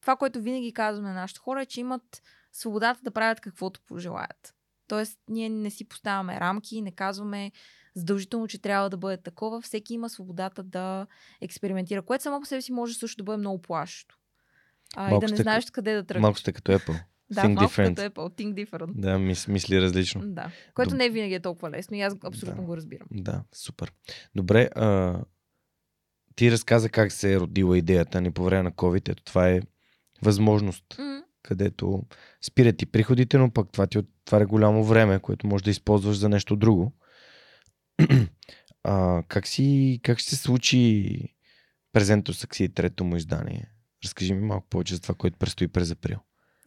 [0.00, 2.22] това, което винаги казваме на нашите хора е, че имат
[2.52, 4.54] свободата да правят каквото пожелаят.
[4.88, 7.52] Тоест, ние не си поставяме рамки, не казваме
[7.94, 9.60] задължително, че трябва да бъде такова.
[9.60, 11.06] Всеки има свободата да
[11.40, 14.19] експериментира, което само по себе си може също да бъде много плашещо.
[14.96, 16.22] А, и да не сте, знаеш къде да тръгнеш.
[16.22, 17.00] Малко сте като Apple.
[17.30, 17.94] Да, think малко different.
[17.94, 18.42] като Apple.
[18.42, 18.92] Think different.
[18.94, 20.22] Да, мис, мисли различно.
[20.24, 20.50] Да.
[20.74, 20.98] Което Доб...
[20.98, 22.66] не винаги е толкова лесно и аз абсолютно да.
[22.66, 23.06] го разбирам.
[23.10, 23.92] Да, супер.
[24.34, 25.20] Добре, а,
[26.34, 29.08] ти разказа как се е родила идеята ни по време на COVID.
[29.08, 29.60] Ето това е
[30.22, 31.22] възможност, mm-hmm.
[31.42, 32.02] където
[32.42, 36.28] спират ти приходите, но пък това ти отваря голямо време, което може да използваш за
[36.28, 36.92] нещо друго.
[38.84, 41.18] а, как, си, как ще се случи
[41.92, 43.69] презенто Сакси трето му издание?
[44.04, 46.18] Разкажи ми малко повече за това, което предстои през април.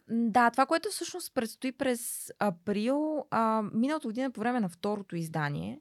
[0.08, 5.80] Да, това, което всъщност предстои през април, а, миналата година по време на второто издание,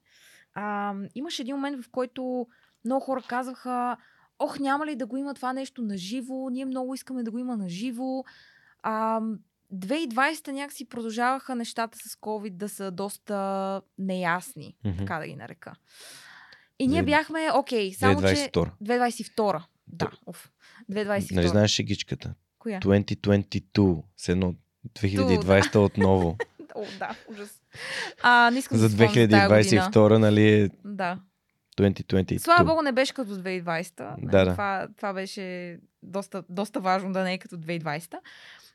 [0.54, 2.48] а, имаше един момент, в който
[2.86, 3.98] много хора казваха,
[4.40, 7.40] ох, няма ли да го има това нещо на живо, ние много искаме да го
[7.40, 8.24] има на живо.
[9.74, 14.98] 2020 някакси продължаваха нещата с COVID да са доста неясни, mm-hmm.
[14.98, 15.74] така да ги нарека.
[16.80, 18.36] И ние бяхме, окей, само 2022.
[18.36, 18.52] че...
[18.84, 19.64] 2022.
[19.88, 20.52] Да, оф.
[20.92, 21.36] 2022.
[21.36, 22.34] Нали знаеш шегичката?
[22.60, 22.80] Коя?
[22.80, 24.04] 2022.
[24.18, 24.56] С едно
[25.00, 25.80] 2020 да.
[25.80, 26.38] отново.
[26.76, 27.62] О, да, ужас.
[28.22, 30.70] А, не искам За 2022, нали е...
[30.86, 31.20] Да.
[31.78, 32.38] 2022.
[32.38, 34.16] Слава Богу, не беше като 2020.
[34.32, 34.52] Да, да.
[34.52, 38.16] Това, това беше доста, доста важно да не е като 2020.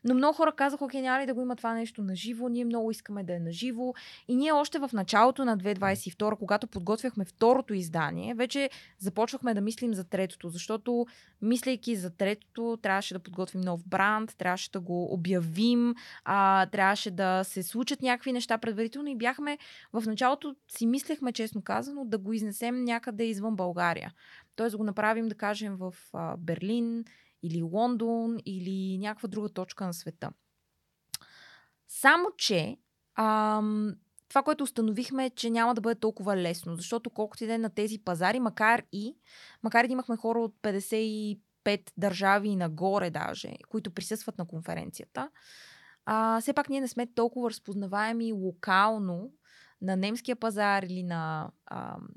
[0.03, 2.65] Но много хора казаха, окей, няма ли да го има това нещо на живо, ние
[2.65, 3.93] много искаме да е на живо.
[4.27, 8.69] И ние още в началото на 2022, когато подготвяхме второто издание, вече
[8.99, 11.05] започвахме да мислим за третото, защото
[11.41, 15.95] мислейки за третото, трябваше да подготвим нов бранд, трябваше да го обявим,
[16.25, 19.57] а, трябваше да се случат някакви неща предварително и бяхме
[19.93, 24.13] в началото си мислехме, честно казано, да го изнесем някъде извън България.
[24.55, 27.05] Тоест да го направим, да кажем, в а, Берлин
[27.43, 30.31] или Лондон, или някаква друга точка на света.
[31.87, 32.77] Само, че
[33.15, 33.95] ам,
[34.29, 37.57] това, което установихме е, че няма да бъде толкова лесно, защото колкото и да е
[37.57, 39.17] на тези пазари, макар и,
[39.63, 41.39] макар и да имахме хора от 55
[41.97, 45.29] държави и нагоре даже, които присъстват на конференцията,
[46.05, 49.31] а, все пак ние не сме толкова разпознаваеми локално
[49.81, 52.07] на немския пазар или на ам,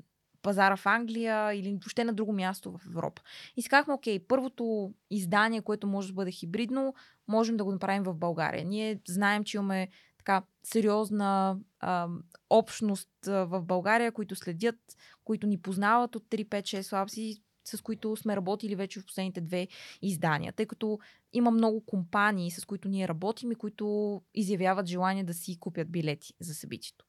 [0.43, 3.21] пазара в Англия или въобще на друго място в Европа.
[3.57, 6.95] И си казахме, окей, първото издание, което може да бъде хибридно,
[7.27, 8.65] можем да го направим в България.
[8.65, 9.87] Ние знаем, че имаме
[10.17, 12.07] така сериозна а,
[12.49, 14.75] общност в България, които следят,
[15.23, 19.67] които ни познават от 3-5-6 лапси, с които сме работили вече в последните две
[20.01, 20.99] издания, тъй като
[21.33, 26.33] има много компании, с които ние работим и които изявяват желание да си купят билети
[26.39, 27.05] за събитието.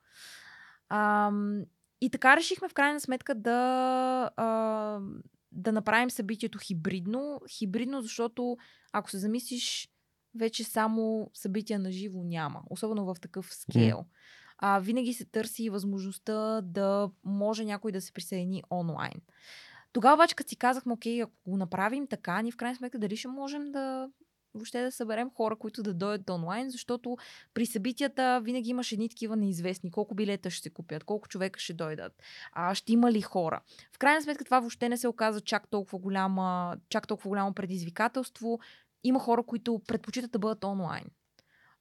[0.88, 1.30] А,
[2.04, 5.00] и така решихме в крайна сметка да, а,
[5.52, 7.40] да направим събитието хибридно.
[7.50, 8.56] Хибридно, защото
[8.92, 9.88] ако се замислиш,
[10.34, 14.04] вече само събития на живо няма, особено в такъв скейл.
[14.58, 19.20] а, винаги се търси възможността да може някой да се присъедини онлайн.
[19.92, 23.16] Тогава обаче, като си казахме, окей, ако го направим така, ни в крайна сметка дали
[23.16, 24.10] ще можем да
[24.54, 27.16] въобще да съберем хора, които да дойдат онлайн, защото
[27.54, 29.90] при събитията винаги имаш едни такива неизвестни.
[29.90, 32.12] Колко билета ще се купят, колко човека ще дойдат,
[32.52, 33.60] а, ще има ли хора.
[33.94, 38.58] В крайна сметка това въобще не се оказа чак толкова, голяма, чак толкова голямо предизвикателство.
[39.04, 41.04] Има хора, които предпочитат да бъдат онлайн.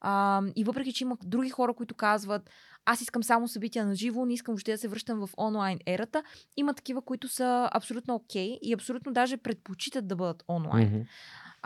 [0.02, 2.50] А, и въпреки, че има други хора, които казват,
[2.86, 6.24] аз искам само събития на живо, не искам въобще да се връщам в онлайн ерата,
[6.58, 10.90] има такива, които са абсолютно окей okay и абсолютно даже предпочитат да бъдат онлайн.
[10.90, 11.08] Mm-hmm.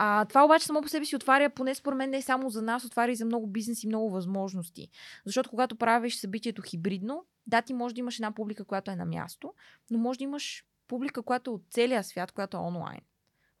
[0.00, 2.84] А, това обаче само по себе си отваря, поне според мен не само за нас,
[2.84, 4.88] отваря и за много бизнес и много възможности.
[5.26, 9.04] Защото когато правиш събитието хибридно, да, ти може да имаш една публика, която е на
[9.04, 9.54] място,
[9.90, 13.00] но може да имаш публика, която е от целия свят, която е онлайн.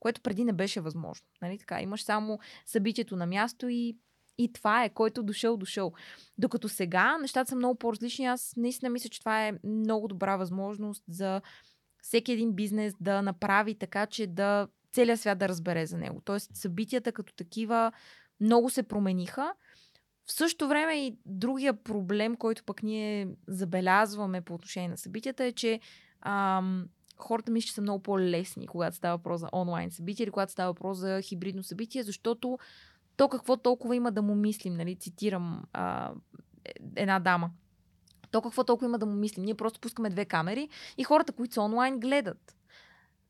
[0.00, 1.26] Което преди не беше възможно.
[1.42, 1.80] Нали така?
[1.80, 3.96] Имаш само събитието на място и
[4.40, 5.92] и това е, който дошъл, дошъл.
[6.38, 8.26] Докато сега нещата са много по-различни.
[8.26, 11.40] Аз наистина мисля, че това е много добра възможност за
[12.02, 16.20] всеки един бизнес да направи така, че да целият свят да разбере за него.
[16.24, 17.92] Тоест, събитията като такива
[18.40, 19.52] много се промениха.
[20.26, 25.52] В същото време и другия проблем, който пък ние забелязваме по отношение на събитията е,
[25.52, 25.80] че
[26.20, 30.52] ам, хората мислят, че са много по-лесни, когато става въпрос за онлайн събития или когато
[30.52, 32.58] става въпрос за хибридно събитие, защото
[33.16, 34.96] то какво толкова има да му мислим, нали?
[34.96, 36.12] Цитирам а,
[36.96, 37.50] една дама.
[38.30, 39.44] То какво толкова има да му мислим?
[39.44, 40.68] Ние просто пускаме две камери
[40.98, 42.57] и хората, които са онлайн, гледат.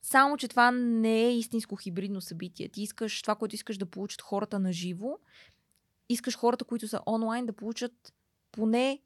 [0.03, 2.69] Само, че това не е истинско хибридно събитие.
[2.69, 5.19] Ти искаш това, което искаш да получат хората на живо,
[6.09, 8.15] искаш хората, които са онлайн, да получат
[8.53, 9.03] поне,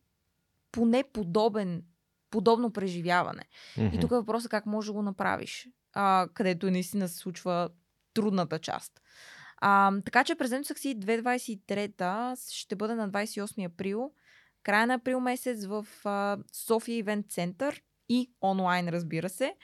[0.73, 1.83] поне подобен,
[2.31, 3.45] подобно преживяване.
[3.77, 3.97] Mm-hmm.
[3.97, 7.69] И тук е въпросът как можеш да го направиш, а, където наистина се случва
[8.15, 9.01] трудната част.
[9.57, 14.13] А, така че Презент Сакси 2023 ще бъде на 28 април,
[14.63, 19.55] края на април месец в а, София Ивент Център и онлайн, разбира се.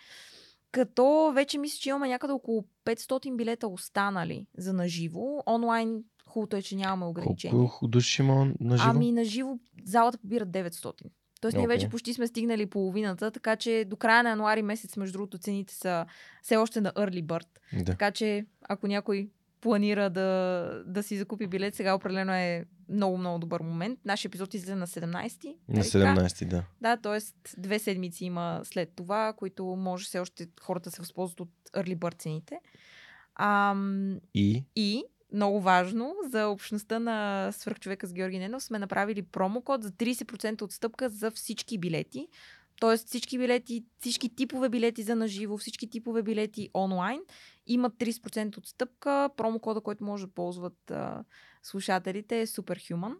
[0.73, 5.43] Като вече мисля, че имаме някъде около 500 билета останали за наживо.
[5.47, 7.59] Онлайн хубавото е, че нямаме ограничения.
[7.59, 8.91] Колко души има наживо?
[8.91, 10.93] Ами наживо залата побира 900.
[11.41, 11.69] Тоест ние okay.
[11.69, 15.75] вече почти сме стигнали половината, така че до края на януари месец, между другото, цените
[15.75, 16.07] са
[16.43, 17.47] все още на early bird.
[17.73, 17.85] Да.
[17.85, 19.31] Така че ако някой
[19.61, 23.99] планира да, да си закупи билет, сега определено е много, много добър момент.
[24.05, 25.57] Нашия епизод излезе на 17-ти.
[25.69, 26.65] На 17-ти, да.
[26.81, 27.19] Да, т.е.
[27.61, 32.19] две седмици има след това, които може все още хората се възползват от early bird
[32.19, 32.61] цените.
[33.35, 34.65] Ам, и?
[34.77, 40.63] И, много важно, за общността на Свърхчовека с Георги Ненов сме направили промокод за 30%
[40.63, 42.29] отстъпка за всички билети.
[42.81, 47.21] Тоест всички билети, всички типове билети за наживо, всички типове билети онлайн
[47.69, 49.31] имат 30% отстъпка.
[49.37, 51.25] Промокода, който може да ползват а,
[51.63, 53.15] слушателите е Superhuman.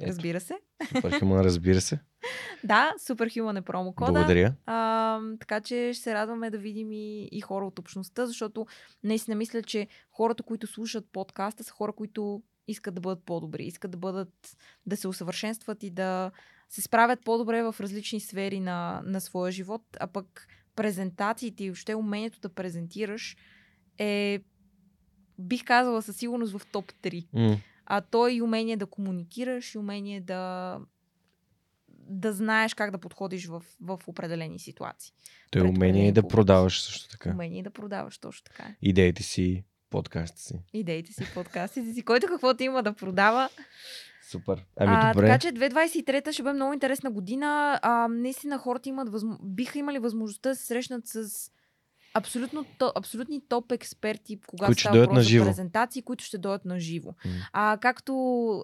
[0.00, 0.08] Ето.
[0.08, 0.54] Разбира се.
[0.82, 2.00] Superhuman, разбира се.
[2.64, 4.12] да, Superhuman е промокода.
[4.12, 4.54] Благодаря.
[4.66, 8.66] А, така че ще се радваме да видим и, и хора от общността, защото
[9.04, 13.90] наистина мисля, че хората, които слушат подкаста, са хора, които искат да бъдат по-добри, искат
[13.90, 14.56] да бъдат,
[14.86, 16.30] да се усъвършенстват и да
[16.68, 20.46] се справят по-добре в различни сфери на, на своя живот, а пък
[20.76, 23.36] презентациите и въобще умението да презентираш
[23.98, 24.40] е,
[25.38, 27.26] бих казала със сигурност в топ 3.
[27.34, 27.58] Mm.
[27.86, 30.78] А то е и умение да комуникираш, и умение да
[32.08, 35.12] да знаеш как да подходиш в, в определени ситуации.
[35.50, 37.30] То е умение и да продаваш също така.
[37.30, 38.64] Умение да продаваш, точно така.
[38.82, 40.54] Идеите си, подкасти си.
[40.72, 42.02] Идеите си, подкастите си.
[42.02, 43.48] Който каквото има да продава.
[44.30, 44.64] Супер.
[44.76, 45.26] Ами а, добре.
[45.26, 47.78] Така че 2023 ще бъде много интересна година.
[47.82, 49.30] А, наистина хората имат възм...
[49.42, 51.50] биха имали възможността да се срещнат с
[52.14, 56.80] абсолютно, то, абсолютни топ експерти, когато които става въпрос за презентации, които ще дойдат на
[56.80, 57.10] живо.
[57.10, 57.48] Mm.
[57.52, 58.14] А, както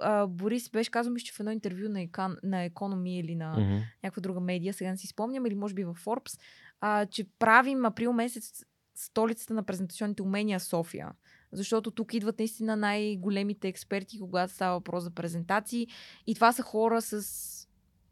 [0.02, 3.82] а, Борис беше казал, мисля, в едно интервю на, Екан, на Economy или на mm-hmm.
[4.02, 6.40] някаква друга медия, сега не си спомням, или може би в Forbes,
[6.80, 8.64] а, че правим април месец
[8.94, 11.10] столицата на презентационните умения София.
[11.52, 15.86] Защото тук идват наистина най-големите експерти, когато става въпрос за презентации.
[16.26, 17.57] И това са хора с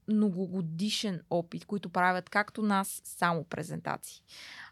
[0.08, 4.22] многогодишен опит, които правят както нас само презентации.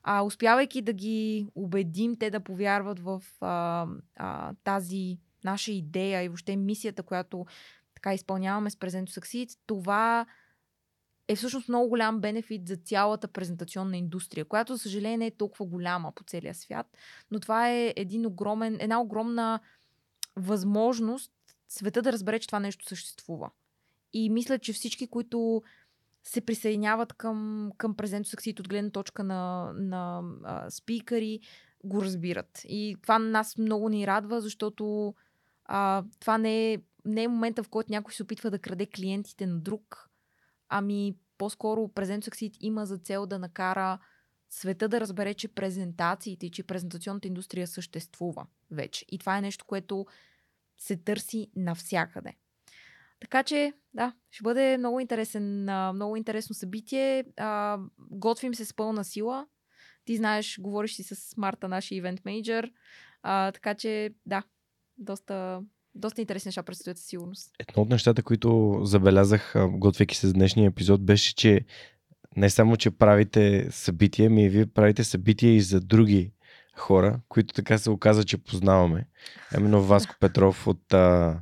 [0.03, 3.87] А, успявайки да ги убедим те да повярват в а,
[4.17, 7.47] а, тази наша идея и въобще мисията, която
[7.95, 10.27] така изпълняваме с Презенто Succeed, това
[11.29, 15.67] е всъщност много голям бенефит за цялата презентационна индустрия, която, за съжаление, не е толкова
[15.67, 16.87] голяма по целия свят,
[17.31, 19.61] но това е един огромен, една огромна
[20.37, 21.33] възможност
[21.69, 23.51] света да разбере, че това нещо съществува.
[24.15, 25.63] И мисля, че всички, които
[26.25, 31.41] се присъединяват към, към Презенто Саксит от гледна точка на, на а, спикъри,
[31.85, 32.61] го разбират.
[32.65, 35.15] И това нас много ни радва, защото
[35.65, 39.47] а, това не е, не е момента, в който някой се опитва да краде клиентите
[39.47, 40.11] на друг,
[40.77, 43.99] Ами, по-скоро Present Succeed има за цел да накара
[44.51, 49.05] света да разбере, че презентациите и че презентационната индустрия съществува вече.
[49.09, 50.07] И това е нещо, което
[50.79, 52.35] се търси навсякъде.
[53.25, 55.63] Така че, да, ще бъде много, интересен,
[55.95, 57.25] много интересно събитие.
[57.37, 59.47] А, готвим се с пълна сила.
[60.05, 62.73] Ти знаеш, говориш си с Марта, нашия ивент менеджер.
[63.23, 64.43] А, така че, да,
[64.99, 65.61] доста,
[65.95, 67.51] доста интересни неща предстоят със сигурност.
[67.59, 71.61] Едно от нещата, които забелязах, готвейки се за днешния епизод, беше, че
[72.37, 76.33] не само, че правите събития, ми вие правите събития и за други
[76.77, 79.09] хора, които така се оказа, че познаваме.
[79.57, 81.41] Именно Васко Петров от а,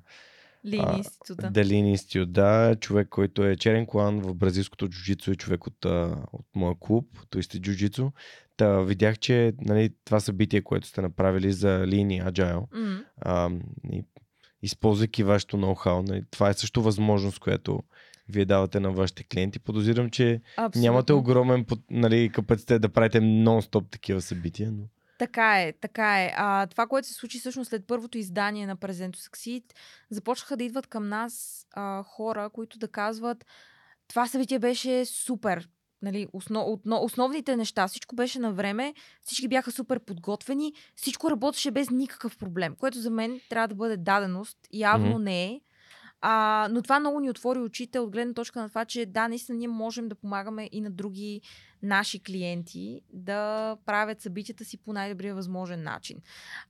[0.66, 1.50] Лини института.
[1.50, 2.76] Делини институт, да.
[2.80, 5.84] Човек, който е черен клан в бразилското джуджицу и човек от,
[6.32, 8.10] от моя клуб, Туисти джуджицу.
[8.56, 13.04] Та видях, че нали, това събитие, което сте направили за линии Agile, mm-hmm.
[13.20, 13.50] а,
[13.92, 14.04] и,
[14.62, 17.82] използвайки вашето ноу-хау, нали, това е също възможност, която
[18.28, 19.58] вие давате на вашите клиенти.
[19.58, 20.80] Подозирам, че Абсолютно.
[20.82, 24.72] нямате огромен нали, капацитет да правите нон-стоп такива събития.
[24.72, 24.84] Но...
[25.22, 26.32] Така е, така е.
[26.36, 29.64] А, това, което се случи всъщност след първото издание на Презенто Succeed,
[30.10, 33.46] започнаха да идват към нас а, хора, които да казват
[34.08, 35.68] това събитие беше супер.
[36.02, 38.94] Нали, основ, основните неща, всичко беше на време,
[39.24, 43.96] всички бяха супер подготвени, всичко работеше без никакъв проблем, което за мен трябва да бъде
[43.96, 44.58] даденост.
[44.72, 45.22] Явно mm-hmm.
[45.22, 45.60] не е.
[46.20, 49.58] А, но това много ни отвори очите от гледна точка на това, че да, наистина
[49.58, 51.40] ние можем да помагаме и на други
[51.82, 56.18] наши клиенти да правят събитията си по най-добрия възможен начин.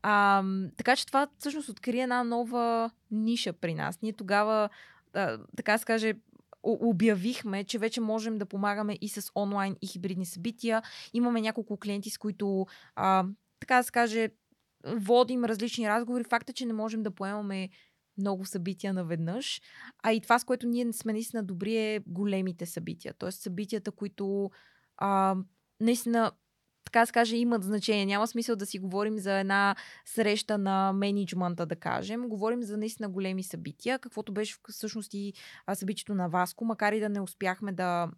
[0.02, 0.44] А,
[0.76, 4.02] така че това всъщност откри една нова ниша при нас.
[4.02, 4.68] Ние тогава,
[5.14, 6.14] а, така се каже,
[6.62, 10.82] обявихме, че вече можем да помагаме и с онлайн и хибридни събития.
[11.12, 12.66] Имаме няколко клиенти, с които,
[12.96, 13.24] а,
[13.60, 14.28] така да се каже,
[14.86, 16.24] водим различни разговори.
[16.24, 17.68] Факта, че не можем да поемаме
[18.18, 19.60] много събития наведнъж.
[20.02, 23.14] А и това, с което ние сме наистина добри е големите събития.
[23.18, 24.50] Тоест събитията, които
[24.96, 25.36] а,
[25.80, 26.32] наистина
[26.84, 28.06] така да се каже, имат значение.
[28.06, 32.28] Няма смисъл да си говорим за една среща на менеджмента, да кажем.
[32.28, 35.32] Говорим за наистина големи събития, каквото беше всъщност и
[35.74, 38.10] събитието на Васко, макар и да не успяхме да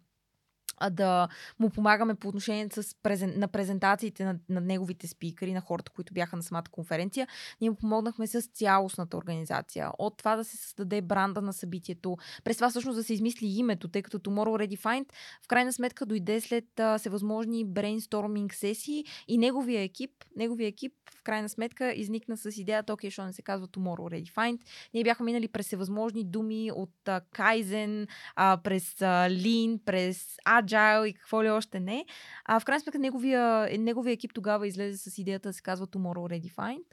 [0.91, 1.27] да
[1.59, 3.33] му помагаме по отношение с презен...
[3.37, 7.27] на презентациите на, на неговите спикъри, на хората, които бяха на самата конференция.
[7.61, 9.91] Ние му помогнахме с цялостната организация.
[9.97, 13.87] От това да се създаде бранда на събитието, през това всъщност да се измисли името,
[13.87, 15.05] тъй като Tomorrow Ready Find
[15.43, 21.23] в крайна сметка дойде след а, всевъзможни брейнсторминг сесии и неговия екип, неговия екип в
[21.23, 24.59] крайна сметка изникна с идеята, окей, що не се казва Tomorrow Ready Find.
[24.93, 31.05] Ние бяхме минали през всевъзможни думи от а, Kaizen, а, през а, Lean, през Agile
[31.05, 32.05] и какво ли още не.
[32.45, 36.39] А в крайна сметка неговия, неговия екип тогава излезе с идеята да се казва Tomorrow
[36.39, 36.85] Ready Find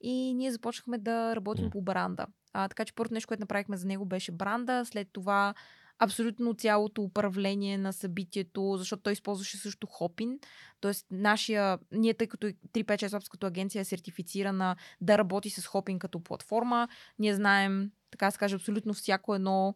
[0.00, 1.70] и ние започнахме да работим mm.
[1.70, 2.26] по бранда.
[2.52, 5.54] А, така че първото нещо, което направихме за него беше бранда, след това
[5.98, 10.38] абсолютно цялото управление на събитието, защото той използваше също Хопин.
[10.80, 16.22] Тоест, нашия, ние тъй като 356 като агенция е сертифицирана да работи с Хопин като
[16.22, 16.88] платформа,
[17.18, 19.74] ние знаем, така да се каже, абсолютно всяко едно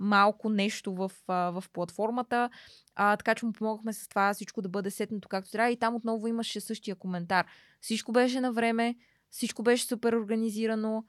[0.00, 2.50] малко нещо в, в платформата.
[2.94, 5.70] А, така че му помогнахме с това всичко да бъде сетнато както трябва.
[5.70, 7.46] И там отново имаше същия коментар.
[7.80, 8.96] Всичко беше на време,
[9.30, 11.04] всичко беше супер организирано.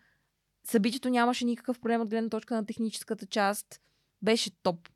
[0.68, 3.82] Събитието нямаше никакъв проблем от гледна точка на техническата част.
[4.22, 4.90] Беше топ.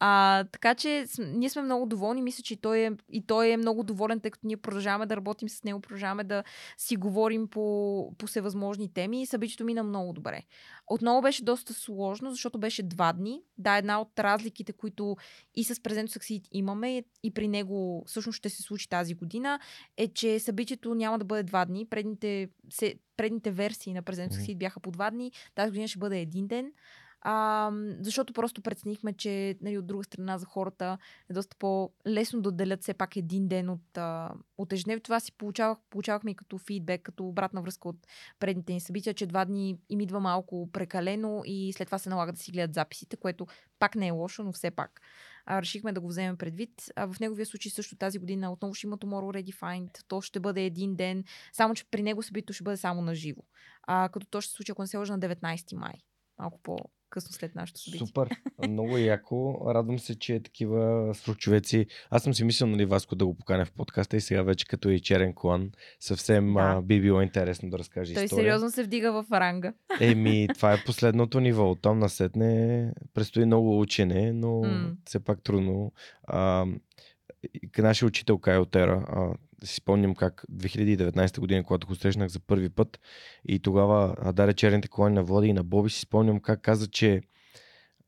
[0.00, 2.22] А, така че ние сме много доволни.
[2.22, 5.16] Мисля, че и той, е, и той е много доволен, тъй като ние продължаваме да
[5.16, 6.44] работим с него, продължаваме да
[6.76, 10.42] си говорим по, по всевъзможни теми и събитието мина много добре.
[10.86, 13.42] Отново беше доста сложно, защото беше два дни.
[13.58, 15.16] Да, една от разликите, които
[15.54, 19.60] и с Present Succeed имаме и при него всъщност ще се случи тази година,
[19.96, 21.86] е, че събитието няма да бъде два дни.
[21.86, 25.32] Предните, се, предните версии на Present Succeed бяха по два дни.
[25.54, 26.72] Тази година ще бъде един ден.
[27.20, 27.70] А,
[28.00, 30.98] защото просто преценихме, че нали, от друга страна за хората
[31.30, 35.00] е доста по-лесно да отделят все пак един ден от, а, от ежедневие.
[35.00, 38.06] Това си получавах, получавахме като фидбек, като обратна връзка от
[38.38, 42.32] предните ни събития, че два дни им идва малко прекалено и след това се налага
[42.32, 43.46] да си гледат записите, което
[43.78, 45.00] пак не е лошо, но все пак
[45.48, 46.70] а, решихме да го вземем предвид.
[46.96, 50.04] А, в неговия случай също тази година отново ще има Tomorrow Ready Find.
[50.08, 53.42] То ще бъде един ден, само че при него събитието ще бъде само на живо.
[53.82, 55.94] А, като то ще се случи, ако не се лъжа, на 19 май.
[56.38, 56.76] Малко по,
[57.10, 58.06] късно след нашото събитие.
[58.06, 58.28] Супер,
[58.68, 59.60] много яко.
[59.74, 61.86] Радвам се, че е такива свръхчовеци.
[62.10, 64.88] Аз съм си мислил, нали, Васко да го поканя в подкаста и сега вече като
[64.90, 65.70] и черен клан,
[66.00, 66.60] съвсем да.
[66.60, 68.44] а, би било интересно да разкаже Той история.
[68.44, 69.72] сериозно се вдига в ранга.
[70.00, 71.70] Еми, това е последното ниво.
[71.70, 74.94] Оттам насетне предстои много учене, но mm.
[75.04, 75.92] все пак трудно.
[76.26, 76.66] А,
[77.78, 79.34] нашия учител Кайл Тера, а,
[79.66, 83.00] си спомням как 2019 година, когато го срещнах за първи път
[83.48, 87.22] и тогава даде черните колани на Влади и на Боби, си спомням как каза, че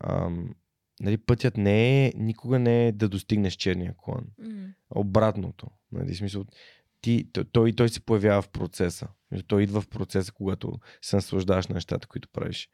[0.05, 0.55] ам,
[1.01, 4.25] нали, пътят не е, никога не е да достигнеш черния колан.
[4.39, 4.69] М.
[4.91, 5.67] Обратното.
[5.93, 6.45] Нали, смисъл,
[7.01, 9.09] ти, той, той се появява в процеса.
[9.47, 12.69] Той идва в процеса, когато се наслаждаваш на нещата, които правиш.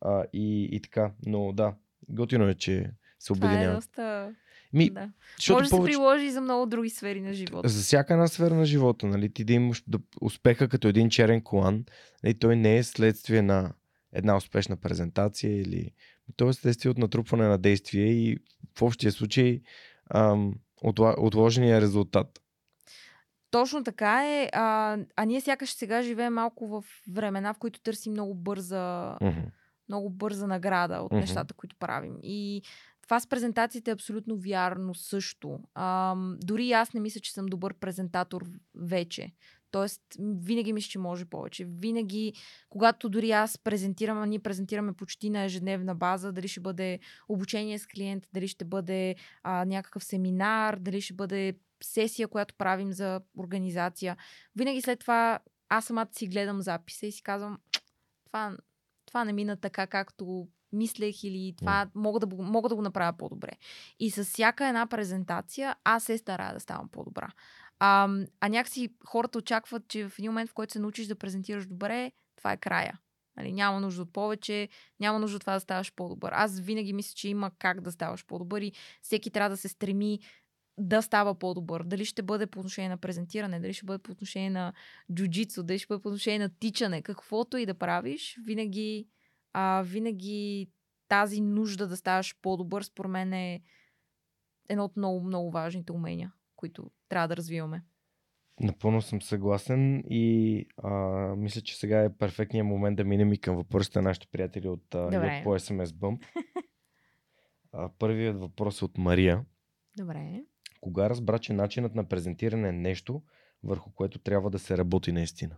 [0.00, 1.74] А, и, и така, но да,
[2.08, 4.34] готино е, че се Това е доста...
[4.72, 5.10] Ми, Да.
[5.50, 5.92] Може да се повече...
[5.92, 7.68] приложи и за много други сфери на живота.
[7.68, 11.40] За всяка една сфера на живота, нали, ти да имаш да, успеха като един черен
[11.40, 11.84] колан,
[12.24, 13.72] нали, той не е следствие на
[14.12, 15.90] една успешна презентация или
[16.36, 18.38] той е следствие от натрупване на действие и
[18.78, 19.60] в общия случай
[20.14, 22.40] ам, отла, отложения резултат.
[23.50, 24.50] Точно така е.
[24.52, 29.40] А, а ние сякаш сега живеем малко в времена, в които търсим много бърза, Мгм.
[29.88, 32.16] много бърза награда от нещата, които правим.
[32.22, 32.62] И
[33.10, 35.60] това с презентациите е абсолютно вярно също.
[35.74, 39.32] Ам, дори аз не мисля, че съм добър презентатор вече.
[39.70, 41.64] Тоест, винаги мисля, че може повече.
[41.64, 42.32] Винаги,
[42.68, 47.78] когато дори аз презентирам, а ние презентираме почти на ежедневна база, дали ще бъде обучение
[47.78, 53.20] с клиент, дали ще бъде а, някакъв семинар, дали ще бъде сесия, която правим за
[53.38, 54.16] организация.
[54.56, 55.38] Винаги след това
[55.68, 57.58] аз самата си гледам записа и си казвам,
[58.26, 58.56] това,
[59.06, 63.50] това не мина така, както мислех или това мога, да, мога да го направя по-добре.
[63.98, 67.32] И с всяка една презентация аз се старая да ставам по-добра.
[67.78, 68.08] А,
[68.40, 72.12] а някакси хората очакват, че в един момент, в който се научиш да презентираш добре,
[72.36, 72.98] това е края.
[73.36, 74.68] Нали, няма нужда от повече,
[75.00, 76.32] няма нужда от това да ставаш по-добър.
[76.34, 78.72] Аз винаги мисля, че има как да ставаш по-добър и
[79.02, 80.20] всеки трябва да се стреми
[80.78, 81.82] да става по-добър.
[81.82, 84.72] Дали ще бъде по отношение на презентиране, дали ще бъде по отношение на
[85.14, 89.06] джуджицу, дали ще бъде по отношение на тичане, каквото и да правиш, винаги,
[89.52, 90.70] а, винаги
[91.08, 93.62] тази нужда да ставаш по-добър, според мен е
[94.68, 97.84] едно от много, много важните умения, които трябва да развиваме.
[98.60, 100.90] Напълно съм съгласен и а,
[101.36, 104.94] мисля, че сега е перфектният момент да минем и към въпросите на нашите приятели от,
[104.94, 106.26] а, от по SMS Bump.
[107.72, 109.44] А, първият въпрос е от Мария.
[109.96, 110.44] Добре.
[110.80, 113.22] Кога разбра, че начинът на презентиране е нещо,
[113.62, 115.56] върху което трябва да се работи наистина?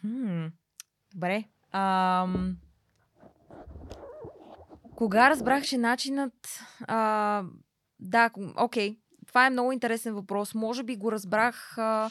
[0.00, 0.46] Хм,
[1.14, 1.44] добре.
[1.72, 2.56] Ам...
[4.96, 6.60] Кога разбрах, че начинът...
[6.88, 7.42] А...
[8.00, 8.98] Да, окей.
[9.26, 10.54] Това е много интересен въпрос.
[10.54, 11.78] Може би го разбрах...
[11.78, 12.10] А...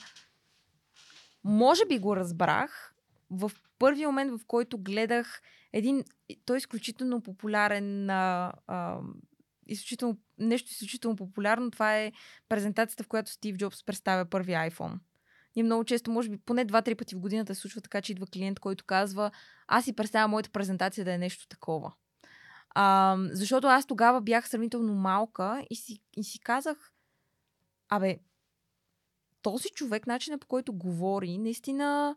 [1.44, 2.96] Може би го разбрах
[3.30, 5.42] в първия момент, в който гледах
[5.74, 6.04] един...
[6.46, 8.10] Той е изключително популярен...
[8.10, 8.54] А...
[8.68, 9.00] А...
[9.68, 11.72] Изключително, нещо изключително популярно.
[11.72, 12.12] Това е
[12.50, 15.00] презентацията, в която Стив Джобс представя първия iPhone.
[15.56, 18.28] Ние много често, може би поне два-три пъти в годината се случва така, че идва
[18.28, 19.32] клиент, който казва,
[19.68, 21.94] аз си представя моята презентация да е нещо такова.
[22.70, 26.94] А, защото аз тогава бях сравнително малка и си, и си казах,
[27.90, 28.20] абе,
[29.42, 32.16] този човек, начинът по който говори, наистина,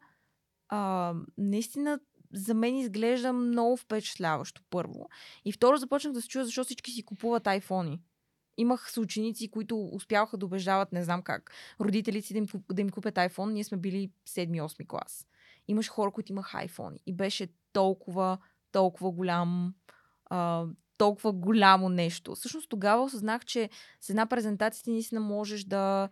[0.69, 2.01] а, наистина
[2.33, 5.09] за мен изглежда много впечатляващо, първо.
[5.45, 8.01] И второ започнах да се чуя, защо всички си купуват айфони.
[8.59, 12.91] Имах съученици, които успяваха да убеждават, не знам как, родителите си да им, да им
[12.91, 13.53] купят iPhone.
[13.53, 15.27] Ние сме били 7-8 клас.
[15.69, 16.99] Имаш хора, които имаха iPhone.
[17.07, 18.39] И беше толкова,
[18.73, 19.75] толкова голям,
[20.25, 20.65] а,
[20.97, 22.35] толкова голямо нещо.
[22.35, 23.71] Всъщност тогава осъзнах, че
[24.01, 26.09] с една презентация ти наистина можеш да,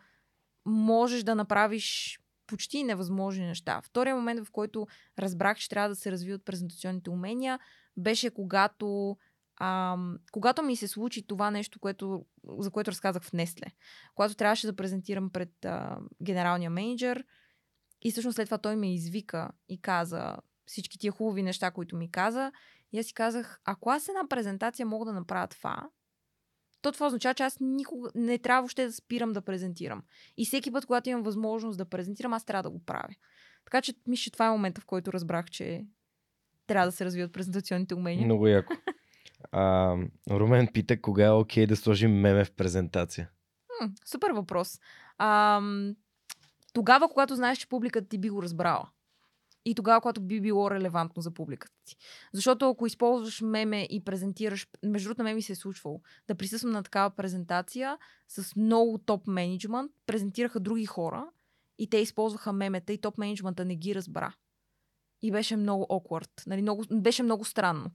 [0.65, 3.81] можеш да направиш почти невъзможни неща.
[3.85, 4.87] Втория момент, в който
[5.19, 7.59] разбрах, че трябва да се развиват презентационните умения,
[7.97, 9.17] беше когато
[9.57, 9.97] а,
[10.33, 12.27] когато ми се случи това нещо, което,
[12.59, 13.67] за което разказах в Несле,
[14.15, 17.25] когато трябваше да презентирам пред а, генералния менеджер
[18.03, 22.11] и всъщност след това той ме извика и каза всички тия хубави неща, които ми
[22.11, 22.53] каза.
[22.93, 25.89] И аз си казах, ако аз една презентация мога да направя това,
[26.83, 30.03] то това означава, че аз никога не трябва въобще да спирам да презентирам.
[30.37, 33.15] И всеки път, когато имам възможност да презентирам, аз трябва да го правя.
[33.65, 35.87] Така че мисля, това е момента, в който разбрах, че
[36.67, 38.25] трябва да се развиват презентационните умения.
[38.25, 38.75] Много яко.
[39.53, 39.97] А,
[40.31, 43.31] Румен пита кога е окей да сложим меме в презентация.
[43.81, 44.81] М, супер въпрос.
[45.19, 45.97] Ам,
[46.73, 48.89] тогава, когато знаеш, че публиката ти би го разбрала.
[49.65, 51.97] И тогава, когато би било релевантно за публиката ти.
[52.33, 56.83] Защото ако използваш меме и презентираш, между другото ми се е случвало, да присъствам на
[56.83, 57.99] такава презентация
[58.29, 61.27] с много топ менеджмент, презентираха други хора
[61.79, 64.35] и те използваха мемета и топ менеджмента не ги разбра.
[65.23, 66.47] И беше много awkward.
[66.47, 67.91] Нали, много, беше много странно.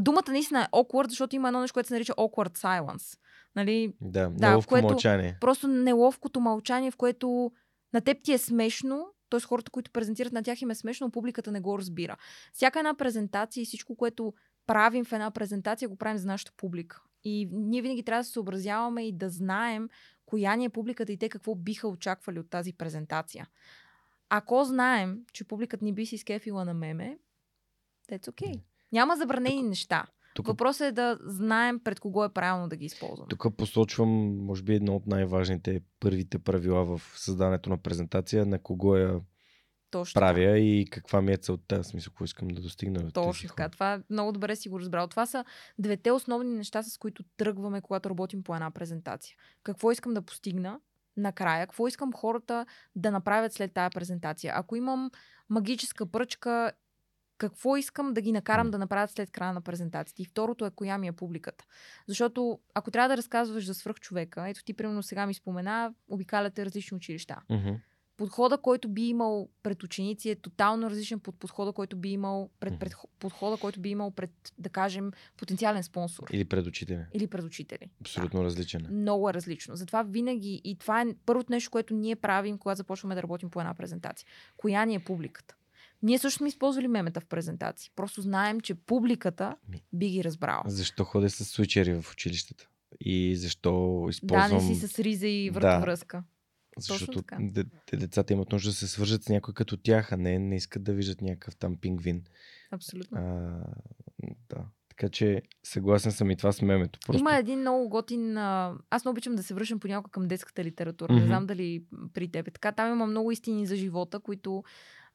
[0.00, 3.18] Думата наистина е awkward, защото има едно нещо, което се нарича awkward silence.
[3.56, 5.36] Нали, Да, Да, неловко в което- мълчание.
[5.40, 7.52] просто неловкото мълчание, в което
[7.92, 9.40] на теб ти е смешно, т.е.
[9.40, 12.16] хората, които презентират на тях им е смешно, но публиката не го разбира.
[12.52, 14.34] Всяка една презентация и всичко, което
[14.66, 17.02] правим в една презентация, го правим за нашата публика.
[17.24, 19.88] И ние винаги трябва да се съобразяваме и да знаем
[20.26, 23.48] коя ни е публиката и те какво биха очаквали от тази презентация.
[24.28, 27.18] Ако знаем, че публиката ни би си скефила на меме,
[28.10, 28.60] that's okay.
[28.94, 30.06] Няма забранени неща.
[30.34, 33.28] Тук, Въпросът е да знаем пред кого е правилно да ги използваме.
[33.28, 34.08] тук посочвам,
[34.44, 39.20] може би, едно от най-важните първите правила в създаването на презентация, на кого я
[39.90, 43.10] Точно правя и каква ми е целта, в смисъл, какво искам да достигна.
[43.10, 43.68] Точно така.
[43.68, 45.06] Това много добре си го разбрал.
[45.06, 45.44] Това са
[45.78, 49.36] двете основни неща, с които тръгваме, когато работим по една презентация.
[49.62, 50.80] Какво искам да постигна
[51.16, 52.66] накрая, какво искам хората
[52.96, 54.52] да направят след тази презентация.
[54.56, 55.10] Ако имам
[55.50, 56.72] магическа пръчка,
[57.44, 60.22] какво искам да ги накарам да направят след края на презентацията.
[60.22, 61.64] И второто е коя ми е публиката.
[62.06, 66.96] Защото ако трябва да разказваш за свръхчовека, ето ти примерно сега ми спомена, обикаляте различни
[66.96, 67.70] училища Мгм.
[68.16, 72.78] подхода, който би имал пред ученици е тотално различен под подхода, който би имал пред,
[72.78, 77.06] пред подхода, който би имал пред, да кажем, потенциален спонсор Или пред учителя.
[77.12, 77.90] или пред учители.
[78.00, 78.80] Абсолютно различен.
[78.80, 78.84] е.
[78.84, 78.92] Да.
[78.92, 79.76] Много е различно.
[79.76, 83.60] Затова винаги, и това е първото нещо, което ние правим, когато започваме да работим по
[83.60, 84.26] една презентация.
[84.56, 85.54] Коя ни е публиката?
[86.04, 87.90] Ние също сме използвали мемета в презентации.
[87.96, 89.56] Просто знаем, че публиката
[89.92, 90.62] би ги разбрала.
[90.66, 92.68] Защо ходя с свичери в училищата?
[93.00, 94.68] И защо Да, използвам...
[94.68, 95.60] не си с риза и Да.
[95.60, 96.24] вратовръзка.
[96.78, 97.38] Защото така.
[97.40, 100.84] де- децата имат нужда да се свържат с някой като тях, а не, не искат
[100.84, 102.22] да виждат някакъв там пингвин.
[102.70, 103.18] Абсолютно.
[103.18, 103.60] А,
[104.48, 104.64] да.
[104.88, 106.98] Така че съгласен съм и това с мемето.
[107.06, 107.20] Просто...
[107.20, 108.38] Има един много готин.
[108.38, 111.12] Аз много обичам да се връщам понякога към детската литература.
[111.12, 111.20] Mm-hmm.
[111.20, 112.72] Не знам дали при теб е така.
[112.72, 114.64] Там има много истини за живота, които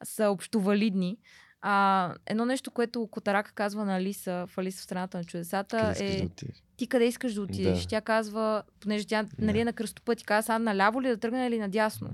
[0.04, 1.18] са общовалидни.
[1.62, 6.22] А, едно нещо, което Котарака казва на Алиса в Алиса в страната на чудесата е
[6.22, 6.30] да
[6.78, 7.82] ти къде искаш да отидеш.
[7.82, 7.88] Да.
[7.88, 9.62] Тя казва, понеже тя нали, Да.
[9.62, 12.10] е на кръстопът и казва сега наляво ли да тръгне или надясно.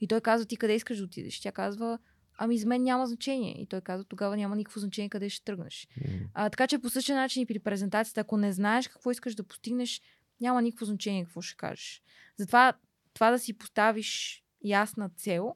[0.00, 1.40] И той казва ти къде искаш да отидеш.
[1.40, 1.98] Тя казва
[2.42, 3.62] ами за мен няма значение.
[3.62, 5.88] И той казва тогава няма никакво значение къде ще тръгнеш.
[5.96, 6.18] М.
[6.34, 9.42] А, така че по същия начин и при презентацията, ако не знаеш какво искаш да
[9.42, 10.00] постигнеш,
[10.40, 12.02] няма никакво значение какво ще кажеш.
[12.36, 12.72] Затова
[13.14, 15.54] това да си поставиш ясна цел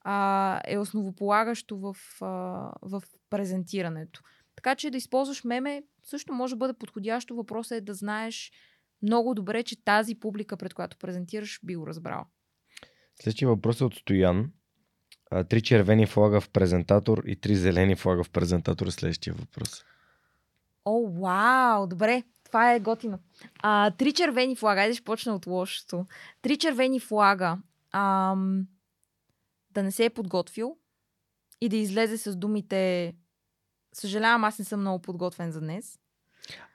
[0.00, 2.26] а, е основополагащо в, а,
[2.82, 4.22] в презентирането.
[4.56, 7.36] Така че да използваш меме също може да бъде подходящо.
[7.36, 8.52] Въпросът е да знаеш
[9.02, 12.24] много добре, че тази публика, пред която презентираш, би го разбрал.
[13.22, 14.52] Следващия въпрос е от Стоян.
[15.48, 19.84] Три червени флага в презентатор и три зелени флага в презентатор е следващия въпрос.
[20.84, 22.22] О, вау, добре.
[22.44, 23.18] Това е готино.
[23.62, 24.80] А, три червени флага.
[24.80, 26.06] Айде ще почна от лошото.
[26.42, 27.58] Три червени флага.
[27.92, 28.66] Ам,
[29.70, 30.76] да не се е подготвил
[31.60, 33.14] и да излезе с думите
[33.92, 35.98] Съжалявам, аз не съм много подготвен за днес.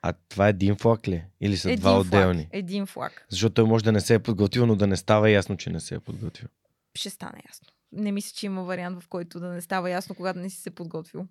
[0.02, 1.26] А това е един флаг ли?
[1.42, 2.42] Или са един два отделни?
[2.42, 2.50] Флаг.
[2.54, 3.26] Един флаг.
[3.30, 5.80] Защото той може да не се е подготвил, но да не става ясно, че не
[5.80, 6.48] се е подготвил.
[6.96, 7.68] Ще стане ясно.
[7.92, 10.70] Не мисля, че има вариант, в който да не става ясно, когато не си се
[10.70, 11.28] подготвил.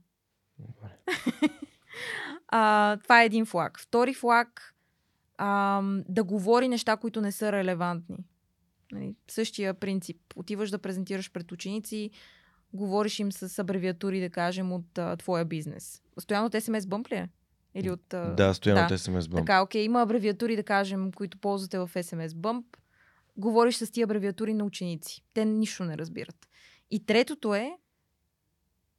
[2.48, 3.80] а, това е един флаг.
[3.80, 4.74] Втори флаг
[5.38, 8.24] ам, да говори неща, които не са релевантни.
[8.94, 10.16] Нали, същия принцип.
[10.36, 12.10] Отиваш да презентираш пред ученици,
[12.72, 16.02] говориш им с абревиатури, да кажем, от а, твоя бизнес.
[16.18, 17.28] Стояно от SMS Bump ли е?
[17.74, 18.14] Или от...
[18.14, 18.84] а, Да, стоя да.
[18.84, 19.36] от SMS Bump.
[19.36, 22.64] Така, окей, има абревиатури, да кажем, които ползвате в SMS Bump.
[23.36, 25.22] Говориш с тия абревиатури на ученици.
[25.34, 26.48] Те нищо не разбират.
[26.90, 27.72] И третото е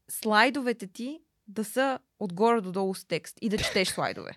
[0.10, 4.32] слайдовете ти да са отгоре до долу с текст и да четеш слайдове.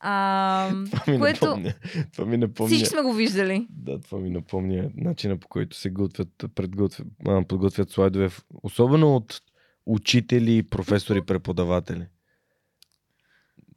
[0.00, 1.74] А, Това ми което напомня.
[2.12, 2.68] Това ми напомня.
[2.68, 3.66] всички сме го виждали.
[3.70, 8.30] Да, това ми напомня начина по който се готвят, предготвят, а, подготвят слайдове,
[8.62, 9.40] особено от
[9.86, 12.06] учители, професори, преподаватели.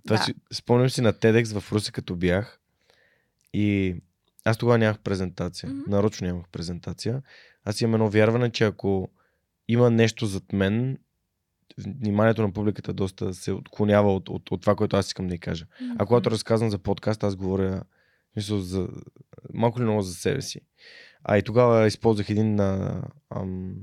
[0.05, 0.23] Това Да.
[0.23, 2.59] си, спомням си на TEDx в Руси, като бях
[3.53, 3.95] и
[4.45, 5.69] аз тогава нямах презентация.
[5.69, 5.81] Мгм.
[5.87, 7.21] Нарочно нямах презентация.
[7.65, 9.09] Аз имам едно вярване, че ако
[9.67, 10.97] има нещо зад мен,
[11.77, 15.37] вниманието на публиката доста се отклонява от, от, от това, което аз искам да й
[15.37, 15.65] кажа.
[15.99, 17.83] А когато разказвам за подкаст, аз говоря
[18.29, 18.87] в смисъл, за,
[19.53, 20.61] малко ли много за себе си.
[21.23, 23.01] А и тогава използвах един на
[23.35, 23.75] ам,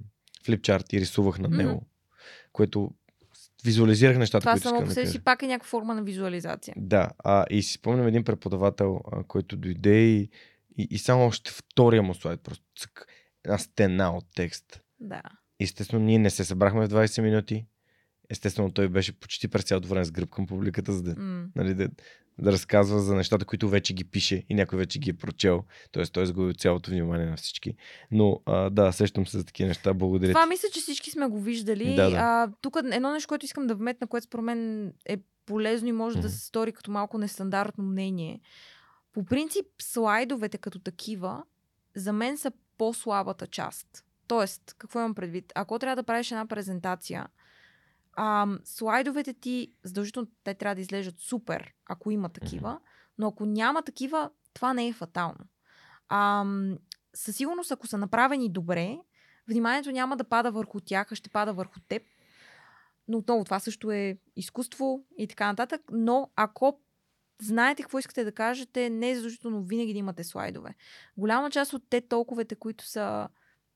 [0.44, 1.86] флипчарт и рисувах на него,
[2.52, 2.90] което
[3.64, 6.74] визуализирах нещата, Това които само по себе си пак е някаква форма на визуализация.
[6.76, 10.30] Да, а, и си спомням един преподавател, а, който дойде и,
[10.78, 13.06] и, и само още втория му слайд, просто цък,
[13.44, 14.82] една стена от текст.
[15.00, 15.22] Да.
[15.60, 17.66] Естествено, ние не се събрахме в 20 минути.
[18.30, 21.46] Естествено, той беше почти през цялото време с гръб към публиката, за да, М.
[21.56, 21.88] нали, да,
[22.38, 25.64] да разказва за нещата, които вече ги пише и някой вече ги е прочел.
[25.92, 27.74] Тоест, той е загубил цялото внимание на всички.
[28.10, 29.94] Но а, да, сещам се за такива неща.
[29.94, 30.48] Благодаря Това ти.
[30.48, 31.94] мисля, че всички сме го виждали.
[31.94, 32.16] Да, да.
[32.16, 36.16] А, тук едно нещо, което искам да вметна, което според мен е полезно и може
[36.16, 36.28] да Мгм.
[36.28, 38.40] се стори като малко нестандартно мнение.
[39.12, 41.42] По принцип, слайдовете като такива,
[41.96, 43.86] за мен са по-слабата част.
[44.26, 45.52] Тоест, какво имам предвид?
[45.54, 47.26] Ако трябва да правиш една презентация,
[48.18, 52.80] ам, слайдовете ти, задължително те трябва да изглеждат супер, ако има такива,
[53.18, 55.44] но ако няма такива, това не е фатално.
[56.08, 56.78] Ам,
[57.14, 58.98] със сигурност, ако са направени добре,
[59.48, 62.02] вниманието няма да пада върху тях, а ще пада върху теб.
[63.08, 65.80] но отново това също е изкуство и така нататък.
[65.92, 66.80] Но ако
[67.42, 70.74] знаете какво искате да кажете, не е задължително винаги да имате слайдове.
[71.16, 73.28] Голяма част от те толковете, които са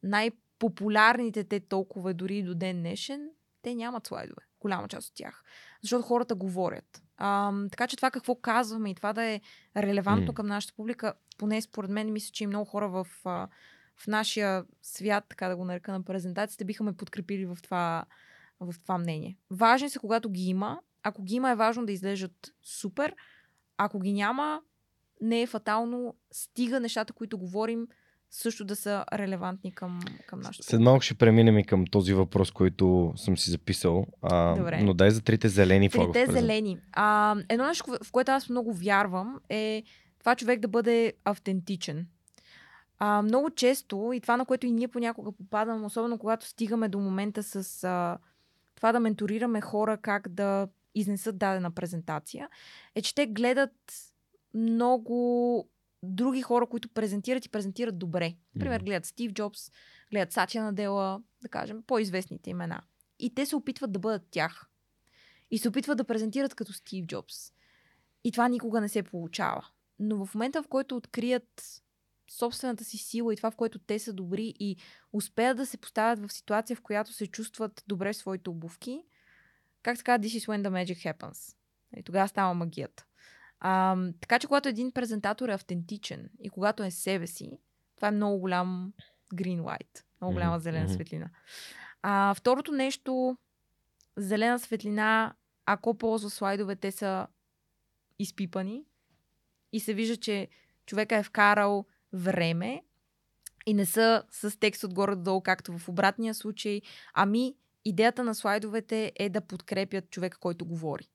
[0.02, 3.30] най-популярните те толкова дори до ден днешен,
[3.62, 4.42] те нямат слайдове.
[4.60, 5.44] Голяма част от тях.
[5.82, 7.02] Защото хората говорят.
[7.16, 9.40] А, така че това какво казваме и това да е
[9.76, 10.34] релевантно mm.
[10.34, 13.06] към нашата публика, поне според мен, мисля, че и много хора в,
[13.96, 18.04] в нашия свят, така да го нарека на презентацията, биха ме подкрепили в това,
[18.60, 19.38] в това мнение.
[19.50, 20.80] Важни са, когато ги има.
[21.02, 23.14] Ако ги има, е важно да излежат супер.
[23.76, 24.62] Ако ги няма,
[25.20, 26.16] не е фатално.
[26.32, 27.88] Стига нещата, които говорим,
[28.34, 30.66] също да са релевантни към, към нашата.
[30.66, 34.06] След малко ще преминем и към този въпрос, който съм си записал.
[34.22, 34.82] А, Добре.
[34.82, 35.90] Но дай за трите зелени.
[35.90, 36.78] Трите зелени.
[36.92, 39.82] А, едно нещо, в което аз много вярвам, е
[40.18, 42.06] това човек да бъде автентичен.
[42.98, 46.98] А, много често, и това на което и ние понякога попадаме, особено когато стигаме до
[46.98, 48.18] момента с а,
[48.74, 52.48] това да менторираме хора как да изнесат дадена презентация,
[52.94, 53.72] е, че те гледат
[54.54, 55.68] много
[56.02, 58.34] други хора, които презентират и презентират добре.
[58.54, 59.70] Например, гледат Стив Джобс,
[60.10, 62.82] гледат Сатя Надела, да кажем, по-известните имена.
[63.18, 64.68] И те се опитват да бъдат тях.
[65.50, 67.52] И се опитват да презентират като Стив Джобс.
[68.24, 69.66] И това никога не се получава.
[69.98, 71.82] Но в момента, в който открият
[72.30, 74.76] собствената си сила и това, в което те са добри и
[75.12, 79.04] успеят да се поставят в ситуация, в която се чувстват добре в своите обувки,
[79.82, 81.56] как казва, this is when the magic happens.
[81.96, 83.06] И тогава става магията.
[83.64, 87.58] А, така че, когато един презентатор е автентичен и когато е себе си,
[87.96, 88.92] това е много голям
[89.34, 90.94] green light, много голяма зелена mm-hmm.
[90.94, 91.30] светлина.
[92.02, 93.36] А, второто нещо,
[94.16, 95.34] зелена светлина,
[95.66, 97.26] ако ползва слайдове, те са
[98.18, 98.84] изпипани
[99.72, 100.48] и се вижда, че
[100.86, 102.82] човека е вкарал време
[103.66, 106.80] и не са с текст отгоре долу, както в обратния случай.
[107.14, 111.08] Ами, идеята на слайдовете е да подкрепят човека, който говори.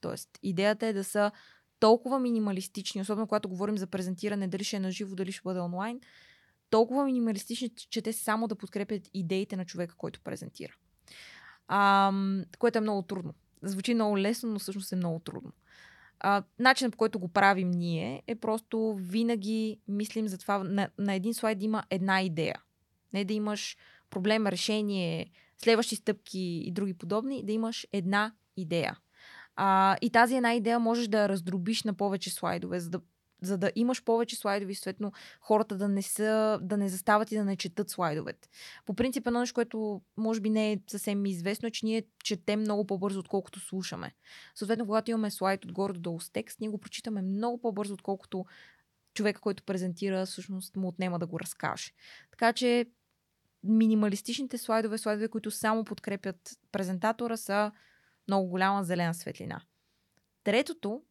[0.00, 1.30] Тоест, идеята е да са
[1.80, 5.60] толкова минималистични, особено когато говорим за презентиране, дали ще е на живо, дали ще бъде
[5.60, 6.00] онлайн,
[6.70, 10.72] толкова минималистични, че те само да подкрепят идеите на човека, който презентира.
[11.68, 12.12] А,
[12.58, 13.34] което е много трудно.
[13.62, 15.52] Звучи много лесно, но всъщност е много трудно.
[16.20, 21.14] А, начинът по който го правим ние е просто винаги мислим за това на, на
[21.14, 22.62] един слайд има една идея.
[23.12, 23.76] Не да имаш
[24.10, 28.98] проблем, решение, следващи стъпки и други подобни, да имаш една идея.
[29.56, 33.00] А, и тази една идея можеш да я раздробиш на повече слайдове, за да,
[33.42, 37.36] за да имаш повече слайдове и съответно хората да не, са, да не застават и
[37.36, 38.48] да не четат слайдовете.
[38.86, 42.60] По принцип, едно нещо, което може би не е съвсем известно, е, че ние четем
[42.60, 44.14] много по-бързо, отколкото слушаме.
[44.54, 48.44] Съответно, когато имаме слайд отгоре до долу с текст, ние го прочитаме много по-бързо, отколкото
[49.14, 51.92] човека, който презентира, всъщност му отнема да го разкаже.
[52.30, 52.86] Така че
[53.64, 57.72] минималистичните слайдове, слайдове, които само подкрепят презентатора, са
[58.28, 59.60] много голяма зелена светлина.
[60.44, 61.02] Третото,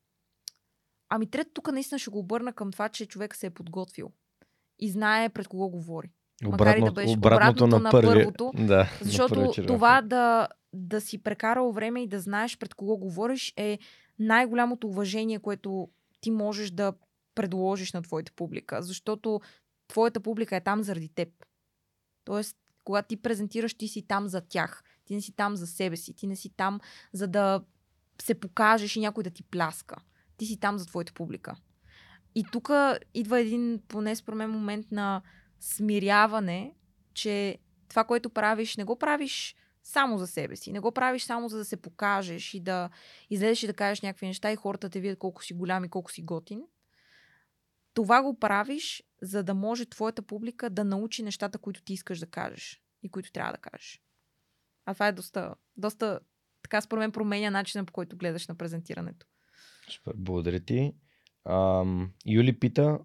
[1.09, 4.11] ами трето тук наистина ще го обърна към това, че човек се е подготвил
[4.79, 6.11] и знае пред кого говори.
[6.45, 8.51] Обратно, Макар и да беше обратното, обратното на, на първи, първото.
[8.55, 13.53] Да, защото на това да, да си прекарал време и да знаеш пред кого говориш
[13.57, 13.79] е
[14.19, 15.89] най-голямото уважение, което
[16.21, 16.93] ти можеш да
[17.35, 18.81] предложиш на твоята публика.
[18.81, 19.41] Защото
[19.87, 21.29] твоята публика е там заради теб.
[22.25, 24.83] Тоест, когато ти презентираш, ти си там за тях.
[25.05, 26.13] Ти не си там за себе си.
[26.13, 26.79] Ти не си там
[27.13, 27.63] за да
[28.21, 29.95] се покажеш и някой да ти пляска.
[30.37, 31.55] Ти си там за твоята публика.
[32.35, 32.71] И тук
[33.13, 35.21] идва един, поне според мен, момент на
[35.59, 36.75] смиряване,
[37.13, 37.57] че
[37.89, 40.71] това, което правиш, не го правиш само за себе си.
[40.71, 42.89] Не го правиш само за да се покажеш и да
[43.29, 46.11] излезеш и да кажеш някакви неща и хората те видят колко си голям и колко
[46.11, 46.63] си готин.
[47.93, 52.25] Това го правиш, за да може твоята публика да научи нещата, които ти искаш да
[52.25, 54.01] кажеш и които трябва да кажеш.
[54.85, 56.19] А това е доста, доста
[56.61, 59.25] така според мен променя начина по който гледаш на презентирането.
[59.89, 60.93] Супер, благодаря ти.
[61.49, 62.99] Ам, Юли пита,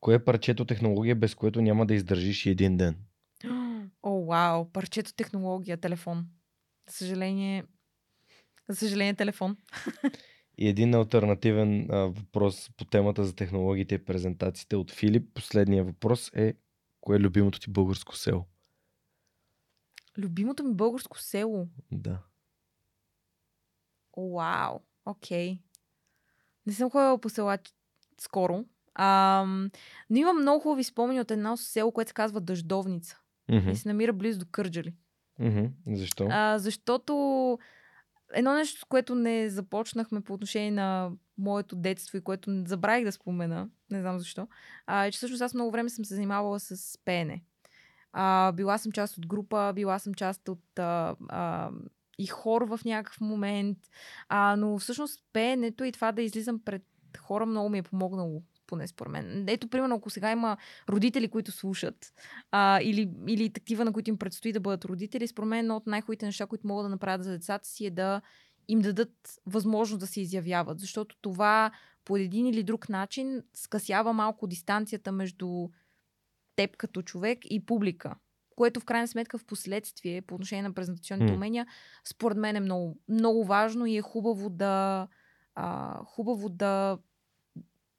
[0.00, 2.96] кое е парчето технология, без което няма да издържиш един ден?
[4.02, 6.26] О, вау, парчето технология, телефон.
[6.90, 7.64] За съжаление,
[8.68, 9.56] за съжаление, телефон.
[10.58, 15.34] И един альтернативен а, въпрос по темата за технологиите и презентациите от Филип.
[15.34, 16.54] Последния въпрос е,
[17.00, 18.46] кое е любимото ти българско село?
[20.18, 21.68] Любимото ми българско село?
[21.92, 22.18] Да.
[24.16, 25.58] Вау, окей.
[26.66, 27.58] Не съм ходила по села
[28.20, 28.64] скоро.
[28.94, 29.44] А,
[30.10, 33.20] но имам много хубави спомени от едно село, което се казва Дъждовница.
[33.50, 33.70] Mm-hmm.
[33.70, 34.94] И се намира близо до Кърджали.
[35.40, 35.70] Mm-hmm.
[35.96, 36.28] Защо?
[36.30, 37.58] А, защото
[38.34, 43.12] едно нещо, с което не започнахме по отношение на моето детство и което забравих да
[43.12, 44.48] спомена, не знам защо,
[44.86, 47.42] а, е, че всъщност аз много време съм се занимавала с пеене.
[48.18, 51.70] А, била съм част от група, била съм част от а, а,
[52.18, 53.78] и хор в някакъв момент.
[54.28, 56.82] А, но всъщност пеенето и това да излизам пред
[57.18, 59.44] хора много ми е помогнало поне според мен.
[59.48, 60.56] Ето, примерно, ако сега има
[60.88, 62.12] родители, които слушат,
[62.50, 65.86] а, или, или такива, на които им предстои да бъдат родители, според мен едно от
[65.86, 68.20] най-хубавите неща, които могат да направят за децата си е да
[68.68, 69.12] им дадат
[69.46, 70.80] възможност да се изявяват.
[70.80, 71.70] Защото това
[72.04, 75.68] по един или друг начин скъсява малко дистанцията между
[76.56, 78.14] теб като човек и публика.
[78.56, 81.36] Което в крайна сметка в последствие, по отношение на презентационните М.
[81.36, 81.66] умения,
[82.04, 85.08] според мен е много, много важно и е хубаво да.
[85.54, 86.98] А, хубаво да.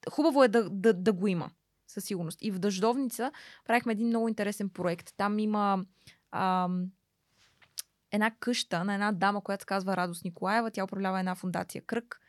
[0.10, 1.50] Хубаво е да, да, да го има,
[1.88, 2.40] със сигурност.
[2.42, 3.32] И в Дъждовница
[3.66, 5.14] правихме един много интересен проект.
[5.18, 5.86] Там има
[6.32, 6.92] ам,
[8.12, 10.72] една къща на една дама, която се казва Радост Николаева.
[10.72, 12.22] Тя управлява една фундация Кръг.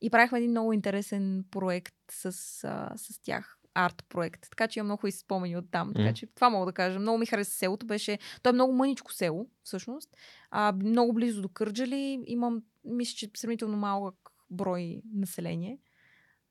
[0.00, 2.24] И правихме един много интересен проект с,
[2.64, 3.58] а, с тях.
[3.74, 4.50] Арт проект.
[4.50, 5.92] Така че имам много хубави спомени от там.
[5.94, 6.98] Така че това мога да кажа.
[6.98, 7.86] Много ми хареса селото.
[7.86, 8.18] Беше...
[8.42, 10.16] То е много мъничко село, всъщност.
[10.50, 12.24] А, много близо до Кърджали.
[12.26, 14.14] Имам, мисля, че сравнително малък
[14.50, 15.78] брой население.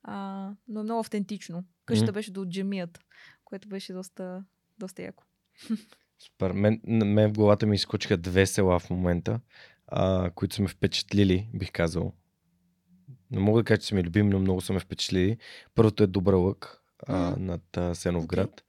[0.03, 1.63] А, но е много автентично.
[1.85, 2.99] Къщата беше до джемията,
[3.43, 4.43] което беше доста,
[4.79, 5.23] доста яко.
[6.19, 6.51] Супер.
[6.51, 9.39] Мен, мен в главата ми изкочиха две села в момента,
[9.87, 12.13] а, които са ме впечатлили, бих казал.
[13.31, 15.37] Не мога да кажа, че са ми любими, но много са ме впечатлили.
[15.75, 18.63] Първото е Добра лък а, над а, Сеновград.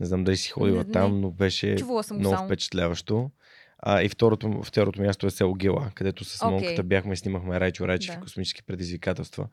[0.00, 0.92] Не знам дали си ходила Не, не.
[0.92, 1.76] там, но беше
[2.10, 2.44] много само.
[2.46, 3.30] впечатляващо.
[3.78, 6.42] А, и второто, второто място е село Гела, където с.
[6.44, 8.18] Монката бяхме и снимахме Райчо Райчев Да.
[8.18, 9.48] и космически предизвикателства.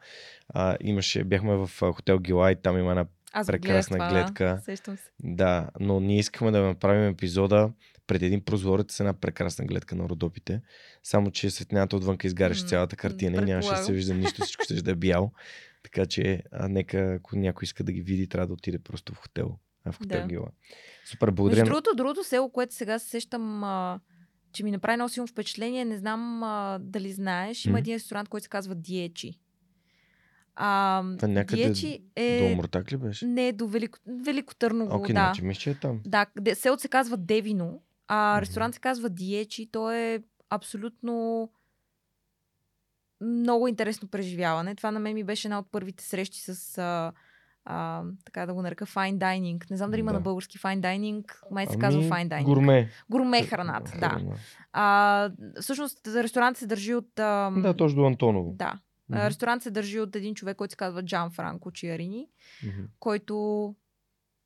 [0.50, 4.62] А, имаше, бяхме в а, хотел Гела и там има една Аз прекрасна гледах гледка.
[4.66, 5.04] Сещам се.
[5.24, 7.72] Да, но ние искахме да направим епизода
[8.08, 10.62] пред един прозорец с една прекрасна гледка на Родопите.
[11.04, 14.64] Само, че светлината отвънка изгаряше М, цялата картина и нямаше да се вижда нищо, всичко
[14.64, 15.32] ще да е бял.
[15.84, 19.18] Така че, а, нека, ако някой иска да ги види, трябва да отиде просто в
[19.18, 19.52] хотел.
[19.86, 20.28] А, в хотел Да.
[20.28, 20.48] Гила.
[21.06, 21.60] Супер, Между благодаря.
[21.60, 24.00] на- другото, другото село, което сега се сещам, а,
[24.52, 27.80] че ми направи много силно впечатление, не знам а, дали знаеш, има М.
[27.80, 29.40] един ресторант, който се казва Диечи.
[30.56, 32.42] А, Това някъде Диечи До е...
[32.44, 33.26] Омуртак ли беше?
[33.26, 35.20] Не, до Велико, Велико Търново, Окей, да.
[35.20, 36.02] значи мисля, че е там.
[36.06, 38.42] Да, селото се казва Девино, а Мгм.
[38.42, 39.70] ресторант се казва Диечи.
[39.72, 41.50] То е абсолютно
[43.24, 44.76] много интересно преживяване.
[44.76, 47.12] Това на мен ми беше една от първите срещи с, а,
[47.66, 49.72] а, така да го нарека, fine dining.
[49.72, 50.18] Не знам дали има Да.
[50.18, 52.44] на български fine dining, май се казва fine dining.
[52.44, 52.90] Гурме.
[53.10, 54.10] Гурме храната, да.
[54.10, 54.36] Храна.
[54.74, 55.32] А,
[55.62, 57.20] всъщност, ресторант се държи от...
[57.20, 58.54] ам, Да, точно до Антоново.
[58.56, 58.80] Да.
[59.12, 62.28] А, Ресторант се държи от един човек, който се казва Джан Франко Чиарини,
[62.66, 62.82] Мгм.
[63.00, 63.76] който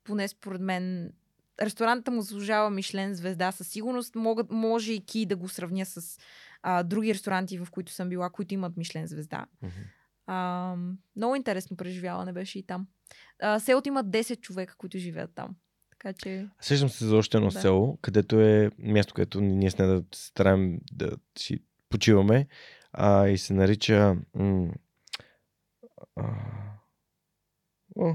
[0.04, 1.12] поне според мен
[1.62, 4.14] ресторанта му заслужава Мишлен звезда със сигурност.
[4.14, 6.18] Мога, може и ки да го сравня с
[6.62, 9.46] а, други ресторанти, в които съм била, които имат Мишлен звезда.
[9.62, 9.72] Мгм.
[10.26, 10.76] А,
[11.16, 12.86] много интересно преживяване беше и там.
[13.42, 15.56] А, селото има 10 човека, които живеят там.
[15.90, 16.48] Така че...
[16.60, 17.60] Сещам се за още едно Да.
[17.60, 22.48] село, където е място, където ние с нея да се стараем да си почиваме
[22.92, 24.72] а, и се нарича м-
[26.16, 26.22] а,
[27.96, 28.14] о.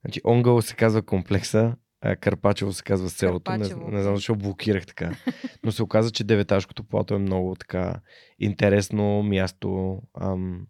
[0.04, 3.52] Значи Онгъл се казва комплекса, а Карпачево се казва селото.
[3.52, 3.58] Не,
[3.90, 5.16] не знам защо блокирах така.
[5.64, 8.00] Но се оказа, че деветашкото плато е много така
[8.38, 9.98] интересно място.
[10.20, 10.66] Ам,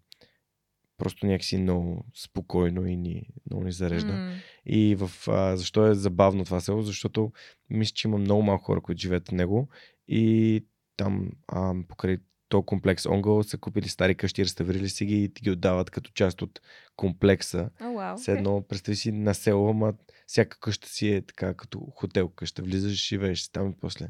[0.98, 4.12] просто някакси много спокойно и ни, много ни зарежда.
[4.12, 4.34] м,
[4.66, 6.82] И в, а, защо е забавно това село?
[6.82, 7.32] Защото
[7.70, 9.68] мисля, че има много малко хора, които живеят в него.
[10.08, 10.64] И
[10.96, 12.18] там а, покрай
[12.48, 16.10] то комплекс Онгъл са купили стари къщи, реставрирали си ги и ти ги отдават като
[16.10, 16.60] част от
[16.96, 17.70] комплекса.
[17.80, 19.94] О, вау, Все едно, представи си на село, ама
[20.26, 22.62] всяка къща си е така като хотел къща.
[22.62, 24.08] Влизаш, живееш си там и после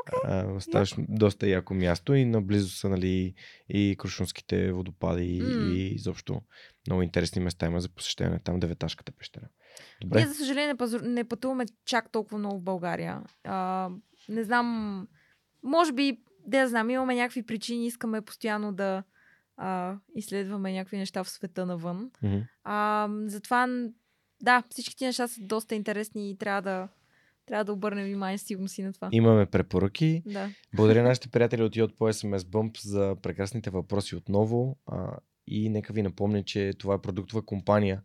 [0.00, 3.34] Окей, а, ставаш доста яко място и наблизо са нали,
[3.68, 5.74] и Крушунските водопади М.
[5.74, 6.40] и изобщо
[6.86, 8.38] много интересни места има за посещение.
[8.44, 9.48] Там Деветашката пещера.
[10.00, 10.18] Добре.
[10.18, 13.22] Ние, за съжаление, не пътуваме чак толкова много в България.
[13.44, 13.90] А,
[14.28, 15.08] не знам,
[15.62, 19.02] може би, да знам, имаме някакви причини, искаме постоянно да
[19.56, 22.10] а, изследваме някакви неща в света навън.
[22.22, 22.38] Мгм.
[22.64, 23.88] А, затова,
[24.42, 26.88] да, всички ти неща са доста интересни и трябва да,
[27.46, 29.08] трябва да обърнем внимание сигурно си на това.
[29.12, 30.22] Имаме препоръки.
[30.26, 30.50] Да.
[30.76, 34.76] Благодаря на нашите приятели от Йод по SMS Bump за прекрасните въпроси отново.
[34.86, 35.16] А,
[35.46, 38.02] и нека ви напомня, че това е продуктова компания,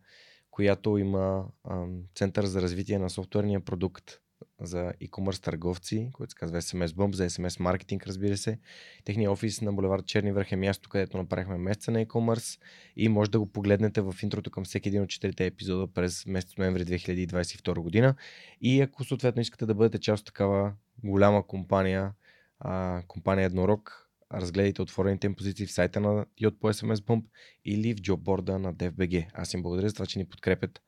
[0.50, 4.20] която има ам, Център за развитие на софтуерния продукт
[4.60, 8.58] за e-commerce търговци, който се казва SMS Bump, за SMS маркетинг, разбира се.
[9.04, 12.60] Техният офис на булевард Черни връх е място, където направихме месеца на e-commerce
[12.96, 16.56] и може да го погледнете в интрото към всеки един от четирите епизода през месец
[16.56, 18.14] ноември 2022 година.
[18.60, 20.72] И ако съответно искате да бъдете част от такава
[21.04, 22.12] голяма компания,
[22.60, 27.24] а, компания Еднорог, разгледайте отворените им позиции в сайта на Йод по SMS Bump
[27.64, 29.26] или в джобборда на DFBG.
[29.34, 30.82] Аз им благодаря за това, че ни подкрепят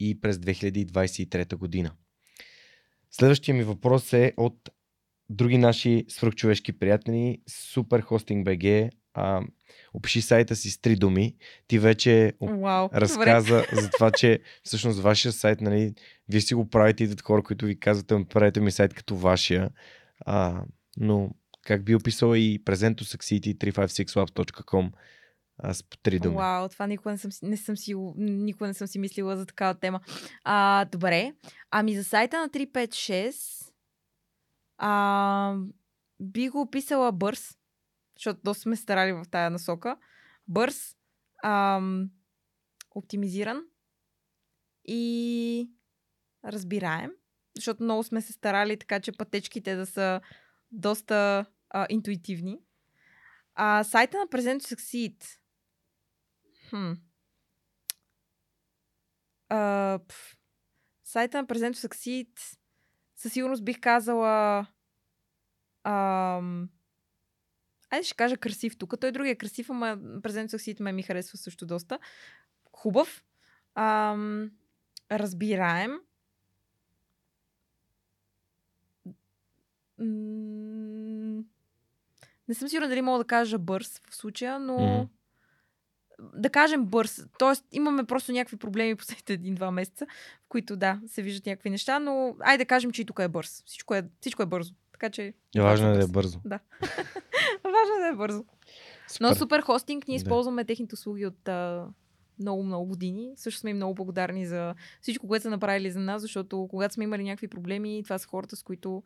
[0.00, 1.92] и през 2023 година.
[3.12, 4.70] Следващия ми въпрос е от
[5.30, 8.90] други наши свръхчовешки приятели, Superhosting BG.
[9.14, 9.42] А,
[9.94, 11.36] опиши сайта си с три думи.
[11.66, 13.82] Ти вече Вау, разказа добре.
[13.82, 15.94] за това, че всъщност вашия сайт, нали,
[16.28, 19.70] вие си го правите, идват хора, които ви казват, «Ами, правете ми сайт като вашия.
[20.26, 20.62] А,
[20.96, 21.30] но
[21.66, 24.90] как би описала и Present to Succeed 356labs.com
[25.58, 26.36] аз по три думи.
[26.36, 29.74] Вау, това никога не съм, не съм си, никога не съм си мислила за такава
[29.74, 30.00] тема.
[30.44, 31.34] А, добре.
[31.70, 33.72] Ами за сайта на 356
[34.84, 35.56] а,
[36.20, 37.58] би го описала бърз,
[38.16, 39.96] защото доста сме старали в тая насока.
[40.48, 40.96] Бърз,
[41.42, 41.80] а,
[42.90, 43.64] оптимизиран
[44.84, 45.70] и
[46.44, 47.10] разбираем,
[47.56, 50.20] защото много сме се старали така, че пътечките да са
[50.70, 52.58] доста а, интуитивни.
[53.54, 55.41] А, сайта на Present Succeed
[56.72, 56.92] Хм.
[59.48, 60.36] А, пф.
[61.04, 62.28] Сайта на Present to
[63.16, 64.66] със сигурност бих казала
[65.84, 66.68] ам,
[67.90, 69.00] Айде ще кажа красив тук.
[69.00, 71.98] Той другия е красив, ама Present to ме ми харесва също доста.
[72.72, 73.24] Хубав.
[73.74, 74.50] Ам,
[75.10, 75.98] разбираем.
[82.48, 85.08] не съм сигурна дали мога да кажа бърз в случая, но mm
[86.34, 87.26] да кажем бърз.
[87.38, 90.06] Тоест, имаме просто някакви проблеми последните един-два месеца,
[90.44, 93.28] в които да, се виждат някакви неща, но айде да кажем, че и тук е
[93.28, 93.62] бърз.
[93.66, 94.74] Всичко е, всичко е бързо.
[94.92, 95.34] Така че.
[95.56, 96.40] И важно е да е бързо.
[96.44, 96.58] Да.
[97.64, 98.44] важно е да е бързо.
[99.08, 99.28] Супер.
[99.28, 100.22] Но супер хостинг, ние да.
[100.22, 101.86] използваме техните услуги от а,
[102.38, 103.32] много, много години.
[103.36, 107.04] Също сме им много благодарни за всичко, което са направили за нас, защото когато сме
[107.04, 109.02] имали някакви проблеми, това са хората, с които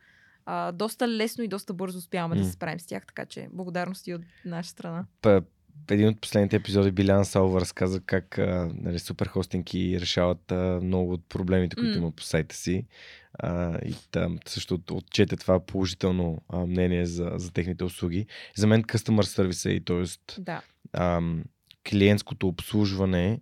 [0.46, 2.38] а, доста лесно и доста бързо успяваме mm.
[2.38, 5.06] да се справим с тях, така че благодарности от наша страна
[5.90, 11.28] един от последните епизоди Билян Салва разказа как а, нали, суперхостинги решават а, много от
[11.28, 11.97] проблемите, които mm.
[11.97, 12.85] има по сайта си.
[13.39, 18.27] А, и там също отчете това положително а, мнение за, за техните услуги.
[18.57, 20.05] За мен customer service е и т.е.
[20.40, 20.62] Да.
[21.90, 23.40] клиентското обслужване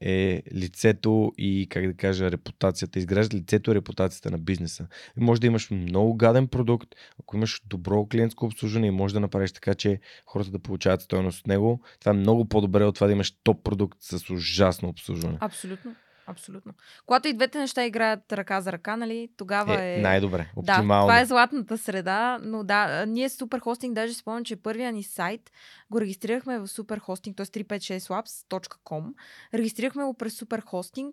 [0.00, 2.98] е лицето и, как да кажа, репутацията.
[2.98, 4.86] Изгражда лицето и репутацията на бизнеса.
[5.20, 6.88] И може да имаш много гаден продукт,
[7.20, 11.40] ако имаш добро клиентско обслужване и може да направиш така, че хората да получават стоеност
[11.40, 11.80] от него.
[12.00, 15.38] Това е много по-добре от това да имаш топ продукт с ужасно обслужване.
[15.40, 15.94] Абсолютно.
[16.26, 16.72] Абсолютно.
[17.06, 19.98] Когато и двете неща играят ръка за ръка, нали, тогава е...
[19.98, 20.00] е...
[20.00, 21.06] Най-добре, оптимално.
[21.06, 25.02] Да, това е златната среда, но да, ние с Superhosting, даже спомням, че първия ни
[25.02, 25.52] сайт
[25.90, 27.46] го регистрирахме в Superhosting, т.е.
[27.46, 29.14] 356labs.com.
[29.54, 31.12] Регистрирахме го през Superhosting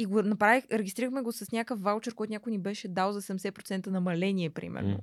[0.00, 3.86] и го направих, регистрирахме го с някакъв ваучер, който някой ни беше дал за 70%
[3.86, 4.96] намаление, примерно.
[4.96, 5.00] Mm.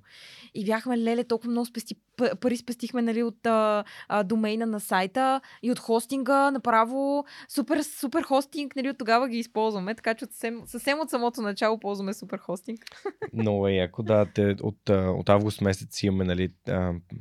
[0.53, 1.95] И бяхме, леле, толкова много спести,
[2.40, 8.24] пари спестихме нали, от а, а, домейна на сайта и от хостинга, направо супер, супер
[8.24, 12.38] хостинг, нали, от тогава ги използваме, така че съвсем, съвсем от самото начало ползваме супер
[12.38, 12.80] хостинг.
[13.34, 14.26] Много е яко, да.
[14.26, 16.49] Те, от, от август месец имаме нали,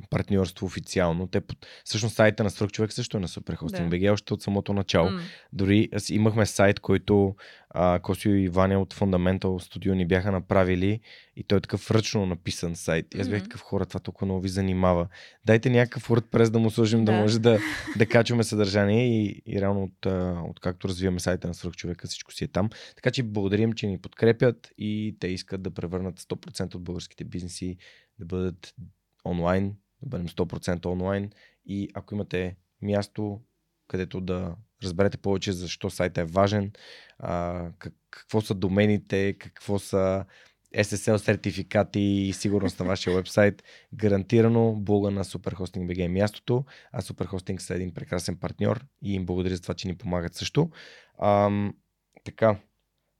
[0.09, 1.27] партньорство официално.
[1.27, 1.41] Те,
[1.83, 3.89] всъщност сайта на Свърх също е на супер хостинг.
[3.89, 4.11] Да.
[4.11, 5.09] още от самото начало.
[5.09, 5.21] Mm.
[5.53, 7.35] Дори имахме сайт, който
[7.69, 10.99] а, Косио и Ваня от Fundamental Studio ни бяха направили
[11.35, 13.15] и той е такъв ръчно написан сайт.
[13.15, 15.07] И аз бях такъв хора, това толкова много ви занимава.
[15.45, 17.59] Дайте някакъв WordPress да му сложим, да, да може да,
[17.97, 20.05] да качваме съдържание и, и реално от,
[20.49, 22.69] от както развиваме сайта на свръхчовека, всичко си е там.
[22.95, 27.77] Така че благодарим, че ни подкрепят и те искат да превърнат 100% от българските бизнеси
[28.19, 28.73] да бъдат
[29.25, 31.31] онлайн, да бъдем 100% онлайн
[31.65, 33.41] и ако имате място,
[33.87, 36.71] където да разберете повече защо сайта е важен,
[37.19, 40.25] а, как, какво са домените, какво са
[40.75, 43.63] SSL сертификати и сигурност на вашия вебсайт.
[43.93, 49.25] Гарантирано блога на Superhosting BG е мястото, а Superhosting са един прекрасен партньор и им
[49.25, 50.69] благодаря за това, че ни помагат също.
[51.19, 51.51] А,
[52.23, 52.59] така,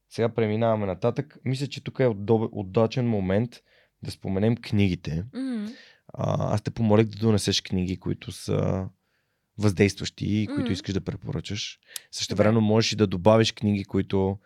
[0.10, 1.38] сега преминаваме нататък.
[1.46, 2.08] Мисля, че тук е
[2.52, 3.52] удачен момент
[4.04, 5.24] да споменем книгите.
[5.34, 5.76] Mm-hmm.
[6.14, 8.88] А, аз те помолих да донесеш книги, които са
[9.58, 10.74] въздействащи, които mm-hmm.
[10.74, 11.80] искаш да препоръчаш.
[12.12, 14.38] Също време можеш и да добавиш книги, които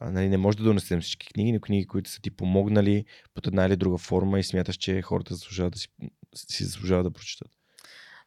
[0.00, 3.04] а, нали, не може да донесем всички книги, но книги, които са ти помогнали
[3.34, 5.88] под една или друга форма и смяташ, че хората заслужават да си,
[6.34, 7.55] си заслужават да прочитат.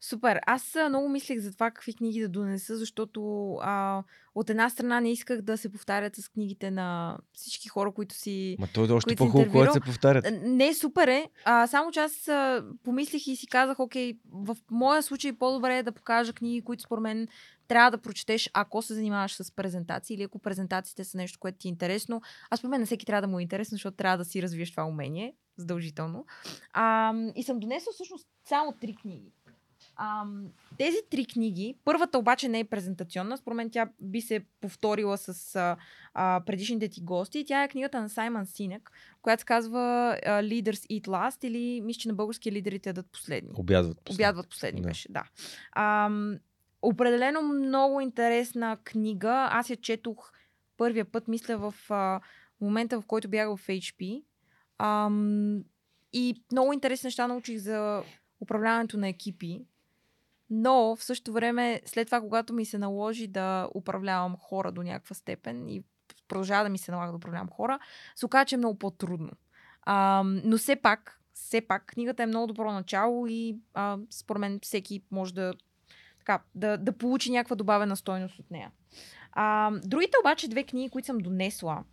[0.01, 0.39] Супер.
[0.45, 4.03] Аз много мислех за това какви книги да донеса, защото а,
[4.35, 8.55] от една страна не исках да се повтарят с книгите на всички хора, които си.
[8.59, 10.25] Ма то е още по-хубаво, когато се повтарят.
[10.41, 11.29] Не, супер е.
[11.45, 15.83] А, само че аз а, помислих и си казах, окей, в моя случай по-добре е
[15.83, 17.27] да покажа книги, които според мен
[17.67, 21.67] трябва да прочетеш, ако се занимаваш с презентации или ако презентациите са нещо, което ти
[21.67, 22.21] е интересно.
[22.49, 24.71] Аз според мен на всеки трябва да му е интересно, защото трябва да си развиеш
[24.71, 26.25] това умение, задължително.
[26.73, 29.31] А, и съм донесла всъщност само три книги.
[30.01, 30.45] Ам,
[30.77, 35.55] тези три книги, първата обаче не е презентационна, според мен тя би се повторила с
[35.55, 35.77] а,
[36.13, 37.45] а, предишните ти гости.
[37.47, 39.79] Тя е книгата на Саймън Синек, която се казва
[40.25, 43.49] Leaders Eat Last или мисля, че на български лидерите ядат последни.
[43.55, 44.23] Обядват последни.
[44.23, 44.87] Обядват последни Да.
[44.87, 45.23] беше, да.
[45.75, 46.39] Ам,
[46.81, 49.47] определено много интересна книга.
[49.51, 50.31] Аз я четох
[50.77, 52.21] първия път, мисля, в а,
[52.61, 54.23] момента, в който бях в HP.
[54.77, 55.63] Ам,
[56.13, 58.03] и много интересни неща научих за
[58.41, 59.61] управляването на екипи.
[60.49, 65.15] Но в същото време, след това, когато ми се наложи да управлявам хора до някаква
[65.15, 65.83] степен и
[66.27, 67.79] продължава да ми се налага да управлявам хора,
[68.15, 69.31] се оказа, че е много по-трудно.
[69.81, 74.59] А, но все пак, все пак, книгата е много добро начало и а, според мен
[74.63, 75.53] всеки може да,
[76.19, 78.71] така, да, да получи някаква добавена стойност от нея.
[79.31, 81.83] А, другите обаче две книги, които съм донесла,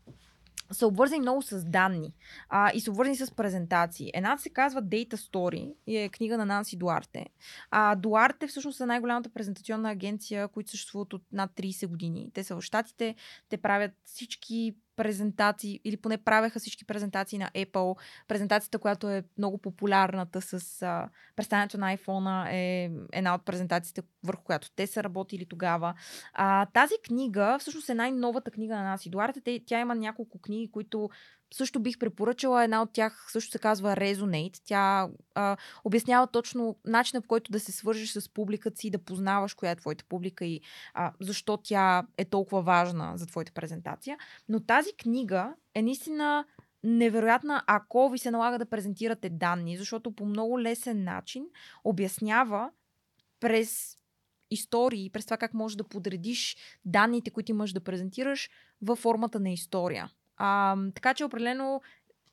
[0.72, 2.14] са обвързани много с данни
[2.48, 4.10] а, и са обвързани с презентации.
[4.14, 7.26] Едната се казва Data Story и е книга на Нанси Дуарте.
[7.70, 12.30] А, Дуарте всъщност е най-голямата презентационна агенция, които съществуват от над 30 години.
[12.34, 13.14] Те са в Штатите,
[13.48, 17.98] те правят всички презентации, или поне правеха всички презентации на Apple.
[18.28, 24.44] Презентацията, която е много популярната с а, представянето на iPhone е една от презентациите, върху
[24.44, 25.94] която те са работили тогава.
[26.32, 29.40] А, тази книга всъщност е най-новата книга на Наси Дуарте.
[29.40, 31.10] Те, тя има няколко книги, които
[31.54, 32.64] също бих препоръчала.
[32.64, 34.60] Една от тях също се казва Resonate.
[34.64, 39.54] Тя а, обяснява точно начина по който да се свържеш с публиката си, да познаваш
[39.54, 40.60] коя е твоята публика и
[40.94, 44.18] а, защо тя е толкова важна за твоята презентация.
[44.48, 46.44] Но тази книга е наистина
[46.84, 51.46] невероятна, ако ви се налага да презентирате данни, защото по много лесен начин
[51.84, 52.70] обяснява
[53.40, 53.96] през
[54.50, 58.50] истории, през това как можеш да подредиш данните, които имаш да презентираш
[58.82, 60.10] във формата на история.
[60.36, 61.80] А, така че определено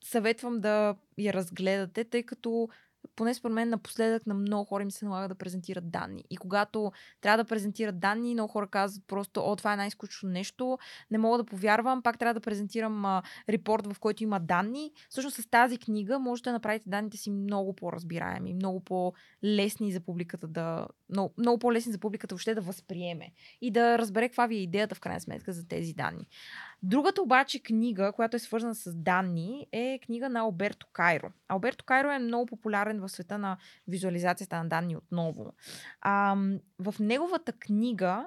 [0.03, 2.69] съветвам да я разгледате, тъй като
[3.15, 6.23] поне според мен напоследък на много хора им се налага да презентират данни.
[6.29, 10.77] И когато трябва да презентират данни, много хора казват просто, о, това е най-скучно нещо,
[11.11, 14.91] не мога да повярвам, пак трябва да презентирам а, репорт, в който има данни.
[15.09, 20.47] Всъщност с тази книга можете да направите данните си много по-разбираеми, много по-лесни за публиката
[20.47, 20.87] да...
[21.09, 23.31] Много, много по-лесни за публиката въобще да възприеме
[23.61, 26.27] и да разбере каква ви е идеята в крайна сметка за тези данни.
[26.83, 31.27] Другата обаче книга, която е свързана с данни, е книга на Алберто Кайро.
[31.47, 33.57] Алберто Кайро е много популярен в света на
[33.87, 35.53] визуализацията на данни отново.
[36.01, 36.37] А,
[36.79, 38.25] в неговата книга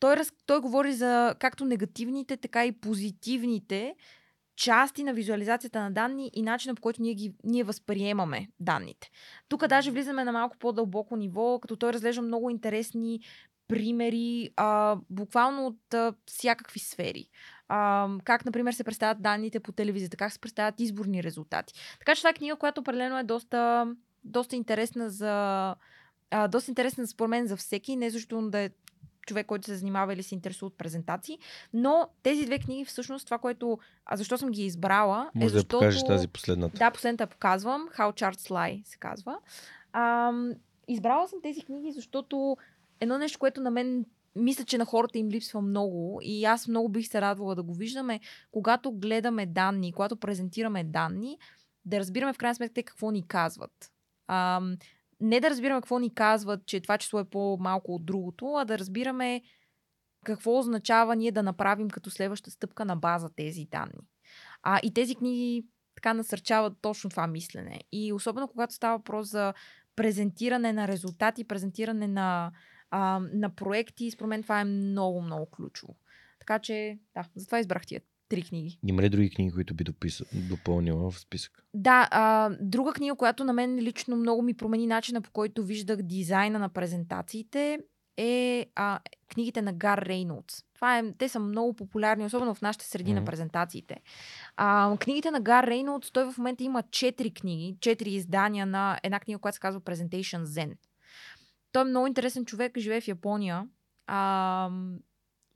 [0.00, 3.94] той, раз, той говори за както негативните, така и позитивните
[4.56, 9.10] части на визуализацията на данни и начина по който ние, ги, ние възприемаме данните.
[9.48, 13.20] Тук даже влизаме на малко по-дълбоко ниво, като той разглежда много интересни
[13.68, 17.28] примери, а, буквално от а, всякакви сфери.
[17.68, 21.74] А, как, например, се представят данните по телевизията, как се представят изборни резултати.
[21.98, 23.94] Така че това е книга, която определено е доста,
[24.24, 25.74] доста интересна за.
[26.30, 28.70] А, доста интересна според мен за всеки, не защото да е
[29.26, 31.38] човек, който се занимава или се интересува от презентации,
[31.72, 33.78] но тези две книги всъщност това, което...
[34.06, 35.78] А защо съм ги избрала Може е да защото...
[35.78, 36.78] покажеш тази последната.
[36.78, 37.88] Да, последната показвам.
[37.98, 39.38] How Charts Lie се казва.
[39.92, 40.52] Ам,
[40.88, 42.56] избрала съм тези книги, защото
[43.00, 44.04] едно нещо, което на мен
[44.36, 47.74] мисля, че на хората им липсва много и аз много бих се радвала да го
[47.74, 51.38] виждаме, когато гледаме данни, когато презентираме данни,
[51.84, 53.92] да разбираме в крайна сметка те какво ни казват.
[54.28, 54.76] Ам,
[55.20, 58.78] не да разбираме какво ни казват, че това число е по-малко от другото, а да
[58.78, 59.42] разбираме
[60.24, 64.08] какво означава ние да направим като следваща стъпка на база тези данни.
[64.62, 67.80] А, и тези книги така насърчават точно това мислене.
[67.92, 69.54] И особено когато става въпрос за
[69.96, 72.52] презентиране на резултати, презентиране на,
[72.90, 75.96] а, на проекти, според мен това е много, много ключово.
[76.38, 78.78] Така че, да, затова избрах тия три книги.
[78.86, 81.64] Има ли други книги, които би дописал, допълнила в списък?
[81.74, 86.02] Да, а, друга книга, която на мен лично много ми промени начина по който виждах
[86.02, 87.78] дизайна на презентациите
[88.16, 90.64] е а, книгите на Гар Рейнолдс.
[90.74, 93.14] Това е, те са много популярни, особено в нашите среди mm-hmm.
[93.14, 93.96] на презентациите.
[94.56, 99.20] А, книгите на Гар Рейнолдс, той в момента има четири книги, четири издания на една
[99.20, 100.76] книга, която се казва Presentation Zen.
[101.76, 103.68] Той е много интересен човек, живее в Япония.
[104.06, 104.70] А,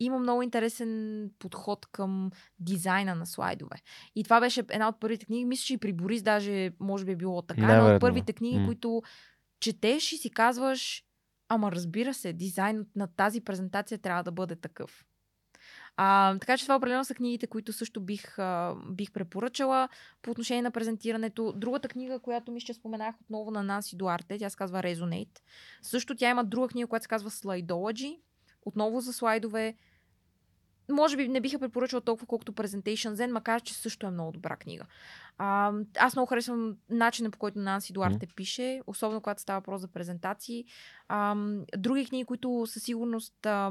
[0.01, 3.76] има много интересен подход към дизайна на слайдове.
[4.14, 5.44] И това беше една от първите книги.
[5.44, 7.60] Мисля, че и при Борис даже може би е било така.
[7.60, 8.66] Една от първите книги, М.
[8.66, 9.02] които
[9.60, 11.05] четеш и си казваш,
[11.48, 15.05] ама разбира се, дизайнът на тази презентация трябва да бъде такъв.
[15.96, 19.88] А, така че това определено са книгите, които също бих, а, бих препоръчала
[20.22, 21.52] по отношение на презентирането.
[21.56, 25.38] Другата книга, която мисля, че споменах отново на Нанси Дуарте, тя се казва Resonate.
[25.82, 28.18] Също тя има друга книга, която се казва Slideology.
[28.62, 29.74] Отново за слайдове.
[30.90, 34.56] може би не биха препоръчала толкова колкото Presentation Zen, макар че също е много добра
[34.56, 34.86] книга.
[35.38, 38.34] А, аз много харесвам начина по който Нанси Дуарте mm.
[38.34, 40.64] пише, особено когато става въпрос за презентации.
[41.08, 41.36] А,
[41.76, 43.70] други книги, които със сигурност а,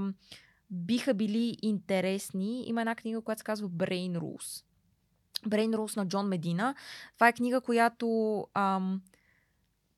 [0.71, 4.63] биха били интересни, има една книга, която се казва Brain Rules.
[5.47, 6.75] Brain Rules на Джон Медина.
[7.13, 9.01] Това е книга, която ам,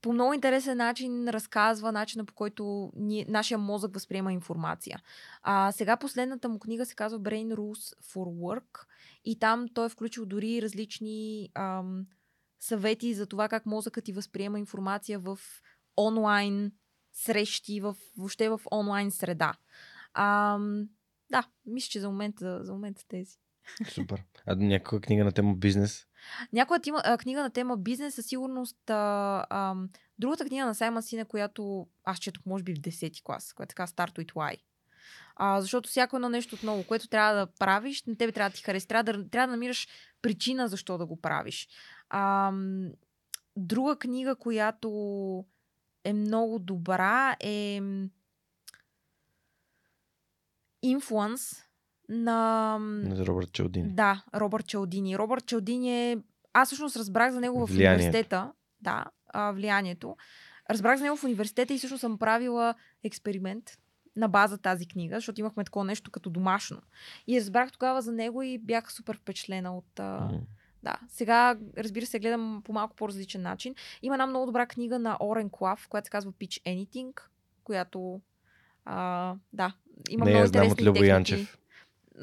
[0.01, 5.01] по много интересен начин разказва начина по който ние, нашия мозък възприема информация.
[5.43, 8.25] А, сега последната му книга се казва Brain Rules for
[8.61, 8.85] Work
[9.25, 12.05] и там той е включил дори различни ам,
[12.59, 15.39] съвети за това как мозъкът ти възприема информация в
[15.97, 16.71] онлайн
[17.13, 19.53] срещи, в, въобще в онлайн среда.
[20.13, 20.89] Ам,
[21.31, 23.37] да, мисля, че за момента, за момента тези.
[23.89, 24.23] Супер.
[24.45, 26.07] А някаква книга на тема бизнес?
[26.53, 28.89] Някоя тима, а, книга на тема бизнес със сигурност.
[28.89, 29.75] А, а,
[30.19, 33.75] другата книга на Саймън Сина, която аз четох, може би в 10-ти клас, която е
[33.75, 34.57] така Start with Why.
[35.35, 38.63] А, защото всяко едно нещо отново, което трябва да правиш, на тебе трябва да ти
[38.63, 38.87] хареса.
[38.87, 39.87] Трябва да, трябва да намираш
[40.21, 41.67] причина защо да го правиш.
[42.09, 42.51] А,
[43.57, 44.89] друга книга, която
[46.03, 47.81] е много добра е
[50.85, 51.63] Influence
[52.09, 52.77] на...
[52.79, 53.89] На Робърт Чалдини.
[53.89, 55.17] Да, Робърт Чалдини.
[55.17, 56.17] Робърт Чалдини е...
[56.53, 58.01] Аз всъщност разбрах за него в влиянието.
[58.01, 58.51] университета.
[58.81, 60.15] Да, а, влиянието.
[60.69, 63.77] Разбрах за него в университета и всъщност съм правила експеримент
[64.15, 66.81] на база тази книга, защото имахме такова нещо като домашно.
[67.27, 69.95] И разбрах тогава за него и бях супер впечатлена от...
[69.97, 70.39] Mm.
[70.83, 73.75] Да, сега, разбира се, гледам по малко по-различен начин.
[74.01, 77.21] Има една много добра книга на Орен Клав, която се казва Pitch Anything,
[77.63, 78.21] която
[78.85, 79.73] а, да,
[80.09, 81.09] има Не, много я знам от Любо техники.
[81.09, 81.57] Янчев.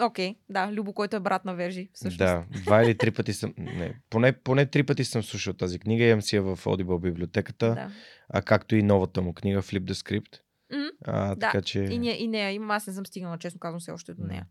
[0.00, 2.18] Окей, okay, да, Любо, който е брат на Вержи, всъщност.
[2.18, 3.54] Да, два или три пъти съм.
[3.58, 6.04] Не, поне, поне три пъти съм слушал тази книга.
[6.04, 7.90] Имам си я в Audible библиотеката, да.
[8.28, 10.40] а както и новата му книга Flip the Script.
[10.72, 11.36] М, А, да.
[11.36, 11.80] така че.
[11.80, 14.46] И, не, и нея имам, аз не съм стигнала, честно казвам, все още до нея.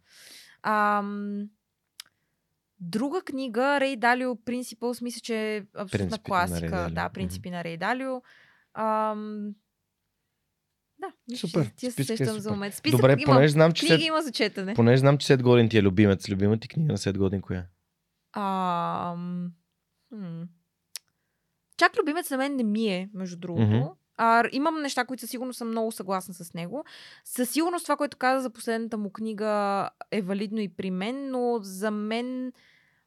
[0.64, 1.50] Ам,
[2.80, 5.88] друга книга, Рей Далио Principles, мисля, че е абсолютна
[6.18, 6.90] Принципите на Рей класика.
[6.92, 8.22] Да, принципи на Рей Далио.
[8.74, 9.56] Ам,
[11.00, 12.74] да, Супер, тия се е сещам за момент.
[12.74, 14.74] Списък Добре, понеже знам, че книги след, има за четене.
[14.74, 16.30] понеже знам, че Сет Годин ти е любимец.
[16.30, 17.66] Любима ти книга на Сет Годин, коя?
[18.34, 19.52] Ам,
[20.10, 20.42] хм.
[21.78, 23.66] Чак любимец на мен не ми е, между другото.
[23.68, 23.88] Мгм.
[24.18, 26.86] А, имам неща, които със сигурност съм много съгласна с него.
[27.26, 31.60] Със сигурност това, което каза за последната му книга е валидно и при мен, но
[31.62, 32.54] за мен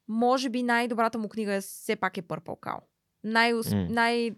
[0.09, 2.79] може би най-добрата му книга е, все пак е Purple Cow.
[3.25, 3.61] Най- М.
[3.91, 4.31] най-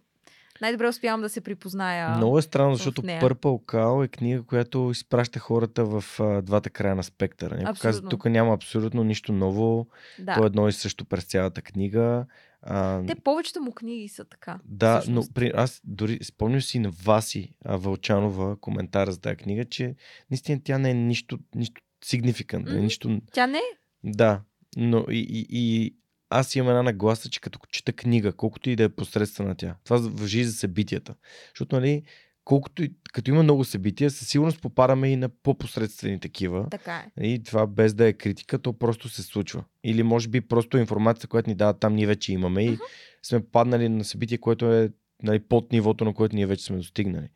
[0.63, 2.17] най-добре успявам да се припозная.
[2.17, 3.23] Много е странно, защото нея.
[3.23, 7.57] Purple Cow е книга, която изпраща хората в а, двата края на спектъра.
[7.57, 9.87] Някой казва, тук няма абсолютно нищо ново.
[10.19, 10.35] Да.
[10.35, 12.27] То е едно и също през цялата книга.
[12.63, 14.59] А, Те повечето му книги са така.
[14.65, 15.29] Да, всъщност.
[15.29, 19.95] но при, аз дори спомням си на Васи а, Вълчанова коментар за тази книга, че
[20.31, 22.81] наистина тя не е нищо, нищо significant, mm-hmm.
[22.81, 23.21] Нищо...
[23.33, 23.77] Тя не е.
[24.05, 24.41] Да,
[24.77, 25.97] но и, и, и
[26.33, 29.99] аз имам една нагласа, че като чета книга, колкото и да е посредствена тя, това
[29.99, 31.15] въжи за събитията.
[31.55, 32.03] Защото, нали,
[32.45, 36.67] колкото и, като има много събития, със сигурност попадаме и на по-посредствени такива.
[36.71, 37.27] Така е.
[37.27, 39.65] И това без да е критика, то просто се случва.
[39.85, 42.79] Или може би просто информацията, която ни дават там, ние вече имаме и
[43.23, 44.91] сме паднали на събитие, което е
[45.23, 47.29] нали, под нивото, на което ние вече сме достигнали.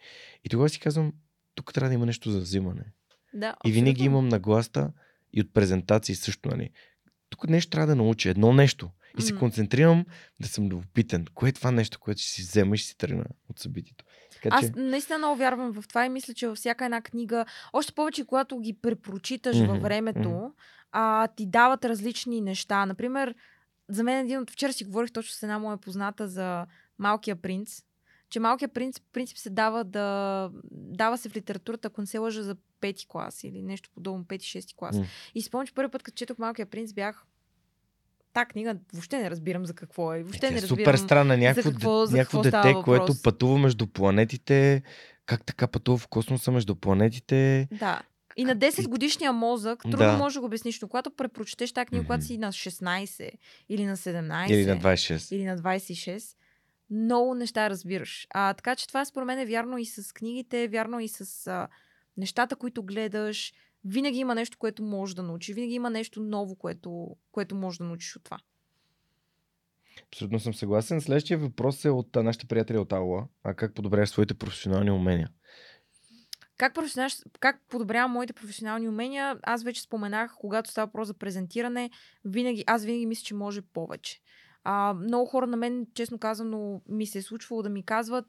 [0.44, 1.12] И тогава си казвам,
[1.55, 2.85] тук трябва да има нещо за взимане.
[3.35, 4.93] Да, И винаги имам нагласта
[5.32, 6.48] и от презентации също.
[6.48, 6.70] Нали.
[7.31, 8.90] Тук нещо трябва да науча, едно нещо.
[9.19, 10.05] И се концентрирам
[10.40, 11.27] да съм любопитен.
[11.35, 14.05] Кое е това нещо, което ще си взема и ще си тръгна от събитието.
[14.32, 17.47] Така Аз че, наистина много вярвам в това и мисля, че във всяка една книга,
[17.73, 20.47] още повече когато ги препрочиташ Мгм, във времето, мгм.
[20.93, 22.86] а, ти дават различни неща.
[22.86, 23.35] Например,
[23.89, 26.66] за мен един от вчера си говорих точно с една моя позната за
[26.98, 27.82] Малкия принц,
[28.31, 30.51] че Малкия принц, в принцип се дава да...
[30.73, 34.74] Дава се в литературата, ако не се лъжа, за пети клас или нещо подобно, пети-шести
[34.74, 34.97] клас.
[34.97, 35.05] М.
[35.35, 37.24] И спомням, че първи път, като четох Малкия принц, бях
[38.32, 40.23] та книга въобще не разбирам за какво е.
[40.23, 40.78] Въобще Тя не е разбирам.
[40.78, 41.36] супер странна.
[41.36, 44.82] Някакво, какво- за някакво дете, което пътува между планетите.
[45.27, 47.69] Как така пътува в космоса между планетите?
[47.73, 48.03] Да.
[48.36, 50.16] И на 10 годишния мозък трудно Да.
[50.16, 52.27] може да го обясниш, но когато препрочетеш тази книга, когато Мгм.
[52.27, 53.31] си на 16
[53.69, 55.32] или на 17 Или на 26.
[55.32, 56.36] или на 26,
[56.91, 58.27] много неща разбираш.
[58.31, 61.69] А, така че това според мен е вярно и с книгите, вярно и с а,
[62.17, 63.53] нещата, които гледаш.
[63.85, 65.55] Винаги има нещо, което можеш да научиш.
[65.55, 68.39] Винаги има нещо ново, което, което можеш да научиш от това.
[70.09, 71.01] Абсолютно съм съгласен.
[71.01, 73.29] Следващия въпрос е от нашите приятели от Аула.
[73.45, 75.31] А как подобряваш своите професионални умения?
[76.57, 76.75] Как,
[77.41, 79.39] как подобрявам моите професионални умения?
[79.43, 81.91] Аз вече споменах, когато става въпрос за презентиране,
[82.25, 84.21] винаги, аз винаги мисля, че може повече.
[84.68, 88.24] А, много хора на мен, честно казано, ми се е случвало да ми казват,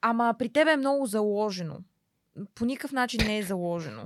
[0.00, 1.78] ама при тебе е много заложено.
[2.54, 4.04] По никакъв начин не е заложено.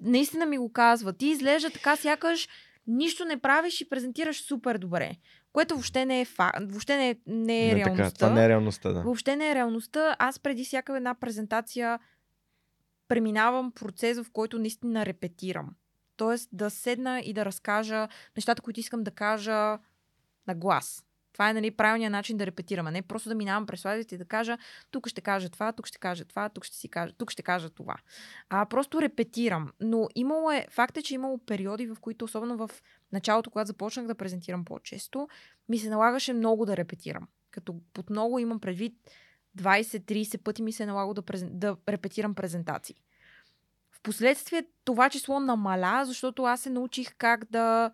[0.00, 1.12] наистина ми го казва.
[1.12, 2.48] Ти изглежда така, сякаш
[2.86, 5.16] нищо не правиш и презентираш супер добре.
[5.52, 6.52] Което въобще не е, фа...
[6.60, 8.04] въобще не е, не е Не, реалността.
[8.04, 9.00] така, това не е реалността, да.
[9.00, 10.16] Въобще не е реалността.
[10.18, 11.98] Аз преди всяка една презентация
[13.08, 15.70] преминавам процес, в който наистина репетирам.
[16.16, 19.78] Тоест да седна и да разкажа нещата, които искам да кажа
[20.46, 21.05] на глас.
[21.36, 22.90] Това е нали, правилният начин да репетираме.
[22.90, 24.58] Не просто да минавам през слайдите и да кажа
[24.90, 27.70] тук ще кажа това, тук ще кажа това, тук ще си кажа, тук ще кажа
[27.70, 27.96] това.
[28.48, 29.72] А, просто репетирам.
[29.80, 32.70] Но имало е, факт е, че имало периоди, в които, особено в
[33.12, 35.28] началото, когато започнах да презентирам по-често,
[35.68, 37.28] ми се налагаше много да репетирам.
[37.50, 38.94] Като под много имам предвид
[39.58, 41.50] 20-30 пъти ми се е налагало да, презен...
[41.52, 42.96] да репетирам презентации.
[43.92, 47.90] Впоследствие това число намаля, защото аз се научих как да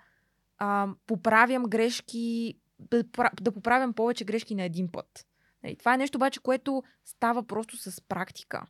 [0.59, 2.55] а, поправям грешки,
[2.91, 5.27] да, пра- да поправям повече грешки на един път.
[5.65, 8.67] Нали, Това е нещо обаче, което става просто с практика.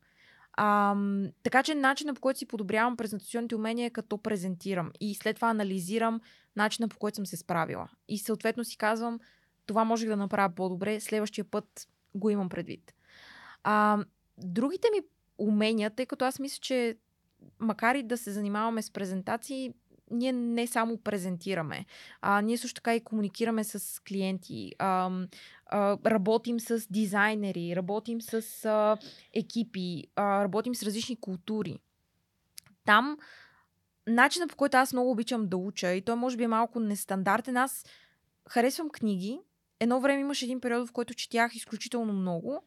[0.52, 0.97] А,
[1.43, 5.48] така че начинът по който си подобрявам презентационните умения е като презентирам и след това
[5.48, 6.20] анализирам
[6.56, 7.89] начина по който съм се справила.
[8.09, 9.20] И съответно си казвам,
[9.66, 12.94] това можех да направя по-добре, следващия път го имам предвид.
[13.64, 14.05] А,
[14.39, 15.01] другите ми
[15.39, 16.97] умения, тъй като аз мисля, че
[17.59, 19.74] макар и да се занимаваме с презентации,
[20.12, 21.86] ние не само презентираме,
[22.20, 25.10] а, ние също така и комуникираме с клиенти, а,
[25.66, 28.97] а, работим с дизайнери, работим с а,
[29.34, 31.78] екипи, а, работим с различни култури.
[32.84, 33.18] Там
[34.06, 37.56] начинът по който аз много обичам да уча, и той може би е малко нестандартен,
[37.56, 37.86] аз
[38.48, 39.40] харесвам книги.
[39.80, 42.62] Едно време имаше един период, в който четях изключително много.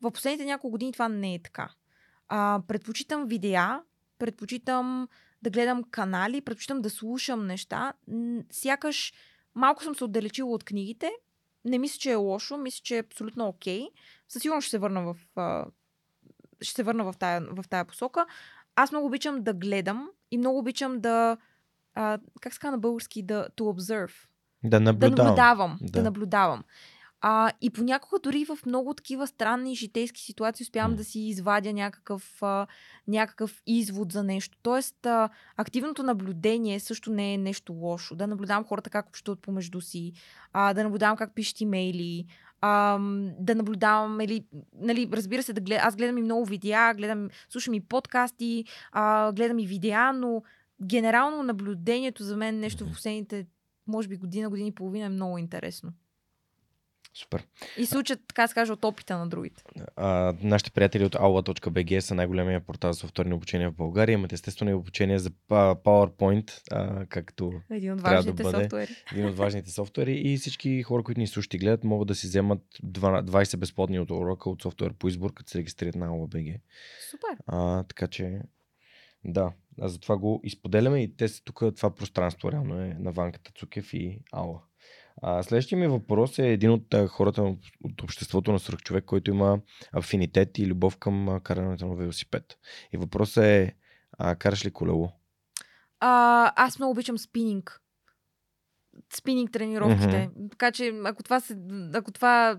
[0.00, 1.70] В последните няколко години това не е така.
[2.28, 3.80] А, предпочитам видеа,
[4.18, 5.08] предпочитам
[5.42, 7.92] да гледам канали, предпочитам да слушам неща.
[8.52, 9.12] Сякаш
[9.54, 11.10] малко съм се отдалечила от книгите.
[11.64, 13.86] Не мисля, че е лошо, мисля, че е абсолютно окей.
[14.28, 15.16] Със сигурност ще се върна в,
[16.60, 18.26] ще се върна в тая, в тая посока.
[18.76, 21.36] Аз много обичам да гледам и много обичам да,
[21.94, 24.12] а, как се казва на български, да to observe.
[24.64, 25.26] Да Да наблюдавам.
[25.26, 25.78] наблюдавам.
[25.80, 26.02] Да, Да.
[26.02, 26.64] наблюдавам.
[27.20, 32.42] А, и понякога дори в много такива странни житейски ситуации успявам да си извадя някакъв,
[32.42, 32.66] а,
[33.08, 34.58] някакъв извод за нещо.
[34.62, 38.14] Тоест, а, активното наблюдение също не е нещо лошо.
[38.14, 40.12] Да наблюдавам хората как общуват помежду си,
[40.52, 42.26] а, да наблюдавам как пишат имейли,
[42.60, 42.98] а,
[43.38, 45.80] да наблюдавам, или, нали, разбира се, да глед...
[45.82, 50.42] аз гледам и много видеа, гледам, слушам и подкасти, а, гледам и видеа, но
[50.82, 53.46] генерално наблюдението за мен нещо в последните,
[53.86, 55.92] може би година, година и половина е много интересно.
[57.14, 57.46] Супер.
[57.78, 59.62] И се учат, така да се каже, от опита на другите.
[59.96, 64.14] А, нашите приятели от aula.bg са най-големия портал за софтуерни обучения в България.
[64.14, 68.58] Имат естествено и обучение за PowerPoint, а, както Един от Трябва да важните бъде.
[68.58, 68.90] софтуери.
[69.12, 70.12] един от важните софтуери.
[70.14, 74.00] И всички хора, които ни слушат и гледат, могат да си вземат 12 20 безплатни
[74.00, 76.60] от урока от софтуер по избор, като се регистрират на aula.bg.
[77.10, 77.36] Супер.
[77.46, 78.40] А, така че,
[79.24, 83.52] да, а затова го изподеляме и те са тук, това пространство реално е на Ванката
[83.54, 84.62] Цукев и Аула.
[85.22, 87.42] А, следващия ми въпрос е един от а, хората
[87.84, 89.60] от обществото на свръхчовек, който има
[89.92, 92.44] афинитет и любов към а, карането на велосипед.
[92.92, 93.74] И въпросът е,
[94.18, 95.12] а, караш ли колело?
[96.00, 97.80] А, аз много обичам спининг.
[99.14, 100.30] Спининг тренировките.
[100.50, 101.56] Така че, ако това, се,
[101.94, 102.58] ако това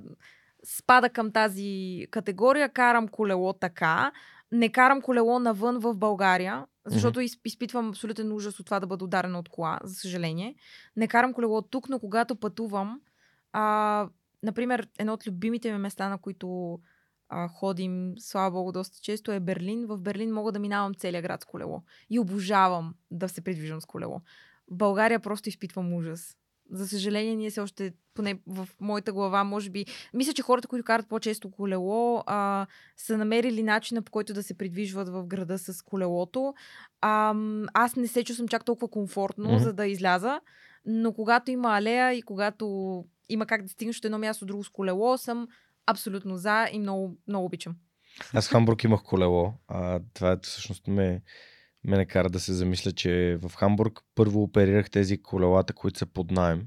[0.65, 4.11] спада към тази категория, карам колело така.
[4.51, 9.05] Не карам колело навън в България, защото изп- изпитвам абсолютен ужас от това да бъда
[9.05, 10.55] ударена от кола, за съжаление.
[10.95, 13.01] Не карам колело тук, но когато пътувам,
[13.53, 14.09] а,
[14.43, 16.79] например, едно от любимите ми места, на които
[17.29, 19.85] а, ходим, слава богу, доста често е Берлин.
[19.85, 21.83] В Берлин мога да минавам целия град с колело.
[22.09, 24.21] И обожавам да се придвижвам с колело.
[24.71, 26.38] В България просто изпитвам ужас.
[26.71, 30.85] За съжаление, ние все още, поне в моята глава, може би, мисля, че хората, които
[30.85, 32.67] карат по-често колело, а,
[32.97, 36.53] са намерили начина по който да се придвижват в града с колелото.
[37.01, 37.35] А,
[37.73, 39.57] аз не се чувствам чак толкова комфортно, Мгм.
[39.63, 40.41] за да изляза,
[40.85, 44.69] но когато има алея и когато има как да стигнеш от едно място друго с
[44.69, 45.47] колело, съм
[45.85, 47.75] абсолютно за и много, много обичам.
[48.33, 49.53] Аз в Хамбург имах колело.
[49.67, 51.21] А, това всъщност ме,
[51.83, 56.31] ме накара да се замисля, че в Хамбург първо оперирах тези колелата, които са под
[56.31, 56.65] найем.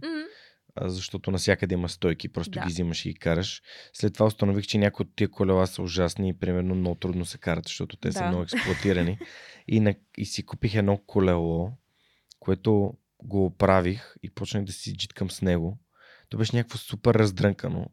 [0.74, 2.60] А, защото навсякъде има стойки, просто Да.
[2.60, 3.62] ги взимаш и ги караш.
[3.92, 7.38] След това установих, че някои от тия колела са ужасни и примерно много трудно се
[7.38, 8.28] карат, защото те са Да.
[8.28, 9.18] много експлуатирани.
[9.68, 11.72] и, на, и си купих едно колело,
[12.38, 15.78] което го оправих и почнах да си джиткам с него.
[16.28, 17.86] То беше някакво супер раздрънкано,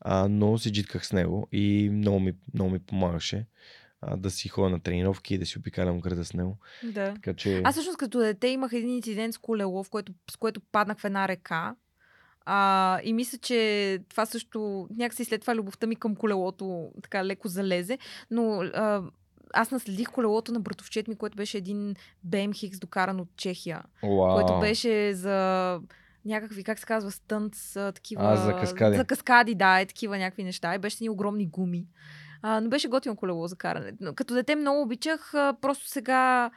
[0.00, 3.46] а, но си джитках с него и много ми, много ми помагаше
[4.06, 6.56] а, да си ходя на тренировки и да си обикалям града с него.
[6.82, 7.14] да.
[7.14, 7.62] Така че...
[7.64, 11.04] Аз всъщност като дете имах един инцидент с колело, в което, с което паднах в
[11.04, 11.74] една река.
[12.44, 17.48] А, и мисля, че това също някакси след това любовта ми към колелото така леко
[17.48, 17.98] залезе.
[18.30, 19.02] Но а,
[19.54, 21.94] аз наследих колелото на братовчет ми, което беше един
[22.28, 24.34] BMX докаран от Чехия, Уау.
[24.34, 25.80] който беше за
[26.24, 28.22] някакви, как се казва, стънц, такива...
[28.24, 28.96] А, за каскади.
[28.96, 30.74] За каскади, да, е такива някакви неща.
[30.74, 31.86] И беше ни огромни гуми.
[32.42, 33.92] А, но беше готино колело за каране.
[34.00, 36.50] Но Като дете много обичах, а, просто сега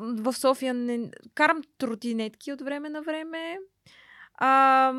[0.00, 1.10] в София не...
[1.34, 3.58] карам тротинетки от време на време.
[4.34, 4.92] А,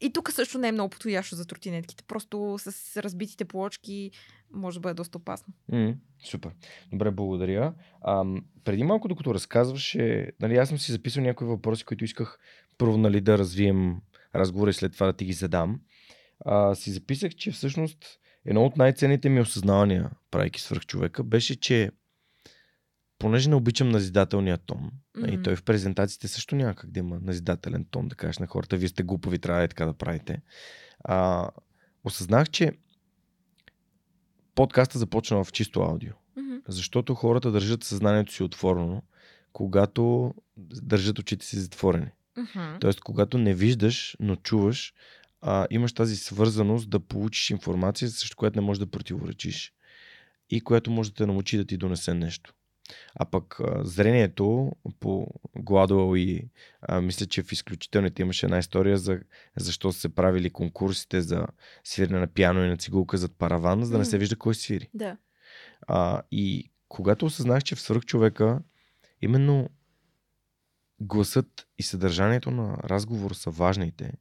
[0.00, 2.04] и тук също не е много подходящо за тротинетките.
[2.04, 4.10] Просто с разбитите плочки
[4.52, 5.54] може да бъде доста опасно.
[5.72, 5.94] М,
[6.24, 6.50] супер.
[6.92, 7.74] Добре, благодаря.
[8.00, 8.24] А,
[8.64, 12.38] преди малко, докато разказваше, нали, аз съм си записал някои въпроси, които исках
[12.78, 13.96] първо нали, да развием
[14.34, 15.80] разговора и след това да ти ги задам.
[16.44, 21.90] А, си записах, че всъщност едно от най-ценните ми осъзнавания, правейки свърх човека, беше, че
[23.18, 25.40] понеже не обичам назидателния тон, mm-hmm.
[25.40, 28.76] и той в презентациите също няма как да има назидателен тон, да кажеш на хората,
[28.76, 30.42] вие сте глупави, трябва и така да правите.
[31.04, 31.48] А,
[32.04, 32.72] осъзнах, че
[34.54, 36.12] подкаста започна в чисто аудио.
[36.36, 36.56] Мгм.
[36.68, 39.02] Защото хората държат съзнанието си отворено,
[39.52, 40.34] когато
[40.82, 42.10] държат очите си затворени.
[42.36, 42.78] Мгм.
[42.80, 44.94] Тоест, когато не виждаш, но чуваш,
[45.42, 49.72] а, имаш тази свързаност да получиш информация, срещу която не можеш да противоречиш
[50.50, 52.54] и която може да те научи да ти донесе нещо.
[53.14, 56.48] А пък а, зрението по Гладуел и
[56.82, 59.20] а, мисля, че в изключителните имаше една история за
[59.56, 61.46] защо се правили конкурсите за
[61.84, 64.88] свирене на пиано и на цигулка зад параван, за да не се вижда кой свири.
[64.94, 65.16] Да.
[65.88, 68.60] А, и когато осъзнах, че в свърх човека
[69.22, 69.68] именно
[71.00, 74.12] гласът и съдържанието на разговора са важните,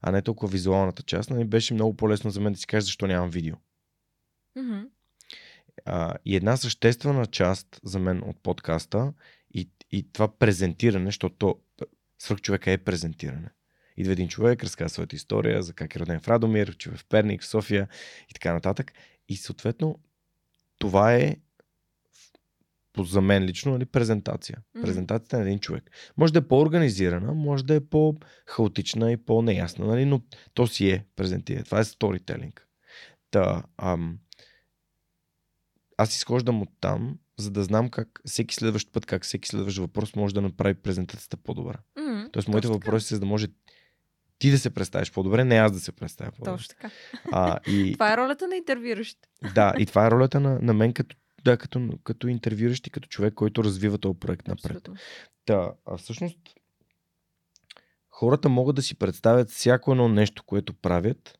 [0.00, 3.06] а не толкова визуалната част, нали, беше много по-лесно за мен да си кажа защо
[3.06, 3.56] нямам видео.
[4.56, 4.80] Мгм.
[5.84, 9.12] А, и една съществена част за мен от подкаста
[9.54, 11.60] и, и това презентиране, защото
[12.18, 13.48] свърх човека е презентиране.
[13.96, 17.04] Идва един човек, разказва своята история за как е роден в Радомир, че е в
[17.04, 17.88] Перник, в София
[18.28, 18.92] и така нататък.
[19.28, 19.98] И съответно
[20.78, 21.36] това е
[23.04, 24.58] за мен лично нали, презентация.
[24.74, 24.84] Мгм.
[24.84, 25.90] Презентацията на един човек.
[26.16, 30.20] Може да е по-организирана, може да е по-хаотична и по-неясна, нали, но
[30.54, 31.64] то си е презентиране.
[31.64, 32.68] Това е сторителинг.
[33.30, 34.18] Та, ам,
[35.96, 40.16] аз изхождам от там, за да знам как всеки следващ път, как всеки следващ въпрос
[40.16, 41.78] може да направи презентацията по-добра.
[41.98, 42.24] Мгм.
[42.32, 43.46] Тоест, моите Точно въпроси са за да може
[44.38, 46.50] ти да се представиш по-добре, не аз да се представя по-добре.
[46.50, 46.90] Точно така.
[47.32, 49.28] А, и, Това е ролята на интервюиращите.
[49.54, 51.16] да, и това е ролята на, на мен като,
[51.50, 54.64] да, като, като интервюиращ и като човек, който развива този проект напред.
[54.64, 54.94] Абсолютно.
[55.46, 56.38] Да, а всъщност
[58.16, 61.38] хората могат да си представят всяко едно нещо, което правят,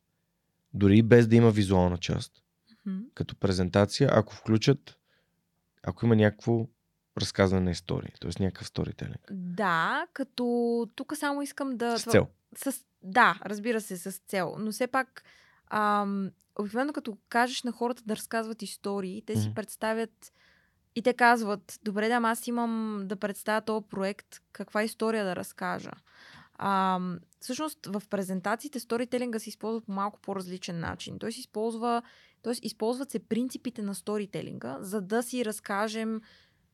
[0.73, 2.43] дори и без да има визуална част,
[2.85, 2.99] Мгм.
[3.13, 4.97] като презентация, ако включат,
[5.83, 6.67] ако има някакво
[7.17, 8.43] разказване на истории, т.е.
[8.43, 9.27] някакъв сторителинг.
[9.31, 11.99] Да, като тук само искам да...
[11.99, 12.27] С цел.
[12.55, 14.55] С, да, разбира се, с цел.
[14.59, 15.23] Но все пак,
[15.69, 19.55] ам, обикновено като кажеш на хората да разказват истории, те си Мгм.
[19.55, 20.33] представят
[20.95, 25.91] и те казват, добре, да, аз имам да представя този проект, каква история да разкажа.
[26.59, 31.19] Ам, всъщност в презентациите сторителинга се използва по малко по-различен начин.
[31.19, 32.01] Той се използва,
[32.41, 32.53] т.е.
[32.61, 36.21] използват се принципите на сторителинга, за да си разкажем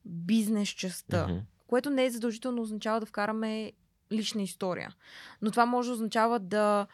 [0.05, 1.37] бизнес частта Мгм.
[1.67, 3.71] което не е задължително означава да вкараме
[4.11, 4.95] лична история.
[5.41, 6.87] Но това може да означава да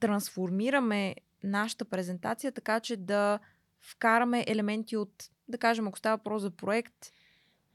[0.00, 1.14] трансформираме
[1.46, 3.38] нашата презентация така, че да
[3.80, 7.12] вкараме елементи от, да кажем, ако става въпрос за проект,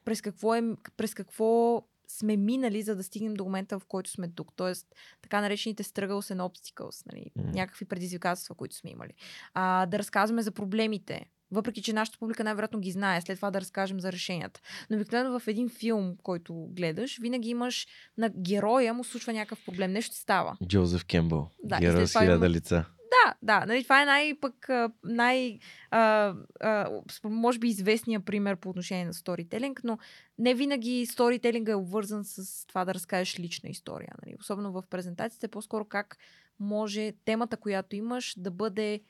[0.06, 0.64] през какво, е,
[0.98, 4.52] през какво сме минали, за да стигнем до момента, в който сме тук.
[4.56, 7.26] Тоест, така наречените struggles and obstacles, нали?
[7.35, 7.52] Мгм.
[7.52, 9.14] някакви предизвикателства, които сме имали.
[9.53, 13.61] А, да разказваме за проблемите, въпреки че нашата публика най-вероятно ги знае, след това да
[13.61, 14.61] разкажем за решенията.
[14.89, 17.88] Но обикновено в един филм, който гледаш, винаги имаш
[18.18, 20.57] на героя му случва някакъв проблем, нещо става.
[20.68, 21.49] Джозеф Кембъл.
[21.64, 22.85] Да, Герой с хиляда има- лица.
[23.11, 24.69] Да, да, нали, това е най-пък,
[25.03, 25.59] най,
[25.91, 29.97] а, а, може би известния пример по отношение на сторителинг, но
[30.38, 34.13] не винаги сторителинга е обвързан с това да разкажеш лична история.
[34.25, 34.35] Нали.
[34.39, 36.17] Особено в презентациите, по-скоро как
[36.59, 39.01] може темата, която имаш, да бъде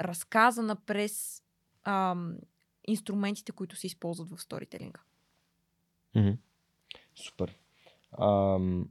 [0.00, 1.42] разказана през
[1.84, 2.36] ам,
[2.88, 5.00] инструментите, които се използват в сторителинга.
[6.14, 6.30] Мгм.
[7.14, 7.56] Супер.
[8.20, 8.88] Ам...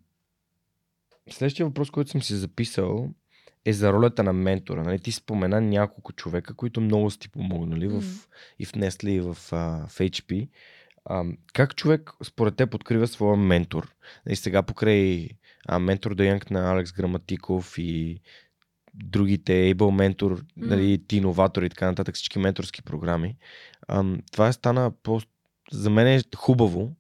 [1.30, 3.14] Следващия въпрос, който съм си записал
[3.66, 4.84] е за ролята на ментора.
[4.84, 5.00] Нали?
[5.00, 8.04] Ти спомена няколко човека, които много са ти помогнали в,
[8.60, 8.72] и в
[9.12, 10.50] и в, а, в HP.
[11.10, 13.96] Ам, как човек според теб открива своя ментор?
[14.30, 15.30] И сега покрай
[15.68, 18.22] а, ментор да на Алекс Граматиков и
[18.94, 23.38] другите Able Ментор, нали, ти иноватори и така нататък, всички менторски програми.
[23.88, 25.22] Ам, това е стана по...
[25.72, 26.96] За мен е хубаво,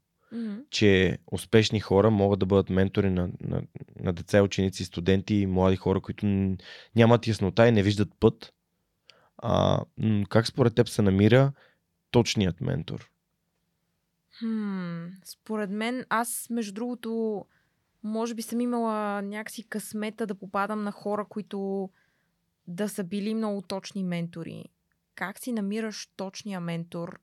[0.69, 3.61] Че успешни хора могат да бъдат ментори на, на,
[3.99, 6.25] на деца, ученици, студенти и млади хора, които
[6.95, 8.53] нямат яснота и не виждат път.
[9.37, 9.81] А,
[10.29, 11.51] как според теб се намира
[12.11, 13.11] точният ментор?
[14.39, 17.45] Хм, според мен, аз, между другото,
[18.03, 21.89] може би съм имала някакси късмета да попадам на хора, които
[22.67, 24.65] да са били много точни ментори.
[25.15, 27.19] Как си намираш точния ментор?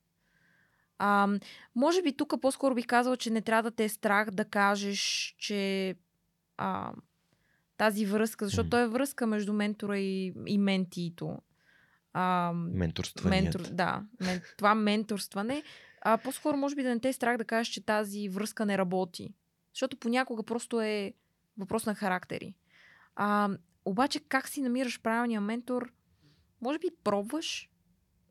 [0.99, 1.29] А,
[1.75, 5.35] може би тук по-скоро бих казала, че не трябва да те е страх да кажеш,
[5.39, 5.95] че
[6.57, 6.93] а,
[7.77, 8.71] тази връзка, защото Мгм.
[8.71, 11.39] то е връзка между ментора и, и ментиито.
[12.13, 12.53] А.
[13.25, 15.63] Ментор, да, мен, това менторстване.
[16.01, 18.79] А, по-скоро може би да не те е страх да кажеш, че тази връзка не
[18.79, 19.35] работи.
[19.75, 21.13] Защото понякога просто е
[21.59, 22.55] въпрос на характери.
[23.17, 23.51] А,
[23.85, 25.93] обаче как си намираш правилния ментор?
[26.61, 27.71] Може би пробваш.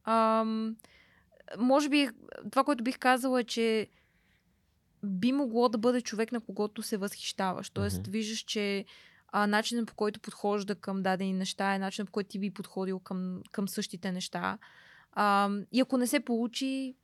[0.03, 0.45] А,
[1.57, 2.09] може би
[2.51, 3.87] това, което бих казала е, че
[5.03, 7.69] би могло да бъде човек, на когото се възхищаваш.
[7.69, 8.11] Тоест, Мгм.
[8.11, 8.85] виждаш, че
[9.27, 12.99] а, начинът по който подхожда към дадени неща е начинът по който ти би подходил
[12.99, 14.57] към, към същите неща.
[15.11, 16.95] А, и ако не се получи,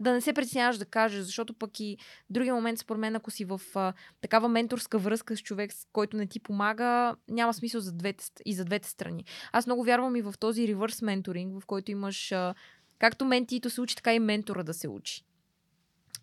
[0.00, 1.98] да не се притесняваш да кажеш, защото пък и
[2.30, 6.16] другия момент, според мен, ако си в а, такава менторска връзка с човек, с който
[6.16, 9.24] не ти помага, няма смисъл за двете, и за двете страни.
[9.52, 12.54] Аз много вярвам и в този ревърс менторинг, в който имаш а,
[12.98, 15.24] както ментито се учи, така и ментора да се учи.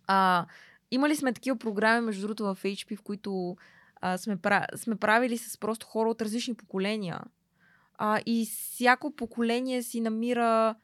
[0.08, 0.46] А,
[0.92, 3.58] имали сме такива програми, между другото, в HP, в които
[4.02, 4.38] а, сме,
[4.76, 7.22] сме правили с просто хора от различни поколения.
[7.98, 10.76] А, и всяко поколение си намира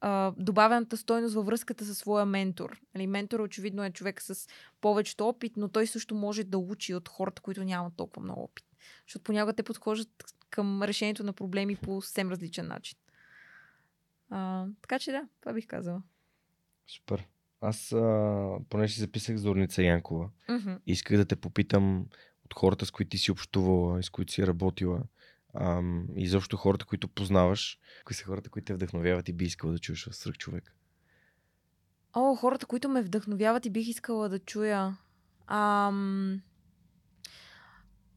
[0.00, 2.80] а, добавената стойност във връзката със своя ментор.
[2.94, 4.48] Нали, ментор очевидно е човек с
[4.80, 8.64] повечето опит, но той също може да учи от хората, които нямат толкова много опит.
[9.06, 12.98] Защото понякога те подхождат към решението на проблеми по съвсем различен начин.
[14.30, 16.02] А, така че да, това бих казала.
[16.86, 17.26] Супер.
[17.60, 20.72] Аз, а, понеже си записах Зорница Янкова, Мгм.
[20.86, 22.06] исках да те попитам
[22.44, 25.02] от хората, с които ти си общувала и с които си работила,
[25.54, 29.72] ам, и защо хората, които познаваш, кои са хората, които те вдъхновяват и би искал
[29.72, 30.72] да чуеш в Сръх човек.
[32.12, 34.96] О, хората, които ме вдъхновяват и бих искала да чуя.
[35.46, 36.42] Ам...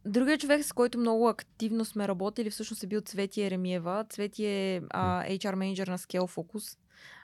[0.06, 4.06] Другия човек, с който много активно сме работили, всъщност е бил Цвети Еремиева.
[4.10, 6.78] Цвети е а, HR менеджер на Scale Focus.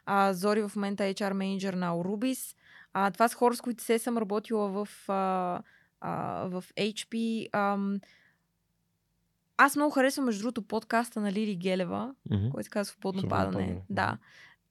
[0.06, 2.56] А, Зори в момента е HR менеджер на Orubis.
[2.94, 5.62] А, това са хора, с които се съм работила в, а,
[6.02, 7.48] а, в HP.
[7.54, 8.00] Ам...
[9.58, 12.50] Аз много харесвам, между другото, подкаста на Лили Гелева, Мгм.
[12.50, 13.52] който се казва Свободно падане.
[13.52, 13.82] падане.
[13.90, 14.18] Да.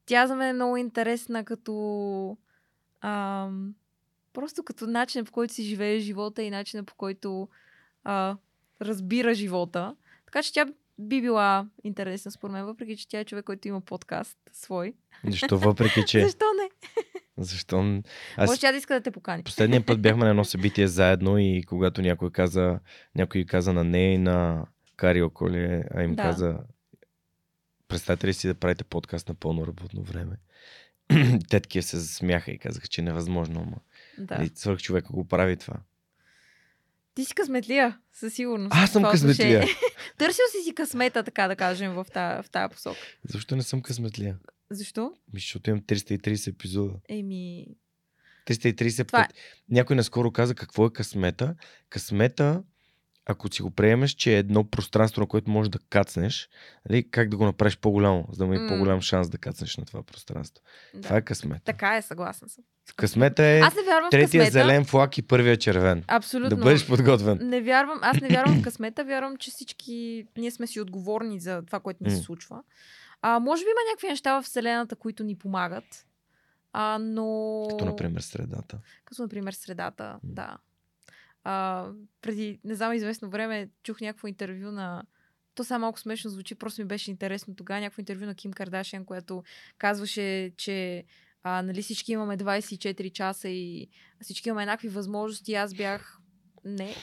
[0.05, 2.37] Тя за мен е много интересна като
[3.01, 3.75] ам,
[4.33, 7.47] просто като начин по който си живее живота и начина по който
[8.05, 8.37] а,
[8.81, 9.95] разбира живота.
[10.25, 10.65] Така че тя
[10.99, 14.93] би била интересна според мен, въпреки че тя е човек, който има подкаст свой.
[15.27, 16.21] Защо въпреки, че...
[16.21, 16.93] Защо не?
[17.37, 18.01] Защо?
[18.37, 19.43] Аз Може тя да иска да те покани.
[19.43, 22.79] Последния път бяхме на едно събитие заедно и когато някой каза,
[23.15, 24.65] някой каза на нея и на
[24.95, 26.23] Кари Околе, а им Да.
[26.23, 26.57] каза
[27.87, 30.35] представете ли си да правите подкаст на пълно работно време?
[31.49, 33.77] Те такива се засмяха и казаха, че е невъзможно, ама
[34.17, 34.37] Да.
[34.37, 34.49] да.
[34.55, 35.75] свърх човека го прави това.
[37.15, 38.71] Ти си късметлия, със сигурност.
[38.75, 39.63] Аз съм късметлия.
[40.17, 42.99] Търсил си си късмета, така да кажем, в тая, в тая посока.
[43.29, 44.37] Защо не съм късметлия?
[44.71, 45.11] Защо?
[45.33, 46.93] Ми, Защото имам 330 епизода.
[47.09, 47.65] Еми,
[48.47, 49.35] 330 Това е- път.
[49.69, 51.55] Някой наскоро каза какво е късмета.
[51.89, 52.63] Късмета,
[53.25, 56.49] ако си го приемеш, че е едно пространство, на което можеш да кацнеш,
[56.89, 58.67] нали, как да го направиш по-голямо, за да има mm.
[58.67, 60.63] по-голям шанс да кацнеш на това пространство.
[60.93, 61.01] да.
[61.01, 61.61] Това е късмета.
[61.65, 62.63] Така е, съгласна съм.
[62.95, 64.51] Късмета е Аз не вярвам третия късмета.
[64.51, 66.03] зелен флаг и първия червен.
[66.07, 66.49] Абсолютно.
[66.49, 67.37] Да бъдеш подготвен.
[67.41, 71.61] Не вярвам, аз не вярвам в късмета, вярвам, че всички ние сме си отговорни за
[71.65, 72.63] това, което ни се случва.
[73.21, 76.05] А, може би има някакви неща в Вселената, които ни помагат.
[76.73, 77.67] А, но...
[77.69, 78.79] Като, например, средата.
[79.05, 80.57] Като, например, средата, да.
[81.45, 81.87] А,
[82.21, 85.03] преди, не знам, известно време чух някакво интервю на...
[85.55, 87.79] То сега малко смешно звучи, просто ми беше интересно тогава.
[87.79, 89.43] Някакво интервю на Ким Кардашиан, която
[89.77, 91.03] казваше, че
[91.43, 93.89] а, нали, всички имаме 24 часа и
[94.21, 95.53] всички имаме еднакви възможности.
[95.53, 96.17] Аз бях...
[96.65, 96.95] Не,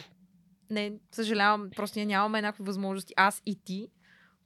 [0.70, 3.14] не, съжалявам, просто ние нямаме еднакви възможности.
[3.16, 3.89] Аз и ти.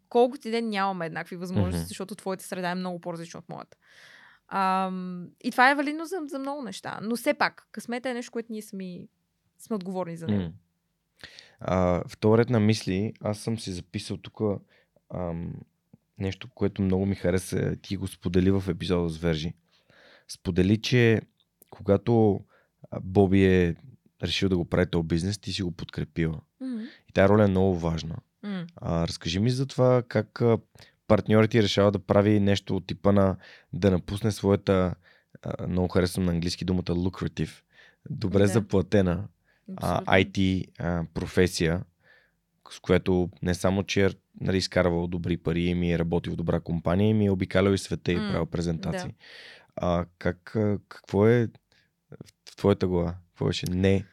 [0.08, 1.88] Колкото и ден нямаме еднакви възможности, Мгм.
[1.88, 3.76] защото твоята среда е много по-различна от моята.
[4.48, 6.98] Ам, и това е валидно за, за много неща.
[7.02, 9.08] Но все пак, късмета е нещо, което ние сами
[9.58, 10.42] сме отговорни за него.
[10.42, 10.52] М.
[11.60, 14.40] А, в този ред на мисли, аз съм си записал тук
[15.14, 15.54] ам,
[16.18, 17.76] нещо, което много ми хареса.
[17.82, 19.54] Ти го сподели в епизода с Вержи.
[20.28, 21.20] Сподели, че
[21.70, 22.40] когато
[23.02, 23.74] Боби е
[24.22, 26.40] решил да го прави този бизнес, ти си го подкрепила.
[26.60, 26.82] Мгм.
[27.08, 28.16] И тази роля е много важна.
[28.42, 28.66] М.
[28.76, 30.42] А, разкажи ми за това как
[31.06, 33.36] партньорът ти решава да прави нещо от типа на
[33.72, 34.94] да напусне своята,
[35.42, 37.62] а, много харесвам на английски думата lucrative,
[38.10, 38.46] добре Да.
[38.48, 39.28] заплатена
[39.76, 40.04] а.
[40.04, 41.82] IT а, професия,
[42.70, 44.10] с което не само, че е
[44.40, 48.12] нали, изкарвал добри пари ми е работил в добра компания, ми е обикалял и света
[48.12, 49.08] и М, правил презентации.
[49.08, 49.14] да.
[49.76, 50.56] А как,
[50.88, 51.48] какво е
[52.46, 53.14] в твоята глава?
[53.28, 53.66] Какво беше?
[53.66, 54.04] Не.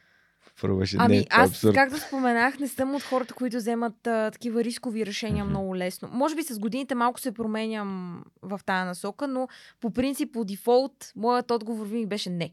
[0.60, 1.20] Първо беше Ами не.
[1.20, 1.74] е аз, абсурд.
[1.74, 5.50] както споменах, не съм от хората, които вземат а, такива рискови решения Мгм.
[5.50, 6.08] много лесно.
[6.12, 9.48] Може би с годините малко се променям в тая насока, но
[9.80, 12.52] по принцип, по дефолт, моят отговор винаги беше не.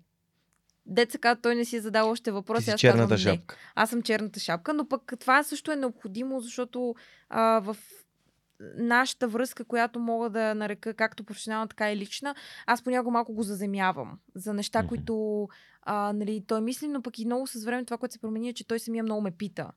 [0.85, 3.37] Деца той не си е задал още въпроси, си аз черната казвам не.
[3.37, 3.57] шапка.
[3.75, 6.95] Аз съм черната шапка, но пък това също е необходимо, защото
[7.29, 7.77] а, в
[8.77, 12.35] нашата връзка, която мога да нарека както професионална, така и лична,
[12.65, 14.87] аз понякога малко го заземявам за неща, Мгм.
[14.87, 15.47] които
[15.81, 18.53] а, нали, той мисли, но пък и много с време това, което се промени, е,
[18.53, 19.71] че той самия много ме пита.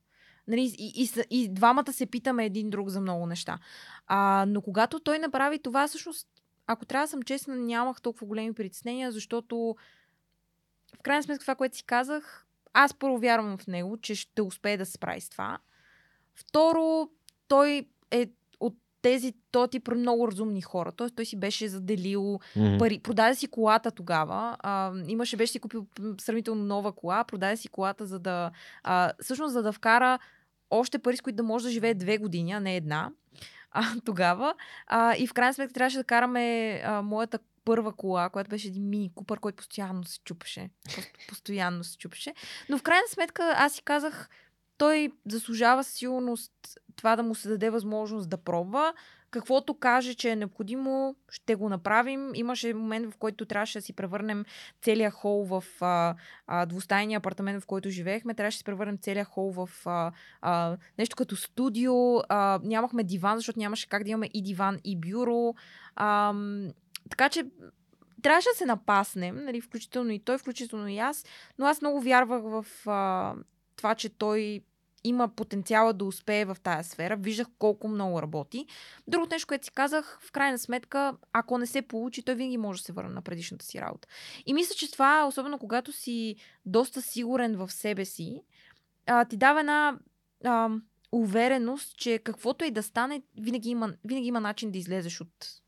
[0.48, 3.58] Нали, и, и, и двамата се питаме един друг за много неща.
[4.06, 6.28] А, но когато той направи това, всъщност,
[6.66, 9.76] ако трябва да съм честна, нямах толкова големи притеснения, защото
[10.94, 14.76] в крайна сметка това, което си казах, аз първо вярвам в него, че ще успее
[14.76, 15.58] да се справи с това.
[16.34, 17.08] Второ,
[17.48, 18.26] той е
[18.60, 20.92] от тези, той тип много разумни хора.
[20.92, 22.78] Тоест, той си беше заделил Мгм.
[22.78, 22.98] пари.
[22.98, 24.56] Продаде си колата тогава.
[24.60, 25.86] А, имаше, беше си купил
[26.20, 27.24] сравнително нова кола.
[27.24, 28.50] Продаде си колата, за да.
[28.82, 30.18] А, всъщност, за да вкара
[30.70, 33.10] още пари, с които да може да живее две години, а не една.
[33.70, 34.54] А, тогава.
[34.86, 38.88] А, и в крайна сметка трябваше да караме а, моята първа кола, която беше един
[38.88, 40.70] мини купър, който постоянно се чупеше.
[41.28, 42.34] Постоянно се чупеше.
[42.68, 44.28] Но в крайна сметка аз си казах,
[44.78, 46.52] той заслужава сигурност
[46.96, 48.94] това да му се даде възможност да пробва.
[49.30, 52.30] Каквото каже, че е необходимо, ще го направим.
[52.34, 54.44] Имаше момент, в който трябваше да си превърнем
[54.82, 56.14] целия хол в а,
[56.46, 58.34] а, двустайния апартамент, в който живеехме.
[58.34, 62.18] Трябваше да си превърнем целия хол в а, а, нещо като студио.
[62.18, 65.54] А, нямахме диван, защото нямаше как да имаме и диван, и бюро.
[65.96, 66.34] А,
[67.10, 67.44] така че
[68.22, 71.24] трябваше да се напаснем, нали, включително и той, включително и аз,
[71.58, 73.34] но аз много вярвах в а,
[73.76, 74.60] това, че той
[75.04, 77.16] има потенциала да успее в тая сфера.
[77.16, 78.66] Виждах колко много работи.
[79.08, 82.80] Другото нещо, което си казах, в крайна сметка, ако не се получи, той винаги може
[82.80, 84.08] да се върне на предишната си работа.
[84.46, 86.36] И мисля, че това, особено когато си
[86.66, 88.42] доста сигурен в себе си,
[89.06, 89.98] а, ти дава една
[90.44, 90.70] а,
[91.12, 95.62] увереност, че каквото и да стане, винаги има, винаги има начин да излезеш от,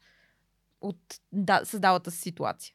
[0.80, 0.98] от
[1.32, 2.74] да, създалата си ситуация.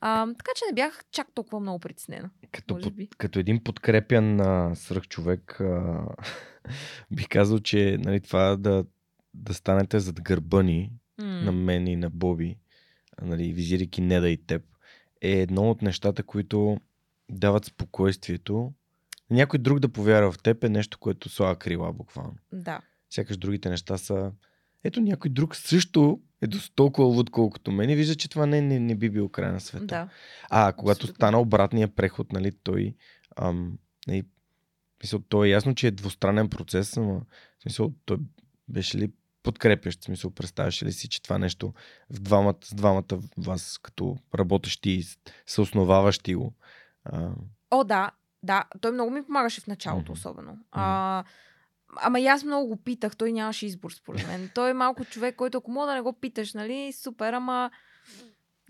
[0.00, 2.30] А, така че не бях чак толкова много притеснена.
[2.52, 3.08] Като, може под, би.
[3.18, 6.06] като един подкрепян а, свръхчовек, а,
[7.10, 8.84] бих казал, че нали, това да,
[9.34, 11.24] да станете зад гърба ни, М.
[11.24, 12.56] на мен и на Боби,
[13.22, 14.62] нали, визирайки Неда и теб,
[15.20, 16.80] е едно от нещата, които
[17.30, 18.72] дават спокойствието.
[19.30, 22.34] Някой друг да повярва в теб е нещо, което слага крила буквално.
[22.52, 22.80] Да.
[23.10, 24.32] Сякаш другите неща са...
[24.84, 28.60] Ето някой друг също е до толкова луд, колкото мен и вижда, че това не,
[28.60, 29.86] не, не би било край на света.
[29.86, 30.08] Да.
[30.50, 31.14] А, когато Абсолютно.
[31.14, 32.94] стана обратния преход, нали, той...
[33.36, 33.78] Ам,
[34.08, 34.24] нали,
[35.02, 37.22] мисъл, то е ясно, че е двустранен процес, но
[37.62, 38.16] смисъл, той
[38.68, 41.72] беше ли подкрепящ, смисъл, представяш ли си, че това нещо
[42.10, 45.04] в двамата, с двамата вас, като работещи и
[45.46, 46.54] съосноваващи го,
[47.04, 47.30] а,
[47.70, 48.10] О, да,
[48.42, 48.64] да.
[48.80, 50.58] Той много ми помагаше в началото, особено.
[50.72, 51.24] А,
[51.96, 53.16] ама и аз много го питах.
[53.16, 54.50] Той нямаше избор, според мен.
[54.54, 57.70] Той е малко човек, който ако мога да не го питаш, нали, супер, ама...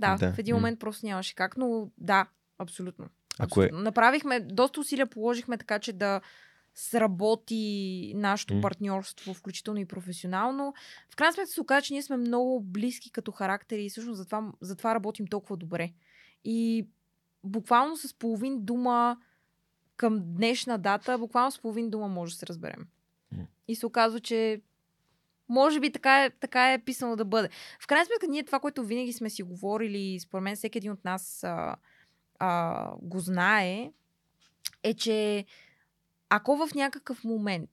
[0.01, 2.27] Да, Да, в един момент просто нямаше как, но да,
[2.59, 3.07] абсолютно.
[3.39, 3.71] Ако е-.
[3.73, 6.21] Направихме, доста усилия положихме така, че да
[6.75, 8.61] сработи нашето М.
[8.61, 10.75] партньорство, включително и професионално.
[11.11, 14.53] В крайна сметка се оказа, че ние сме много близки като характери и всъщност затова,
[14.61, 15.93] затова работим толкова добре.
[16.45, 16.89] И
[17.45, 19.17] буквално с половин дума
[19.97, 22.87] към днешна дата, буквално с половин дума може да се разберем.
[23.71, 24.61] И се оказва, че
[25.49, 27.49] може би така е, така е писано да бъде.
[27.81, 31.05] В крайна сметка, ние това, което винаги сме си говорили, според мен всеки един от
[31.05, 31.77] нас а,
[32.39, 33.93] а, го знае,
[34.83, 35.45] е, че
[36.29, 37.71] ако в някакъв момент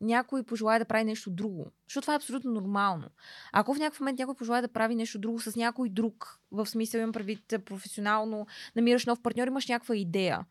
[0.00, 3.08] някой пожелая да прави нещо друго, защото това е абсолютно нормално.
[3.52, 6.98] Ако в някакъв момент някой пожелая да прави нещо друго с някой друг, в смисъл
[6.98, 8.46] имам предвид професионално,
[8.76, 10.44] намираш нов партньор, имаш някаква идея,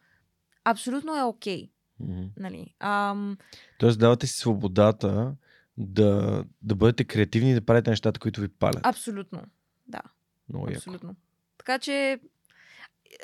[0.64, 1.70] абсолютно е окей.
[2.00, 2.24] Мгм.
[2.38, 2.76] Нали?
[2.80, 3.38] Ам,
[3.80, 5.36] Тоест давате си свободата
[5.78, 8.86] да, да бъдете креативни и да правите нещата, които ви палят.
[8.86, 9.42] абсолютно.
[9.88, 10.02] Да.
[10.50, 10.78] Много яко.
[10.78, 11.16] Абсолютно.
[11.58, 12.20] Така че,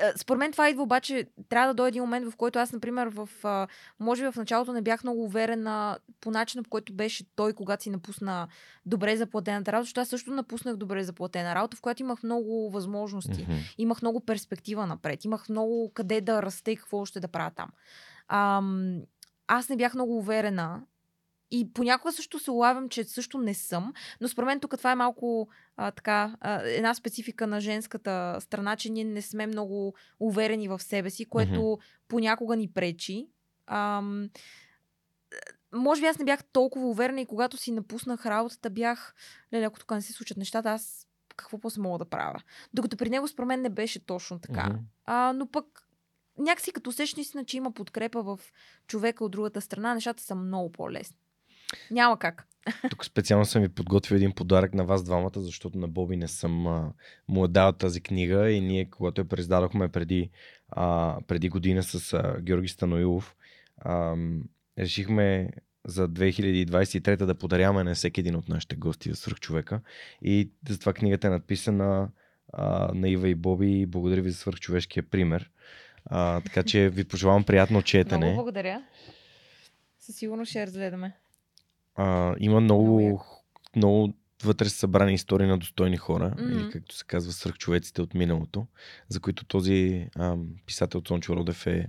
[0.01, 3.07] а, според мен това идва обаче, трябва да дойде един момент, в който аз, например,
[3.07, 3.29] в,
[3.99, 7.83] може би в началото не бях много уверена по начина, по който беше той, когато
[7.83, 8.47] си напусна
[8.85, 13.41] добре заплатената работа, защото аз също напуснах добре заплатена работа, в която имах много възможности.
[13.41, 13.57] Мгм.
[13.77, 15.25] Имах много перспектива напред.
[15.25, 17.69] Имах много къде да расте и какво ще да правя там.
[18.27, 19.01] Ам,
[19.47, 20.81] аз не бях много уверена.
[21.51, 23.93] И понякога също се улавям, че също не съм.
[24.21, 25.47] Но според мен тук това е малко
[25.77, 30.79] а, така, а, една специфика на женската страна, че ние не сме много уверени в
[30.79, 33.27] себе си, което понякога ни пречи.
[33.67, 34.29] Ам,
[35.73, 39.15] може би аз не бях толкова уверена и когато си напуснах работата, бях,
[39.53, 42.39] леле, ако тук не се случат нещата, аз какво после мога да правя.
[42.73, 44.69] Докато при него според мен не беше точно така.
[44.69, 44.79] Мгм.
[45.05, 45.84] А, но пък
[46.37, 48.39] някакси като усещаш наистина, че има подкрепа в
[48.87, 51.17] човека от другата страна, нещата са много по-лесни.
[51.91, 52.47] Няма как.
[52.89, 56.67] Тук специално съм ви подготвил един подарък на вас двамата, защото на Боби не съм
[56.67, 56.93] а,
[57.27, 60.29] му е дал тази книга и ние, когато я преиздадохме преди,
[60.69, 63.35] а, преди година с а, Георги Станоилов,
[63.77, 64.15] а,
[64.79, 65.49] решихме
[65.87, 69.81] за 2023 да подаряваме на всеки един от нашите гости за свърхчовека.
[70.21, 72.09] И затова книгата е надписана
[72.53, 75.51] а, на Ива и Боби благодаря ви за свърхчовешкия пример.
[76.05, 78.25] А, така че ви пожелавам приятно четене.
[78.25, 78.83] Много благодаря.
[79.99, 81.13] Със сигурност ще разгледаме.
[81.95, 83.23] А, има Много много,
[83.75, 86.51] много вътре са събрани истории на достойни хора, Мгм.
[86.59, 88.67] или както се казва свръхчовеците от миналото,
[89.09, 91.87] за които този ам, писател Цончо Родев е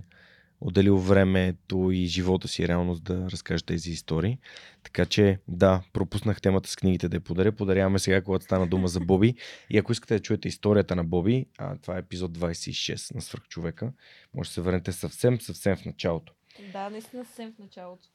[0.61, 4.37] отделил времето и живота си реално да разкаже тези истории.
[4.83, 7.51] Така че да, пропуснах темата с книгите да я подаря.
[7.51, 9.35] Подаряваме сега, когато стана дума за Боби.
[9.69, 13.91] И ако искате да чуете историята на Боби, а, това е епизод 26 на Свърхчовека,
[14.33, 16.33] може да се върнете съвсем, съвсем в началото.
[16.73, 18.09] Да, наистина съвсем в началото.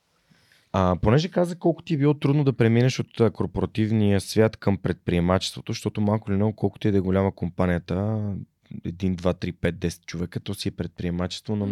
[0.73, 5.73] А, понеже каза колко ти е било трудно да преминеш от корпоративния свят към предприемачеството,
[5.73, 10.05] защото малко или много, колкото и да е голяма компанията, 1, 2, 3, 5, 10
[10.07, 11.67] човека, то си е предприемачество М.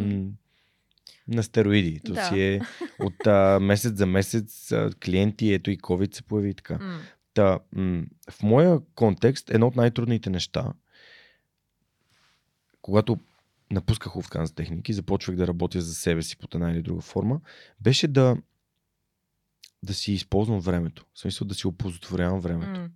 [1.28, 2.00] на стероиди.
[2.04, 2.28] То Да.
[2.28, 2.60] си е
[2.98, 6.78] от а, месец за месец а, клиенти, ето и COVID се появи и така.
[6.78, 7.00] М.
[7.34, 10.72] Та, м- в моя контекст, едно от най-трудните неща,
[12.82, 13.18] когато
[13.70, 17.40] напусках Lufthansa техники, започвах да работя за себе си под една или друга форма,
[17.80, 18.36] беше да,
[19.82, 21.06] да си използвам времето.
[21.14, 22.80] В смисъл да си оползотворявам времето.
[22.80, 22.90] М.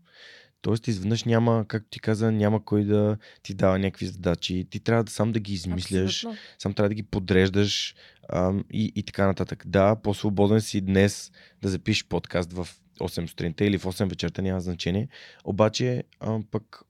[0.64, 4.66] Тоест, изведнъж няма, както ти каза, няма кой да ти дава някакви задачи.
[4.70, 6.38] Ти трябва да сам да ги измисляш, Абсолютно.
[6.58, 7.94] сам трябва да ги подреждаш
[8.32, 9.64] ам, и, и така нататък.
[9.66, 12.68] Да, по-свободен си днес да запишеш подкаст в
[13.00, 15.08] 8 сутринта или в 8 вечерта, няма значение.
[15.44, 16.82] Обаче, ам, пък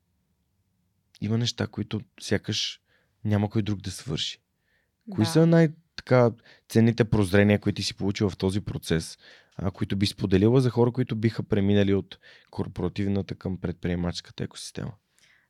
[1.21, 2.81] има неща, които сякаш
[3.25, 4.39] няма кой друг да свърши.
[5.11, 5.31] Кои Да.
[5.31, 6.31] са най-така
[6.69, 9.19] ценните прозрения, които ти си получил в този процес,
[9.57, 12.19] а, които би споделила за хора, които биха преминали от
[12.51, 14.93] корпоративната към предприемаческата екосистема?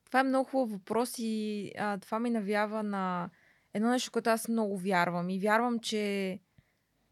[0.06, 3.30] Това е много хубав въпрос и а, това ми навява на
[3.74, 5.30] едно нещо, което аз много вярвам.
[5.30, 6.38] И вярвам, че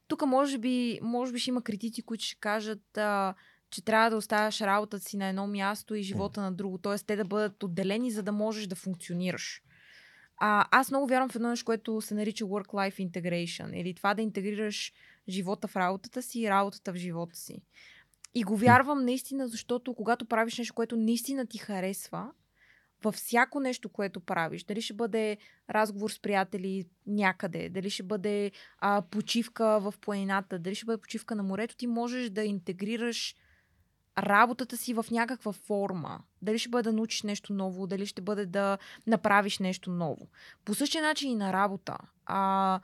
[0.09, 3.35] тук може би, може би ще има критици, които ще кажат, а,
[3.71, 6.79] че трябва да оставяш работата си на едно място и живота на друго.
[6.79, 6.99] Т.е.
[6.99, 9.63] те да бъдат отделени, за да можеш да функционираш.
[10.37, 13.81] А, аз много вярвам в едно нещо, което се нарича work-life integration.
[13.81, 14.93] Или това да интегрираш
[15.29, 17.63] живота в работата си и работата в живота си.
[18.35, 22.31] И го вярвам наистина, защото когато правиш нещо, което наистина ти харесва,
[23.05, 25.37] във всяко нещо, което правиш, дали ще бъде
[25.71, 31.35] разговор с приятели някъде, дали ще бъде а, почивка в планината, дали ще бъде почивка
[31.35, 33.35] на морето, ти можеш да интегрираш
[34.19, 36.21] работата си в някаква форма.
[36.43, 40.29] Дали ще бъде да научиш нещо ново, дали ще бъде да направиш нещо ново.
[40.65, 41.99] По същия начин и на работа.
[42.27, 42.81] А,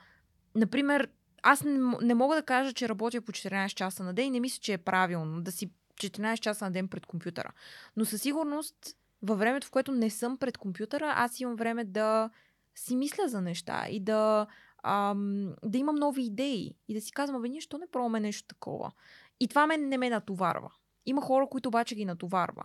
[0.54, 1.08] например,
[1.42, 4.40] аз не, не мога да кажа, че работя по 14 часа на ден и не
[4.40, 7.52] мисля, че е правилно да си 14 часа на ден пред компютъра.
[7.96, 12.30] Но със сигурност, във времето, в което не съм пред компютъра, аз имам време да
[12.74, 14.46] си мисля за неща и да,
[14.82, 18.48] ам, да имам нови идеи и да си казвам, абе, ние що не пробваме нещо
[18.48, 18.92] такова.
[19.40, 20.72] И това мен не ме натоварва.
[21.06, 22.64] Има хора, които обаче ги натоварва.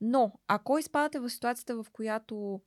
[0.00, 2.60] Но, ако изпадате в ситуацията, в която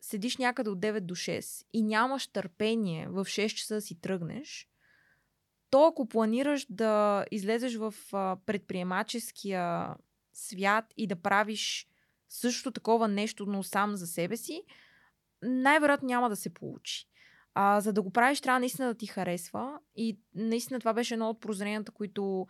[0.00, 4.68] седиш някъде от 9 до 6 и нямаш търпение в 6 часа да си тръгнеш,
[5.70, 7.94] то ако планираш да излезеш в
[8.46, 9.94] предприемаческия
[10.32, 11.88] свят и да правиш
[12.28, 14.62] също такова нещо, но сам за себе си,
[15.42, 17.08] най-вероятно няма да се получи.
[17.54, 19.78] А, за да го правиш, трябва наистина да ти харесва.
[19.96, 22.46] И наистина това беше едно от прозренията, които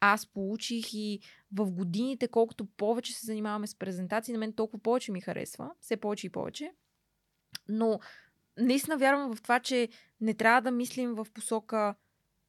[0.00, 1.20] аз получих и
[1.52, 5.70] в годините, колкото повече се занимаваме с презентации, на мен толкова повече ми харесва.
[5.80, 6.72] Все повече и повече.
[7.68, 8.00] Но
[8.58, 9.88] наистина вярвам в това, че
[10.20, 11.94] не трябва да мислим в посока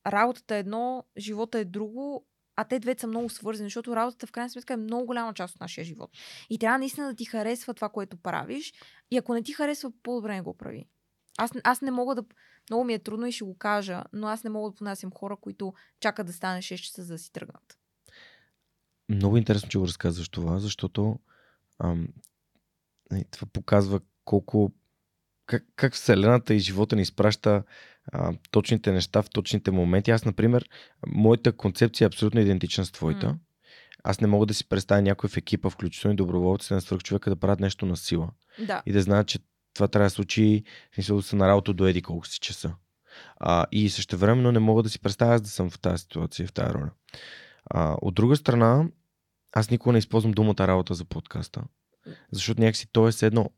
[0.07, 2.25] работата е едно, живота е друго,
[2.55, 5.55] а те двете са много свързани, защото работата в крайна сметка е много голяма част
[5.55, 6.09] от нашия живот.
[6.49, 8.73] И трябва наистина да ти харесва това, което правиш.
[9.11, 10.85] И ако не ти харесва, по-добре не го прави.
[11.37, 12.23] Аз, аз не мога да.
[12.69, 15.37] Много ми е трудно и ще го кажа, но аз не мога да понасям хора,
[15.41, 17.77] които чакат да стане 6 часа за да си тръгнат.
[19.09, 21.19] Много интересно, че го разказваш това, защото
[21.83, 22.07] ам,
[23.11, 24.71] нали, това показва колко
[25.49, 27.63] как, как Вселената и живота ни изпраща
[28.11, 30.11] а, точните неща в точните моменти.
[30.11, 30.69] Аз, например,
[31.07, 33.27] моята концепция е абсолютно идентична с твоята.
[33.27, 33.37] М.
[34.03, 37.35] Аз не мога да си представя някой в екипа, включително и доброволците на свърхчовека, да
[37.35, 38.29] правят нещо на сила.
[38.67, 38.81] Да.
[38.85, 39.39] И да знаят, че
[39.73, 40.63] това трябва да случи,
[40.93, 42.73] смисъл са на работа до еди колко си часа.
[43.37, 46.53] А, и същевременно не мога да си представя аз да съм в тази ситуация, в
[46.53, 46.89] тази роля.
[47.65, 48.87] А, от друга страна,
[49.51, 51.63] аз никога не използвам думата работа за подкаста,
[52.31, 53.49] защото някакси то е едно.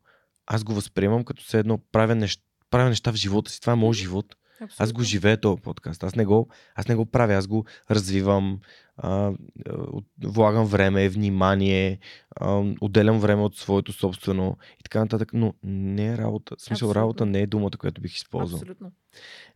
[0.46, 3.60] Аз го възприемам като все едно правя неща, правя неща в живота си.
[3.60, 4.36] Това е моят живот.
[4.60, 4.84] Абсолютно.
[4.84, 6.04] Аз го живея този подкаст.
[6.04, 8.60] Аз не го, аз не го правя, аз го развивам,
[8.96, 9.32] а,
[10.24, 11.98] влагам време, внимание,
[12.36, 15.30] а, отделям време от своето собствено и така нататък.
[15.32, 16.56] Но не е работа.
[16.56, 17.00] В смисъл, Абсолютно.
[17.02, 18.58] работа не е думата, която бих използвал.
[18.60, 18.92] Абсолютно.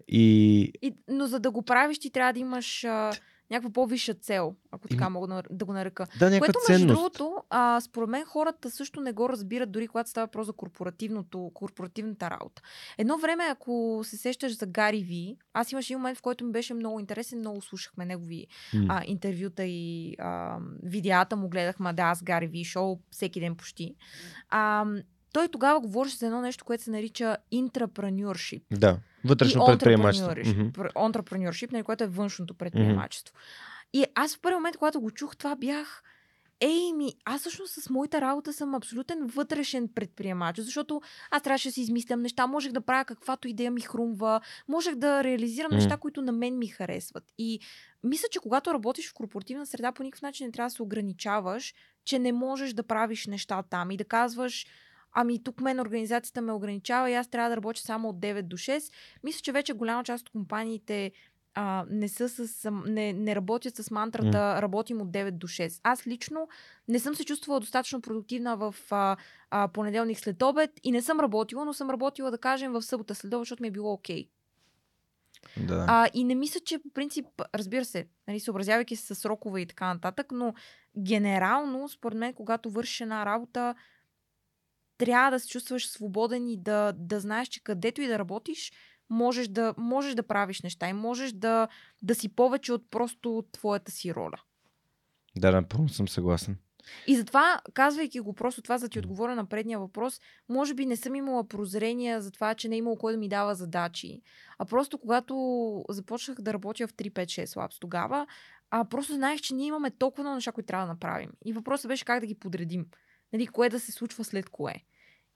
[0.09, 3.13] И И, но за да го правиш, ти трябва да имаш а,
[3.50, 6.07] някаква по-висша цел, ако така мога да, го нарека.
[6.18, 6.97] да, някаква Което, между ценност.
[6.97, 11.50] другото, а, според мен хората също не го разбират, дори когато става въпрос за корпоративното,
[11.55, 12.62] корпоративната работа.
[12.99, 16.52] Едно време, ако се сещаш за Гари Ви, аз имаше един момент, в който ми
[16.52, 18.86] беше много интересен, много слушахме негови М.
[18.89, 23.94] а, интервюта и а, видеята му гледахме, да, аз Гари Ви шоу всеки ден почти.
[24.49, 24.86] А,
[25.33, 28.62] той тогава говореше за едно нещо, което се нарича intrapreneurship.
[28.70, 30.31] Да, вътрешно и предприемачество.
[30.95, 33.35] entrepreneurship, нали, което е външното предприемачество.
[33.93, 36.03] И аз в първи момент, когато го чух, това бях
[36.61, 41.73] Ей, ми, аз всъщност с моята работа съм абсолютен вътрешен предприемач, защото аз трябваше да
[41.73, 45.77] си измислям неща, можех да правя каквато идея ми хрумва, можех да реализирам М.
[45.77, 47.25] неща, които на мен ми харесват.
[47.39, 47.61] И
[48.05, 51.75] мисля, че когато работиш в корпоративна среда, по никакъв начин не трябва да се ограничаваш,
[52.05, 54.67] че не можеш да правиш неща там и да казваш,
[55.19, 58.57] ами тук мен организацията ме ограничава и аз трябва да работя само от 9 до
[58.57, 58.93] 6.
[59.25, 61.12] Мисля, че вече голяма част от компаниите
[61.55, 65.81] а, не, са с, не, не работят с мантрата работим от 9 до 6.
[65.83, 66.49] Аз лично
[66.89, 69.17] не съм се чувствала достатъчно продуктивна в а,
[69.51, 73.15] а, понеделник след обед и не съм работила, но съм работила, да кажем, в събота
[73.15, 74.28] след обед, защото ми е било окей.
[75.57, 75.85] Да.
[75.89, 79.67] А, и не мисля, че по принцип, разбира се, нали, съобразявайки се с срокове и
[79.67, 80.55] така нататък, но
[80.99, 83.75] генерално, според мен, когато вършиш една работа,
[84.99, 88.73] трябва да се чувстваш свободен и да, да знаеш, че където и да работиш,
[89.10, 91.68] можеш да, можеш да правиш неща и можеш да,
[92.02, 94.41] да си повече от просто твоята си роля.
[95.36, 96.57] Да, напълно съм съгласен.
[97.07, 100.86] И затова, казвайки го просто това, за да ти отговоря на предния въпрос, може би
[100.86, 104.23] не съм имала прозрение за това, че не е имало кой да ми дава задачи.
[104.58, 108.26] А просто когато започнах да работя в 3-5-6 Labs тогава,
[108.70, 111.31] а просто знаех, че ние имаме толкова много неща, които трябва да направим.
[111.44, 112.86] И въпросът беше как да ги подредим.
[113.33, 114.75] Нали, кое да се случва след кое.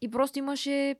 [0.01, 0.97] И просто имаше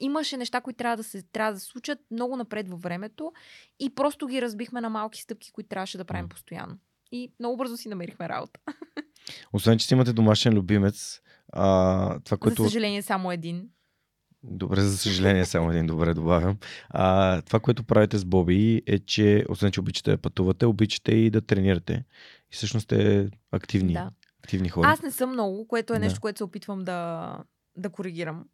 [0.00, 3.32] имаше неща, които трябва да се трябва да се случат много напред във времето
[3.80, 6.78] и просто ги разбихме на малки стъпки, които трябваше да правим постоянно.
[7.12, 8.60] И много бързо си намерихме работа.
[9.52, 11.20] Освен, че си имате домашен любимец,
[11.52, 12.62] а, това, което...
[12.62, 13.68] За съжаление, само един.
[14.42, 16.58] Добре, за съжаление, само един добре добавям.
[16.88, 21.30] А, това, което правите с Боби е, че освен, че обичате да пътувате, обичате и
[21.30, 22.04] да тренирате.
[22.52, 24.10] И всъщност сте активни, Да.
[24.42, 24.88] Активни хора.
[24.88, 26.04] Аз не съм много, което е Да.
[26.04, 27.38] нещо, което се опитвам да,
[27.76, 28.44] да коригирам.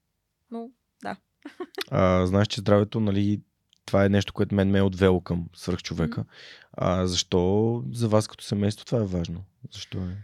[0.51, 0.71] Но
[1.91, 3.41] А, знаеш, че здравето, нали,
[3.85, 6.25] това е нещо, което мен ме е отвело към свръхчовека.
[6.73, 9.45] А, защо за вас като семейство това е важно?
[9.73, 10.17] Защо е?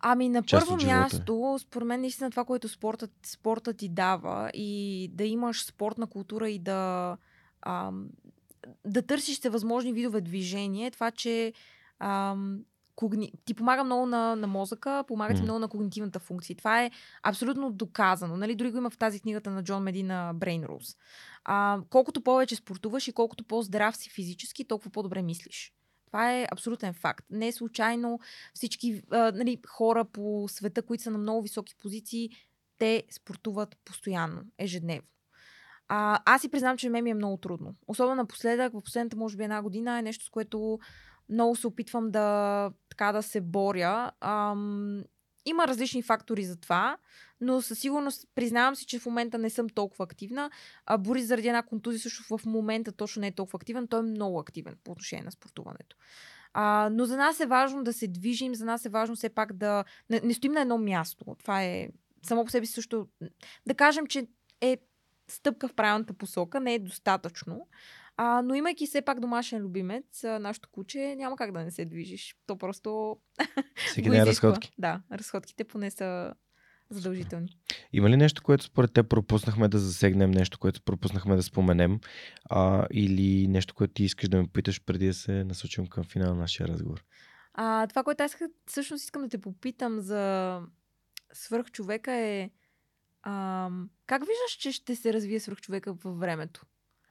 [0.00, 0.86] Ами на Част първо е.
[0.86, 6.50] място, според мен наистина това, което спортът, спортът ти дава и да имаш спортна култура
[6.50, 7.16] и да,
[7.62, 8.08] ам,
[8.84, 11.52] да търсиш всевъзможни видове движение, това, че
[11.98, 12.60] ам,
[12.96, 13.32] когни...
[13.44, 15.44] ти помага много на, на мозъка, помага ти Мгм.
[15.44, 16.56] много на когнитивната функция.
[16.56, 16.90] Това е
[17.22, 18.36] абсолютно доказано.
[18.36, 18.54] Нали?
[18.54, 20.96] Дори го има в тази книгата на Джон Медина Brain Rules.
[21.44, 25.72] А, колкото повече спортуваш и колкото по-здрав си физически, толкова по-добре мислиш.
[26.06, 27.26] Това е абсолютен факт.
[27.30, 28.20] Не е случайно
[28.54, 32.30] всички а, нали, хора по света, които са на много високи позиции,
[32.78, 35.08] те спортуват постоянно, ежедневно.
[35.88, 37.74] А, аз си признавам, че мен ми е много трудно.
[37.88, 40.78] Особено напоследък, в последната, може би, една година е нещо, с което
[41.28, 44.10] много се опитвам да, така, да се боря.
[44.20, 45.04] Ам,
[45.46, 46.96] има различни фактори за това,
[47.40, 50.50] но със сигурност признавам си, че в момента не съм толкова активна.
[50.86, 53.88] А Борис заради една контузия също в момента точно не е толкова активен.
[53.88, 55.96] Той е много активен по отношение на спортуването.
[56.52, 59.52] А, но за нас е важно да се движим, за нас е важно все пак
[59.52, 61.36] да не, не стоим на едно място.
[61.38, 61.88] Това е
[62.22, 63.08] само по себе си също.
[63.66, 64.26] Да кажем, че
[64.60, 64.78] е
[65.28, 67.68] стъпка в правилната посока, не е достатъчно.
[68.16, 71.84] А, но имайки все пак домашен любимец, а, нашето куче, няма как да не се
[71.84, 72.36] движиш.
[72.46, 73.18] То просто
[73.90, 74.72] Всеки ден разходки.
[74.78, 76.34] Да, разходките поне са
[76.90, 77.58] задължителни.
[77.92, 82.00] Има ли нещо, което според те пропуснахме да засегнем, нещо, което пропуснахме да споменем,
[82.50, 86.34] а, или нещо, което ти искаш да ме питаш преди да се насочим към финала
[86.34, 87.04] на нашия разговор?
[87.54, 88.36] А, това, което аз
[88.66, 90.60] всъщност искам да те попитам за
[91.32, 92.50] свръхчовека е
[93.22, 96.66] ам, как виждаш, че ще се развие свръхчовека във времето?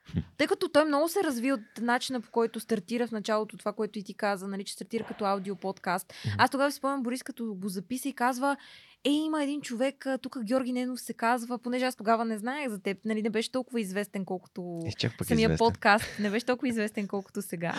[0.38, 4.00] Тъй като той много се разви от начина по който стартира в началото, това, което
[4.00, 6.14] и ти каза, нали, че стартира като аудио подкаст.
[6.26, 6.36] Мгм.
[6.38, 8.58] Аз тогава си спомням Борис, като го записа и казва,
[9.06, 12.80] е, има един човек, тук Георги Ненов се казва, понеже аз тогава не знаех за
[12.82, 15.58] теб, нали, не беше толкова известен, колкото Е, пък самия известен.
[15.58, 17.74] подкаст, не беше толкова известен, колкото сега.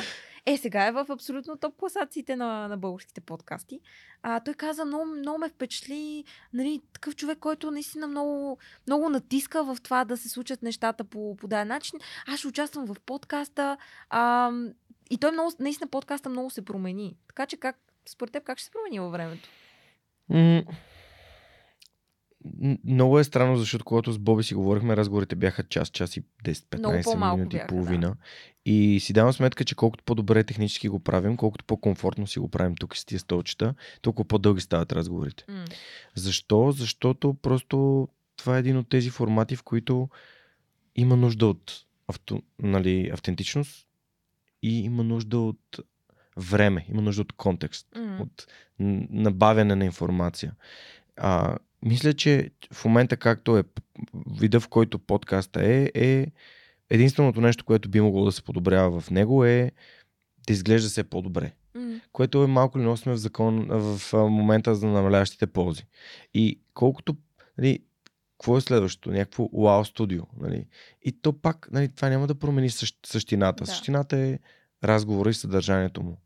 [0.46, 3.80] Е, сега е в абсолютно топ класациите на, на българските подкасти.
[4.22, 9.64] А, той каза, много, много ме впечатли, нали, такъв човек, който наистина много, много натиска
[9.64, 11.98] в това да се случат нещата по, по даден начин.
[12.26, 13.76] Аз ще участвам в подкаста.
[14.10, 14.52] А,
[15.10, 17.16] и той много, наистина подкаста много се промени.
[17.28, 17.76] Така че как,
[18.08, 19.48] според теб, как ще се промени във времето?
[20.28, 20.62] М,
[22.84, 26.78] Много е странно, защото когато с Боби си говорихме, разговорите бяха час, час и 10-15
[26.78, 28.16] Много по-малко минути бяха, и половина.
[28.66, 32.76] И си давам сметка, че колкото по-добре технически го правим, колкото по-комфортно си го правим
[32.76, 35.44] тук с тия столчета, толкова по-дълги стават разговорите.
[35.48, 35.64] М.
[36.14, 36.72] Защо?
[36.72, 40.08] Защото просто това е един от тези формати, в които
[40.96, 43.86] има нужда от авто, нали, автентичност
[44.62, 45.80] и има нужда от
[46.36, 48.18] време, има нужда от контекст, М.
[48.20, 48.46] от
[49.10, 50.52] набавяне на информация.
[51.16, 53.64] А, мисля, че в момента както е
[54.40, 56.26] вида, в който подкаста е, е
[56.90, 59.72] единственото нещо, което би могло да се подобрява в него е
[60.46, 62.00] да изглежда се по-добре М.
[62.12, 65.86] което е малко ли сме в закон в момента за намаляващите ползи.
[66.34, 67.16] И колкото,
[67.58, 67.78] нали,
[68.38, 69.10] какво е следващото?
[69.10, 70.22] Някакво вау студио.
[70.40, 70.66] Нали?
[71.02, 73.64] И то пак, нали, това няма да промени същ, същината.
[73.64, 73.70] Да.
[73.70, 74.38] Същината е
[74.84, 76.18] разговора и съдържанието му.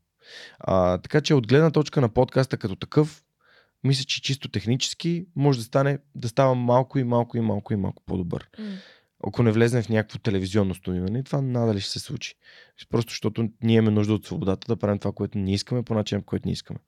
[0.58, 3.24] А, така че от гледна точка на подкаста като такъв,
[3.84, 7.76] мисля, че чисто технически може да стане, да става малко и малко и малко и
[7.76, 8.48] малко по-добър
[9.24, 12.34] ако не влезем в някакво телевизионно студио, това надали ще се случи.
[12.90, 16.20] Просто защото ние имаме нужда от свободата да правим това, което ние искаме, по начин,
[16.20, 16.78] по който не искаме.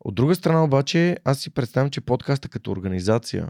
[0.00, 3.48] От друга страна обаче, аз си представям, че подкаста като организация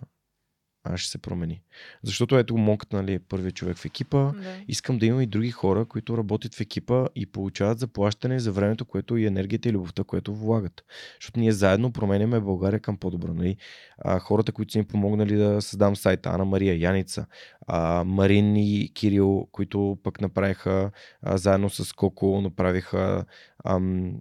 [0.84, 1.62] а, ще се промени.
[2.02, 4.32] Защото ето Монката нали, е първият човек в екипа.
[4.32, 4.56] Да.
[4.68, 8.84] Искам да има и други хора, които работят в екипа и получават заплащане за времето,
[8.84, 10.84] което и енергията и любовта, което влагат.
[11.20, 13.34] Защото ние заедно променяме България към по-добро.
[13.34, 13.56] Нали?
[13.98, 17.26] А, хората, които са им помогнали да създам сайта, Ана Мария, Яница,
[17.66, 20.90] а, Марин и Кирил, които пък направиха
[21.22, 23.24] а, заедно с Коко, направиха
[23.64, 24.14] ам,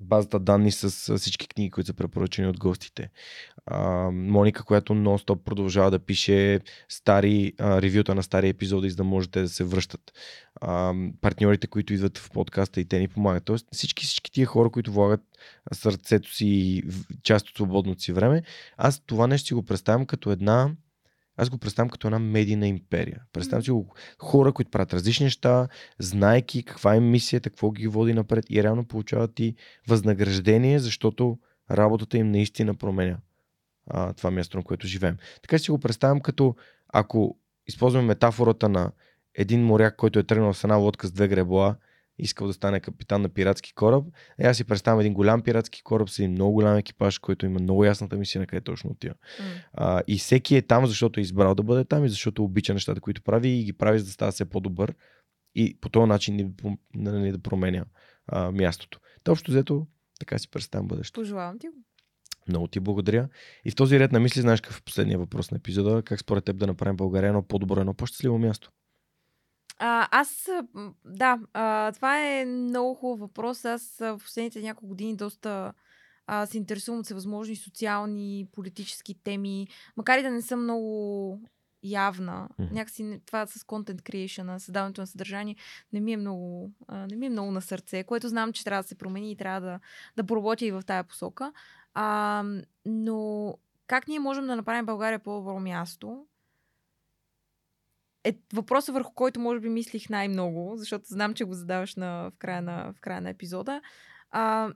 [0.00, 3.10] базата данни с всички книги, които са препоръчени от гостите.
[4.12, 9.40] Моника, която нон-стоп продължава да пише стари а, ревюта на стари епизоди, за да можете
[9.40, 10.00] да се връщат.
[10.60, 13.44] А, партньорите, които идват в подкаста и те ни помагат.
[13.44, 15.20] Тоест всички, всички тия хора, които влагат
[15.72, 16.82] сърцето си и
[17.22, 18.42] част от свободното си време,
[18.76, 20.70] аз това нещо си го представям като една
[21.36, 23.22] аз го представям като една медийна империя.
[23.32, 25.68] Представям си го хора, които правят различни неща,
[25.98, 29.54] знайки каква е мисията, какво ги води напред и реално получават и
[29.88, 31.38] възнаграждение, защото
[31.70, 33.18] работата им наистина променя
[33.86, 35.16] а, това място, на което живеем.
[35.42, 36.56] Така си го представям като,
[36.88, 38.92] ако използваме метафората на
[39.34, 41.76] един моряк, който е тръгнал с една лодка с две гребла,
[42.18, 44.04] искал да стане капитан на пиратски кораб.
[44.38, 47.60] Е, аз си представям един голям пиратски кораб с един много голям екипаж, който има
[47.60, 49.14] много ясната мисия на къде точно отива.
[49.40, 49.46] М.
[49.72, 53.00] А, и всеки е там, защото е избрал да бъде там и защото обича нещата,
[53.00, 54.94] които прави и ги прави, за да става все по-добър
[55.54, 57.84] и по този начин да, пом- нали, да променя
[58.26, 59.00] а, мястото.
[59.24, 59.86] Та общо взето,
[60.18, 61.20] така си представям бъдещето.
[61.20, 61.74] Пожелавам ти го.
[62.48, 63.28] Много ти благодаря.
[63.64, 66.02] И в този ред на мисли, знаеш какъв е последния въпрос на епизода?
[66.02, 68.70] Как според теб да направим България едно по-добро, едно по-щастливо място?
[69.78, 70.48] А, аз,
[71.04, 73.64] да, а, това е много хубав въпрос.
[73.64, 75.72] Аз в последните няколко години доста
[76.26, 81.40] а, се интересувам от всевъзможни социални, политически теми, макар и да не съм много
[81.82, 82.48] явна.
[82.58, 82.74] Мгм.
[82.74, 85.56] Някакси това с content creation, създаването на съдържание,
[85.92, 88.82] не ми е много, а, не ми е много на сърце, което знам, че трябва
[88.82, 89.80] да се промени и трябва да,
[90.16, 91.52] да поработя и в тая посока.
[91.94, 92.44] А,
[92.84, 93.54] но
[93.86, 96.26] как ние можем да направим България по-добро място?
[98.24, 102.38] е въпросът върху който може би мислих най-много, защото знам, че го задаваш на, в,
[102.38, 103.80] края на, в края на епизода.
[104.30, 104.72] А,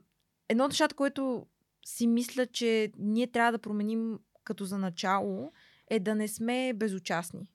[0.49, 1.47] едно от нещата, което
[1.85, 5.51] си мисля, че ние трябва да променим като за начало,
[5.87, 7.47] е да не сме безучастни.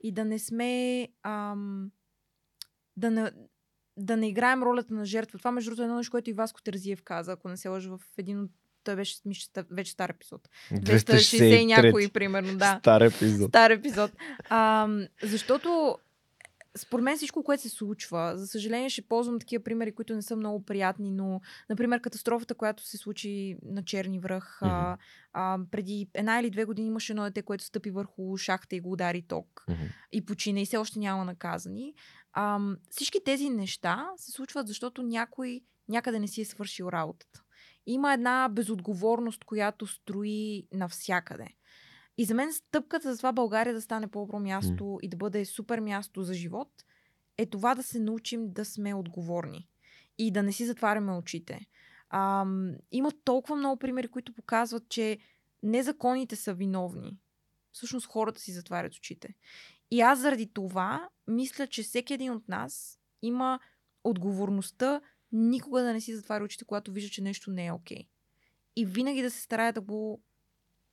[0.00, 1.08] И да не сме...
[1.22, 1.90] Ам,
[2.96, 3.32] да не,
[3.96, 5.38] да не играем ролята на жертва.
[5.38, 7.96] Това, между другото, е едно нещо, което и Васко Терзиев каза, ако не се лъжа
[7.96, 8.50] в един от...
[8.84, 10.48] Той беше мисля, вече стар епизод.
[10.72, 12.78] 260 и някой, примерно, да.
[12.80, 13.48] Стар епизод.
[13.48, 14.10] Стар епизод.
[14.48, 14.88] А,
[15.22, 15.98] защото
[16.78, 20.36] според мен всичко, което се случва, за съжаление ще ползвам такива примери, които не са
[20.36, 24.96] много приятни, но, например, катастрофата, която се случи на Черни връх, а,
[25.32, 28.92] а, преди една или две години имаше едно дете, което стъпи върху шахта и го
[28.92, 29.82] удари ток Мгм.
[30.12, 31.94] и почина и все още няма наказани.
[32.32, 37.42] Ам, всички тези неща се случват, защото някой някъде не си е свършил работата.
[37.86, 41.46] Има една безотговорност, която строи навсякъде.
[42.18, 45.80] И за мен стъпката за това България да стане по-добро място и да бъде супер
[45.80, 46.68] място за живот
[47.38, 49.68] е това да се научим да сме отговорни
[50.18, 51.66] и да не си затваряме очите.
[52.10, 52.46] А,
[52.90, 55.18] има толкова много примери, които показват, че
[55.62, 57.18] не законите са виновни.
[57.72, 59.34] Всъщност хората си затварят очите.
[59.90, 63.60] И аз заради това мисля, че всеки един от нас има
[64.04, 65.00] отговорността
[65.32, 67.96] никога да не си затваря очите, когато вижда, че нещо не е окей.
[67.96, 68.06] Okay.
[68.76, 70.22] И винаги да се старае да го,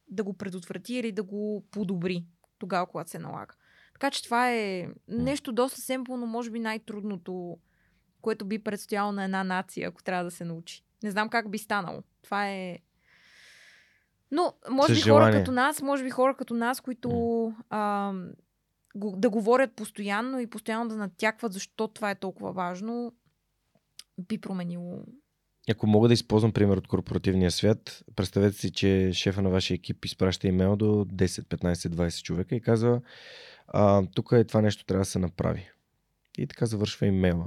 [0.07, 2.25] да го предотврати или да го подобри
[2.57, 3.55] тогава, когато се налага.
[3.93, 7.57] Така че това е нещо доста семпло, но може би най-трудното,
[8.21, 10.83] което би предстояло на една нация, ако трябва да се научи.
[11.03, 12.03] Не знам как би станало.
[12.21, 12.79] Това е.
[14.31, 17.09] Но, може би хора като нас, може би хора като нас, които
[17.69, 18.13] а,
[18.95, 23.13] да говорят постоянно и постоянно да натякват защо това е толкова важно,
[24.27, 25.03] би променило
[25.71, 30.05] ако мога да използвам пример от корпоративния свят, представете си, че шефа на вашия екип
[30.05, 33.01] изпраща имейл до 10, 15, 20 човека и казва,
[34.15, 35.69] тук е това нещо трябва да се направи.
[36.37, 37.45] И така завършва имейла.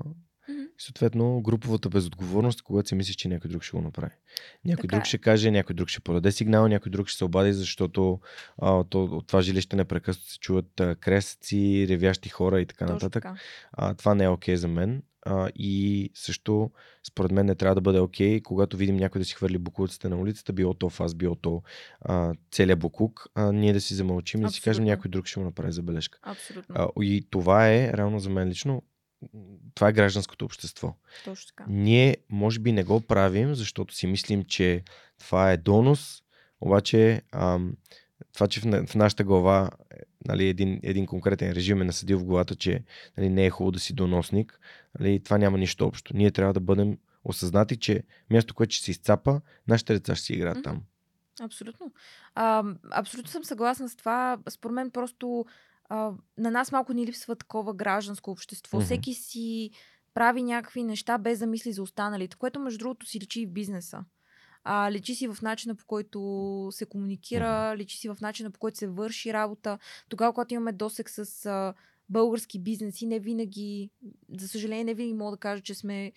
[0.48, 4.14] И съответно, груповата безотговорност, когато си мислиш, че някой друг ще го направи.
[4.64, 5.08] Някой така друг е.
[5.08, 8.20] ще каже, някой друг ще подаде сигнал, някой друг ще се обади, защото
[8.58, 12.94] а, то, от това жилище непрекъснато се чуват а, кресъци, ревящи хора и така Точно
[12.94, 13.22] нататък.
[13.22, 13.40] Така.
[13.72, 15.02] А, това не е окей okay за мен.
[15.22, 16.70] А, и също,
[17.08, 20.08] според мен, не трябва да бъде окей, okay, когато видим някой да си хвърли буклуците
[20.08, 21.62] на улицата, било то аз, било то
[22.00, 25.38] а, целият буклук, а, ние да си замълчим и да си кажем някой друг ще
[25.38, 26.18] му направи забележка.
[26.22, 26.74] Абсолютно.
[26.78, 28.82] А, и това е, реално за мен лично,
[29.74, 30.94] това е гражданското общество.
[31.24, 31.64] Точно така.
[31.68, 34.82] Ние, може би, не го правим, защото си мислим, че
[35.18, 36.22] това е донос,
[36.60, 37.72] обаче ам,
[38.32, 39.70] това, че в, в нашата глава
[40.28, 42.84] нали, един, един конкретен режим е насъдил в главата, че
[43.16, 44.60] нали, не е хубаво да си доносник,
[44.98, 46.16] нали, това няма нищо общо.
[46.16, 50.32] Ние трябва да бъдем осъзнати, че място, което ще се изцапа, нашите деца ще си
[50.32, 50.64] играят mm-hmm.
[50.64, 50.82] там.
[51.40, 51.92] Абсолютно.
[52.34, 54.38] А, абсолютно съм съгласна с това.
[54.48, 55.44] Според мен просто
[55.88, 58.80] а, на нас малко ни липсва такова гражданско общество.
[58.80, 58.84] Mm-hmm.
[58.84, 59.70] Всеки си
[60.14, 63.52] прави някакви неща без да мисли за останалите, което между другото си личи и в
[63.52, 64.04] бизнеса.
[64.64, 67.76] А, лечи си в начина по който се комуникира, mm-hmm.
[67.76, 69.78] лечи си в начина по който се върши работа.
[70.08, 71.74] Тогава, когато имаме досек с а,
[72.08, 73.90] български бизнеси, не винаги,
[74.38, 76.12] за съжаление, не винаги мога да кажа, че сме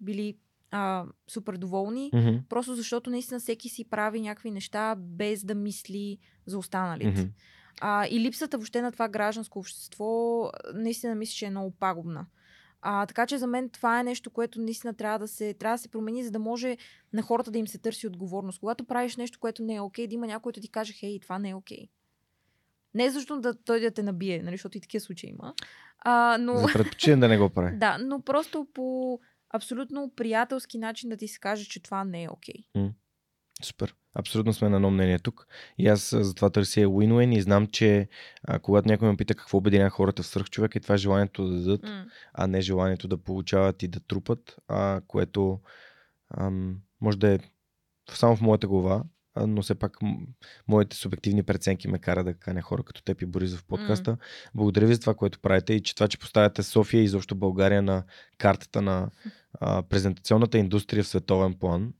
[0.00, 0.36] били
[0.70, 2.42] а, супер доволни, mm-hmm.
[2.48, 7.20] просто защото наистина всеки си прави някакви неща без да мисли за останалите.
[7.20, 7.30] Mm-hmm.
[7.80, 12.26] А, и липсата въобще на това гражданско общество, наистина мисля, че е много пагубна.
[12.86, 15.82] А, така че за мен това е нещо, което наистина трябва да, се, трябва да
[15.82, 16.76] се промени, за да може
[17.12, 18.58] на хората да им се търси отговорност.
[18.58, 21.38] Когато правиш нещо, което не е окей, да има някой, който ти каже, хей, това
[21.38, 21.88] не е окей.
[22.94, 25.54] Не е защото да той да те набие, нали, защото и такива случаи има.
[25.98, 26.56] А, но...
[26.58, 27.76] За предпочитам да не го прави.
[27.78, 29.18] да, но просто по
[29.50, 32.54] абсолютно приятелски начин да ти се каже, че това не е окей.
[32.76, 32.92] Okay.
[33.64, 33.94] Супер.
[34.14, 35.46] Абсолютно сме на едно мнение тук.
[35.78, 38.08] И аз затова търся win-win и знам, че
[38.44, 41.82] а, когато някой ме пита какво обединява хората в свръхчовек, е това желанието да дадат,
[41.82, 42.04] mm.
[42.34, 45.60] а не желанието да получават и да трупат, а, което
[46.36, 47.38] ам, може да е
[48.10, 49.02] само в моята глава,
[49.36, 49.98] но все пак
[50.68, 54.12] моите субективни преценки ме кара да каня хора като теб и Борис в подкаста.
[54.12, 54.18] Mm.
[54.54, 57.82] Благодаря ви за това, което правите и че това, че поставяте София и изобщо България
[57.82, 58.04] на
[58.38, 59.10] картата на
[59.60, 61.92] а, презентационната индустрия в световен план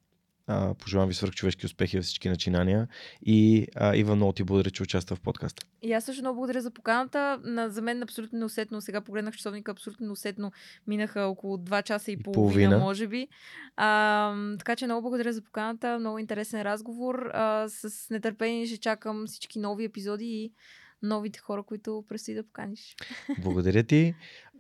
[0.47, 2.89] а, пожелавам ви свърхчовешки успехи във всички начинания
[3.23, 5.67] и а, Ива много ти благодаря, че участва в подкаста.
[5.83, 7.41] И аз също много благодаря за поканата.
[7.45, 10.53] На, за мен абсолютно неусетно, сега погледнах часовника, абсолютно неусетно
[10.87, 13.29] минаха около 2 часа и, и половина, половина, може би.
[13.77, 17.31] А, така че много благодаря за поканата, много интересен разговор.
[17.35, 20.53] А, с нетърпение ще чакам всички нови епизоди и
[21.03, 22.97] новите хора, които предстои да поканиш.
[23.39, 24.15] Благодаря ти.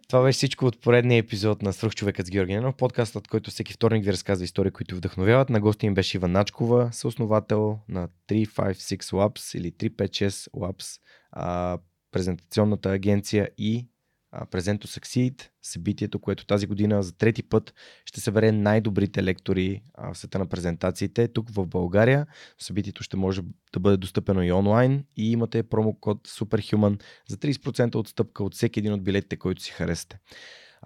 [0.08, 4.04] Това беше всичко от поредния епизод на Свръхчовекът с Георги Ненов, подкастът, който всеки вторник
[4.04, 5.50] ви разказва истории, които вдъхновяват.
[5.50, 11.00] На гости им беше Иван Начкова, съосновател на 356 Labs или 356 Labs,
[11.32, 11.78] а,
[12.12, 13.86] презентационната агенция и
[14.50, 20.38] Презенто Succeed, събитието, което тази година за трети път ще събере най-добрите лектори в света
[20.38, 22.26] на презентациите тук в България.
[22.58, 28.44] Събитието ще може да бъде достъпено и онлайн и имате промокод SUPERHUMAN за 30% отстъпка
[28.44, 30.18] от всеки един от билетите, който си харесате.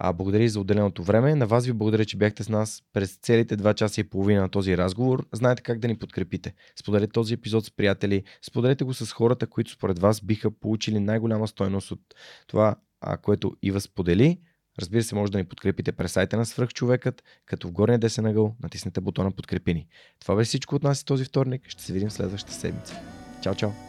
[0.01, 1.35] А, благодаря за отделеното време.
[1.35, 4.49] На вас ви благодаря, че бяхте с нас през целите 2 часа и половина на
[4.49, 5.27] този разговор.
[5.33, 6.53] Знаете как да ни подкрепите.
[6.79, 11.47] Споделете този епизод с приятели, споделете го с хората, които според вас биха получили най-голяма
[11.47, 12.01] стойност от
[12.47, 14.39] това а, което Ива сподели.
[14.79, 18.55] Разбира се, може да ни подкрепите през сайта на Свръхчовекът, като в горния десен ъгъл
[18.63, 19.87] натиснете бутона Подкрепини.
[20.19, 21.69] Това беше всичко от нас и този вторник.
[21.69, 22.99] Ще се видим следващата седмица.
[23.41, 23.88] Чао, чао!